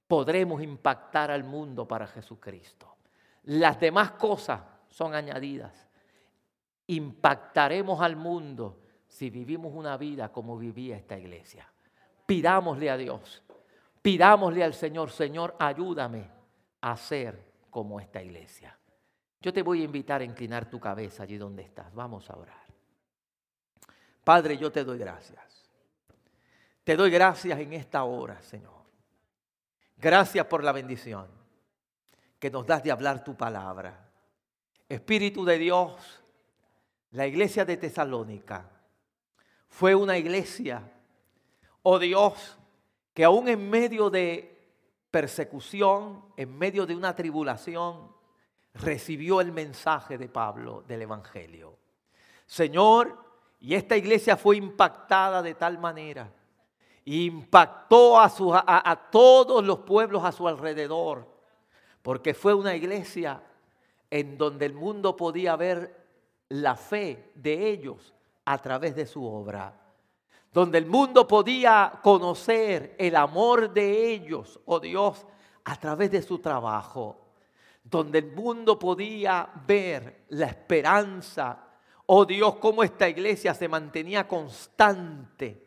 Podremos 0.06 0.62
impactar 0.62 1.32
al 1.32 1.42
mundo 1.42 1.86
para 1.86 2.06
Jesucristo. 2.06 2.96
Las 3.42 3.78
demás 3.78 4.12
cosas 4.12 4.62
son 4.88 5.14
añadidas. 5.14 5.88
Impactaremos 6.86 8.00
al 8.00 8.14
mundo 8.14 8.80
si 9.08 9.28
vivimos 9.28 9.72
una 9.74 9.96
vida 9.96 10.30
como 10.30 10.56
vivía 10.56 10.96
esta 10.96 11.18
iglesia. 11.18 11.68
Pidámosle 12.26 12.88
a 12.88 12.96
Dios, 12.96 13.42
pidámosle 14.02 14.62
al 14.62 14.74
Señor, 14.74 15.10
Señor, 15.10 15.56
ayúdame 15.58 16.30
a 16.80 16.96
ser 16.96 17.52
como 17.70 17.98
esta 17.98 18.22
iglesia. 18.22 18.78
Yo 19.40 19.52
te 19.52 19.62
voy 19.62 19.82
a 19.82 19.84
invitar 19.84 20.20
a 20.20 20.24
inclinar 20.24 20.70
tu 20.70 20.78
cabeza 20.78 21.24
allí 21.24 21.38
donde 21.38 21.62
estás. 21.62 21.92
Vamos 21.92 22.30
a 22.30 22.36
orar. 22.36 22.66
Padre, 24.22 24.56
yo 24.56 24.72
te 24.72 24.82
doy 24.82 24.98
gracias. 24.98 25.45
Te 26.86 26.94
doy 26.94 27.10
gracias 27.10 27.58
en 27.58 27.72
esta 27.72 28.04
hora, 28.04 28.40
Señor. 28.42 28.84
Gracias 29.96 30.46
por 30.46 30.62
la 30.62 30.70
bendición 30.70 31.26
que 32.38 32.48
nos 32.48 32.64
das 32.64 32.84
de 32.84 32.92
hablar 32.92 33.24
tu 33.24 33.36
palabra. 33.36 34.08
Espíritu 34.88 35.44
de 35.44 35.58
Dios, 35.58 36.22
la 37.10 37.26
iglesia 37.26 37.64
de 37.64 37.76
Tesalónica 37.76 38.70
fue 39.66 39.96
una 39.96 40.16
iglesia, 40.16 40.92
oh 41.82 41.98
Dios, 41.98 42.56
que 43.12 43.24
aún 43.24 43.48
en 43.48 43.68
medio 43.68 44.08
de 44.08 44.70
persecución, 45.10 46.24
en 46.36 46.56
medio 46.56 46.86
de 46.86 46.94
una 46.94 47.16
tribulación, 47.16 48.14
recibió 48.74 49.40
el 49.40 49.50
mensaje 49.50 50.18
de 50.18 50.28
Pablo 50.28 50.84
del 50.86 51.02
Evangelio. 51.02 51.80
Señor, 52.46 53.18
y 53.58 53.74
esta 53.74 53.96
iglesia 53.96 54.36
fue 54.36 54.56
impactada 54.56 55.42
de 55.42 55.54
tal 55.54 55.78
manera 55.78 56.32
impactó 57.06 58.18
a, 58.18 59.08
todos 59.10 59.64
los 59.64 59.78
pueblos 59.80 60.24
a 60.24 60.32
su 60.32 60.46
alrededor, 60.48 61.26
porque 62.02 62.34
fue 62.34 62.52
una 62.52 62.74
iglesia 62.74 63.42
en 64.10 64.36
donde 64.36 64.66
el 64.66 64.74
mundo 64.74 65.16
podía 65.16 65.54
ver 65.56 66.04
la 66.48 66.74
fe 66.74 67.30
de 67.34 67.70
ellos 67.70 68.12
a 68.44 68.58
través 68.58 68.96
de 68.96 69.06
su 69.06 69.24
obra, 69.24 69.72
donde 70.52 70.78
el 70.78 70.86
mundo 70.86 71.28
podía 71.28 71.92
conocer 72.02 72.96
el 72.98 73.14
amor 73.14 73.72
de 73.72 74.12
ellos, 74.12 74.58
oh 74.66 74.80
Dios, 74.80 75.26
a 75.64 75.76
través 75.76 76.10
de 76.10 76.22
su 76.22 76.40
trabajo, 76.40 77.28
donde 77.84 78.18
el 78.18 78.32
mundo 78.32 78.78
podía 78.78 79.48
ver 79.64 80.24
la 80.30 80.46
esperanza, 80.46 81.68
oh 82.06 82.24
Dios, 82.24 82.56
cómo 82.56 82.82
esta 82.82 83.08
iglesia 83.08 83.54
se 83.54 83.68
mantenía 83.68 84.26
constante 84.26 85.65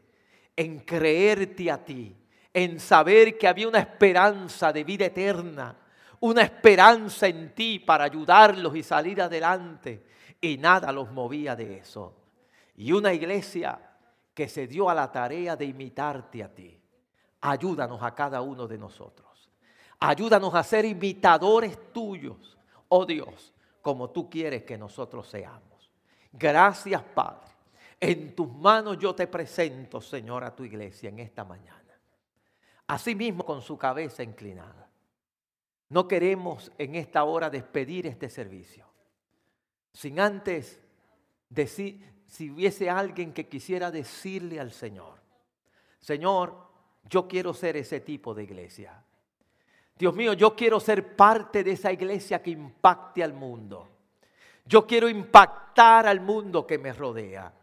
en 0.59 0.79
creerte 0.79 1.71
a 1.71 1.85
ti, 1.85 2.13
en 2.53 2.81
saber 2.81 3.37
que 3.37 3.47
había 3.47 3.69
una 3.69 3.79
esperanza 3.79 4.73
de 4.73 4.83
vida 4.83 5.05
eterna, 5.05 5.73
una 6.19 6.41
esperanza 6.41 7.29
en 7.29 7.55
ti 7.55 7.79
para 7.79 8.03
ayudarlos 8.03 8.75
y 8.75 8.83
salir 8.83 9.21
adelante. 9.21 10.05
Y 10.41 10.57
nada 10.57 10.91
los 10.91 11.09
movía 11.13 11.55
de 11.55 11.77
eso. 11.77 12.13
Y 12.75 12.91
una 12.91 13.13
iglesia 13.13 13.79
que 14.33 14.49
se 14.49 14.67
dio 14.67 14.89
a 14.89 14.93
la 14.93 15.09
tarea 15.09 15.55
de 15.55 15.63
imitarte 15.63 16.43
a 16.43 16.53
ti. 16.53 16.77
Ayúdanos 17.39 18.03
a 18.03 18.13
cada 18.13 18.41
uno 18.41 18.67
de 18.67 18.77
nosotros. 18.77 19.49
Ayúdanos 19.97 20.53
a 20.55 20.63
ser 20.63 20.83
imitadores 20.83 21.93
tuyos, 21.93 22.57
oh 22.89 23.05
Dios, 23.05 23.53
como 23.81 24.09
tú 24.09 24.29
quieres 24.29 24.63
que 24.63 24.77
nosotros 24.77 25.29
seamos. 25.29 25.89
Gracias, 26.33 27.01
Padre 27.01 27.58
en 27.99 28.35
tus 28.35 28.51
manos 28.51 28.97
yo 28.97 29.13
te 29.13 29.27
presento, 29.27 29.99
Señor, 30.01 30.43
a 30.43 30.55
tu 30.55 30.63
iglesia 30.63 31.09
en 31.09 31.19
esta 31.19 31.43
mañana. 31.43 31.79
Asimismo 32.87 33.45
con 33.45 33.61
su 33.61 33.77
cabeza 33.77 34.23
inclinada. 34.23 34.89
No 35.89 36.07
queremos 36.07 36.71
en 36.77 36.95
esta 36.95 37.23
hora 37.23 37.49
despedir 37.49 38.07
este 38.07 38.29
servicio. 38.29 38.87
Sin 39.93 40.19
antes 40.19 40.79
decir, 41.49 42.23
si 42.27 42.51
hubiese 42.51 42.89
alguien 42.89 43.33
que 43.33 43.47
quisiera 43.47 43.91
decirle 43.91 44.59
al 44.59 44.71
Señor, 44.71 45.19
Señor, 45.99 46.55
yo 47.09 47.27
quiero 47.27 47.53
ser 47.53 47.75
ese 47.77 47.99
tipo 47.99 48.33
de 48.33 48.43
iglesia. 48.43 49.03
Dios 49.97 50.15
mío, 50.15 50.33
yo 50.33 50.55
quiero 50.55 50.79
ser 50.79 51.15
parte 51.15 51.63
de 51.63 51.71
esa 51.71 51.91
iglesia 51.91 52.41
que 52.41 52.51
impacte 52.51 53.23
al 53.23 53.33
mundo. 53.33 53.89
Yo 54.65 54.87
quiero 54.87 55.09
impactar 55.09 56.07
al 56.07 56.21
mundo 56.21 56.65
que 56.65 56.77
me 56.77 56.93
rodea. 56.93 57.53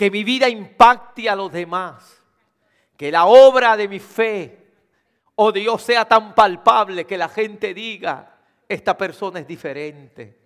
Que 0.00 0.10
mi 0.10 0.24
vida 0.24 0.48
impacte 0.48 1.28
a 1.28 1.36
los 1.36 1.52
demás. 1.52 2.22
Que 2.96 3.12
la 3.12 3.26
obra 3.26 3.76
de 3.76 3.86
mi 3.86 3.98
fe, 3.98 4.72
oh 5.34 5.52
Dios, 5.52 5.82
sea 5.82 6.06
tan 6.06 6.34
palpable 6.34 7.04
que 7.04 7.18
la 7.18 7.28
gente 7.28 7.74
diga, 7.74 8.34
esta 8.66 8.96
persona 8.96 9.40
es 9.40 9.46
diferente. 9.46 10.38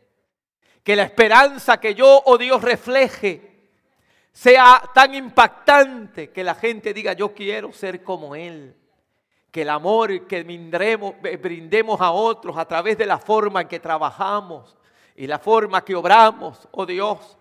Que 0.83 0.97
la 0.97 1.05
esperanza 1.05 1.79
que 1.79 1.95
yo, 1.95 2.25
oh 2.25 2.37
Dios, 2.37 2.61
refleje 2.63 3.71
sea 4.33 4.91
tan 4.93 5.15
impactante 5.15 6.31
que 6.31 6.43
la 6.43 6.57
gente 6.57 6.93
diga, 6.93 7.13
yo 7.13 7.33
quiero 7.33 7.73
ser 7.73 8.03
como 8.03 8.35
Él 8.35 8.75
que 9.53 9.63
el 9.63 9.71
amor 9.71 10.27
que 10.27 10.43
brindemos 11.41 12.01
a 12.01 12.11
otros 12.11 12.57
a 12.57 12.65
través 12.65 12.99
de 12.99 13.07
la 13.07 13.21
forma 13.21 13.61
en 13.61 13.69
que 13.69 13.79
trabajamos 13.79 14.77
y 15.15 15.29
la 15.29 15.39
forma 15.39 15.85
que 15.85 15.95
obramos, 15.95 16.67
oh 16.73 16.85
Dios, 16.85 17.39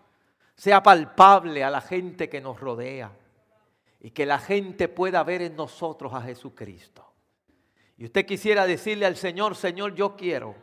sea 0.64 0.82
palpable 0.82 1.62
a 1.62 1.70
la 1.70 1.82
gente 1.82 2.30
que 2.30 2.40
nos 2.40 2.58
rodea 2.58 3.12
y 4.00 4.12
que 4.12 4.26
la 4.26 4.40
gente 4.40 4.88
pueda 4.88 5.22
ver 5.22 5.42
en 5.42 5.58
nosotros 5.58 6.14
a 6.14 6.22
Jesucristo. 6.22 7.06
Y 7.98 8.06
usted 8.06 8.26
quisiera 8.26 8.66
decirle 8.66 9.06
al 9.06 9.18
Señor, 9.18 9.58
Señor, 9.58 9.94
yo 9.94 10.16
quiero 10.16 10.56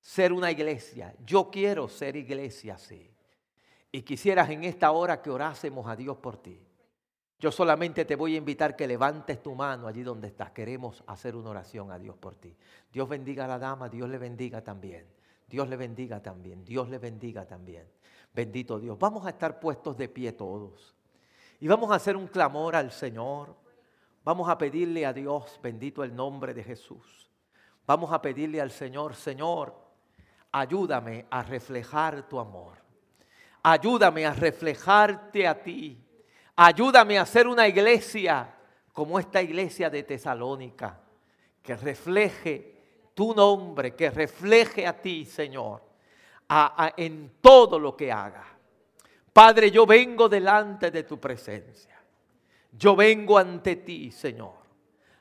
ser 0.00 0.32
una 0.32 0.50
iglesia, 0.50 1.14
yo 1.22 1.50
quiero 1.50 1.86
ser 1.86 2.16
iglesia 2.16 2.76
así. 2.76 3.10
Y 3.92 4.00
quisieras 4.00 4.48
en 4.48 4.64
esta 4.64 4.90
hora 4.92 5.20
que 5.20 5.28
orásemos 5.28 5.86
a 5.86 5.96
Dios 5.96 6.16
por 6.16 6.38
ti. 6.38 6.58
Yo 7.38 7.52
solamente 7.52 8.06
te 8.06 8.16
voy 8.16 8.36
a 8.36 8.38
invitar 8.38 8.74
que 8.74 8.86
levantes 8.86 9.42
tu 9.42 9.54
mano 9.54 9.86
allí 9.86 10.02
donde 10.02 10.28
estás. 10.28 10.52
Queremos 10.52 11.04
hacer 11.08 11.36
una 11.36 11.50
oración 11.50 11.90
a 11.92 11.98
Dios 11.98 12.16
por 12.16 12.36
ti. 12.36 12.56
Dios 12.90 13.06
bendiga 13.06 13.44
a 13.44 13.48
la 13.48 13.58
dama, 13.58 13.90
Dios 13.90 14.08
le 14.08 14.16
bendiga 14.16 14.64
también. 14.64 15.04
Dios 15.46 15.68
le 15.68 15.76
bendiga 15.76 16.22
también, 16.22 16.64
Dios 16.64 16.88
le 16.88 16.98
bendiga 16.98 17.46
también. 17.46 17.86
Bendito 18.36 18.78
Dios. 18.78 18.96
Vamos 18.98 19.26
a 19.26 19.30
estar 19.30 19.58
puestos 19.58 19.96
de 19.96 20.08
pie 20.08 20.30
todos. 20.30 20.94
Y 21.58 21.66
vamos 21.66 21.90
a 21.90 21.94
hacer 21.94 22.16
un 22.16 22.28
clamor 22.28 22.76
al 22.76 22.92
Señor. 22.92 23.56
Vamos 24.22 24.48
a 24.48 24.56
pedirle 24.56 25.04
a 25.06 25.12
Dios, 25.12 25.58
bendito 25.60 26.04
el 26.04 26.14
nombre 26.14 26.54
de 26.54 26.62
Jesús. 26.62 27.28
Vamos 27.86 28.12
a 28.12 28.20
pedirle 28.20 28.60
al 28.60 28.70
Señor, 28.70 29.14
Señor, 29.14 29.74
ayúdame 30.52 31.26
a 31.30 31.42
reflejar 31.42 32.28
tu 32.28 32.38
amor. 32.38 32.76
Ayúdame 33.62 34.26
a 34.26 34.32
reflejarte 34.32 35.48
a 35.48 35.60
ti 35.60 36.06
Ayúdame 36.58 37.18
a 37.18 37.22
hacer 37.22 37.46
una 37.46 37.68
iglesia 37.68 38.50
como 38.94 39.18
esta 39.18 39.42
iglesia 39.42 39.90
de 39.90 40.02
Tesalónica, 40.04 40.98
que 41.62 41.76
refleje 41.76 42.74
tu 43.12 43.34
nombre, 43.34 43.94
que 43.94 44.08
refleje 44.08 44.86
a 44.86 44.98
ti, 44.98 45.26
Señor, 45.26 45.82
en 46.96 47.32
todo 47.40 47.78
lo 47.78 47.96
que 47.96 48.10
haga. 48.10 48.44
Padre, 49.32 49.70
yo 49.70 49.86
vengo 49.86 50.28
delante 50.28 50.90
de 50.90 51.02
tu 51.02 51.18
presencia. 51.18 51.94
Yo 52.72 52.94
vengo 52.94 53.38
ante 53.38 53.76
ti, 53.76 54.10
Señor, 54.10 54.54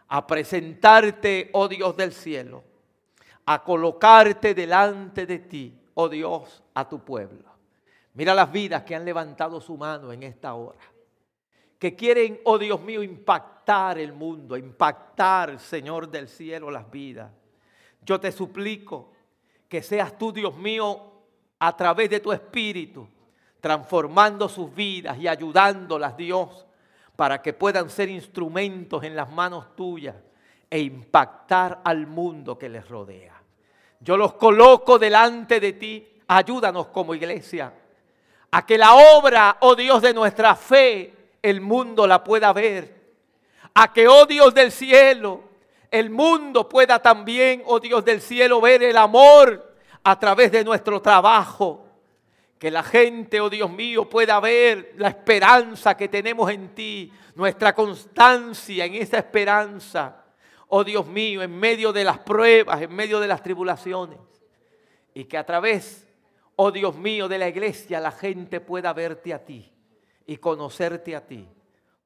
a 0.07 0.25
presentarte, 0.27 1.49
oh 1.53 1.67
Dios 1.67 1.95
del 1.95 2.11
cielo, 2.11 2.63
a 3.45 3.63
colocarte 3.63 4.53
delante 4.53 5.25
de 5.25 5.39
ti, 5.39 5.79
oh 5.93 6.09
Dios, 6.09 6.63
a 6.73 6.87
tu 6.87 6.99
pueblo. 7.03 7.49
Mira 8.13 8.33
las 8.33 8.51
vidas 8.51 8.83
que 8.83 8.95
han 8.95 9.05
levantado 9.05 9.61
su 9.61 9.77
mano 9.77 10.11
en 10.11 10.23
esta 10.23 10.53
hora 10.53 10.95
que 11.79 11.95
quieren, 11.95 12.39
oh 12.45 12.57
Dios 12.57 12.81
mío, 12.81 13.03
impactar 13.03 13.99
el 13.99 14.13
mundo, 14.13 14.57
impactar, 14.57 15.59
Señor 15.59 16.09
del 16.09 16.27
cielo, 16.27 16.71
las 16.71 16.89
vidas. 16.89 17.31
Yo 18.01 18.19
te 18.19 18.31
suplico 18.31 19.11
que 19.67 19.81
seas 19.83 20.17
tú, 20.17 20.31
Dios 20.31 20.55
mío, 20.57 21.14
a 21.59 21.75
través 21.75 22.09
de 22.09 22.19
tu 22.19 22.31
espíritu, 22.31 23.07
transformando 23.61 24.47
sus 24.47 24.73
vidas 24.73 25.17
y 25.17 25.27
ayudándolas, 25.27 26.15
Dios, 26.15 26.65
para 27.15 27.41
que 27.41 27.53
puedan 27.53 27.89
ser 27.89 28.09
instrumentos 28.09 29.03
en 29.03 29.15
las 29.15 29.31
manos 29.31 29.75
tuyas 29.75 30.15
e 30.69 30.79
impactar 30.79 31.81
al 31.83 32.07
mundo 32.07 32.57
que 32.57 32.69
les 32.69 32.87
rodea. 32.87 33.41
Yo 33.99 34.17
los 34.17 34.33
coloco 34.33 34.99
delante 34.99 35.59
de 35.59 35.73
ti. 35.73 36.07
Ayúdanos 36.27 36.87
como 36.87 37.13
iglesia 37.13 37.71
a 38.55 38.65
que 38.65 38.77
la 38.77 38.93
obra, 38.95 39.57
oh 39.59 39.75
Dios, 39.75 40.01
de 40.01 40.13
nuestra 40.13 40.55
fe 40.55 41.13
el 41.41 41.59
mundo 41.59 42.07
la 42.07 42.23
pueda 42.23 42.53
ver. 42.53 42.95
A 43.73 43.91
que, 43.91 44.07
oh 44.07 44.25
Dios 44.25 44.53
del 44.53 44.71
cielo, 44.71 45.43
el 45.91 46.09
mundo 46.09 46.69
pueda 46.69 46.99
también, 46.99 47.63
oh 47.65 47.81
Dios 47.81 48.05
del 48.05 48.21
cielo, 48.21 48.61
ver 48.61 48.81
el 48.81 48.95
amor 48.95 49.74
a 50.05 50.19
través 50.19 50.51
de 50.51 50.63
nuestro 50.63 51.01
trabajo. 51.01 51.83
Que 52.59 52.71
la 52.71 52.83
gente, 52.83 53.41
oh 53.41 53.49
Dios 53.49 53.69
mío, 53.69 54.07
pueda 54.07 54.39
ver 54.39 54.93
la 54.97 55.09
esperanza 55.09 55.97
que 55.97 56.07
tenemos 56.07 56.49
en 56.49 56.73
ti, 56.73 57.11
nuestra 57.33 57.75
constancia 57.75 58.85
en 58.85 58.95
esa 58.95 59.17
esperanza. 59.17 60.23
Oh 60.69 60.83
Dios 60.83 61.05
mío, 61.07 61.41
en 61.41 61.59
medio 61.59 61.91
de 61.91 62.03
las 62.03 62.19
pruebas, 62.19 62.81
en 62.81 62.95
medio 62.95 63.19
de 63.19 63.27
las 63.27 63.43
tribulaciones. 63.43 64.19
Y 65.13 65.25
que 65.25 65.37
a 65.37 65.45
través, 65.45 66.07
oh 66.55 66.71
Dios 66.71 66.95
mío, 66.95 67.27
de 67.27 67.39
la 67.39 67.49
iglesia 67.49 67.99
la 67.99 68.11
gente 68.11 68.61
pueda 68.61 68.93
verte 68.93 69.33
a 69.33 69.43
ti 69.43 69.73
y 70.25 70.37
conocerte 70.37 71.15
a 71.15 71.25
ti 71.25 71.47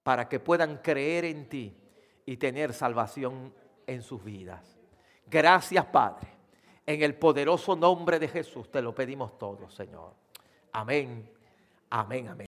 para 0.03 0.27
que 0.27 0.39
puedan 0.39 0.77
creer 0.77 1.25
en 1.25 1.47
ti 1.49 1.77
y 2.25 2.37
tener 2.37 2.73
salvación 2.73 3.53
en 3.85 4.01
sus 4.01 4.23
vidas. 4.23 4.79
Gracias, 5.27 5.85
Padre. 5.85 6.38
En 6.89 7.03
el 7.03 7.13
poderoso 7.13 7.75
nombre 7.75 8.17
de 8.17 8.27
Jesús 8.27 8.71
te 8.71 8.81
lo 8.81 8.95
pedimos 8.95 9.37
todos, 9.37 9.71
Señor. 9.75 10.11
Amén. 10.71 11.29
Amén, 11.91 12.29
amén. 12.29 12.47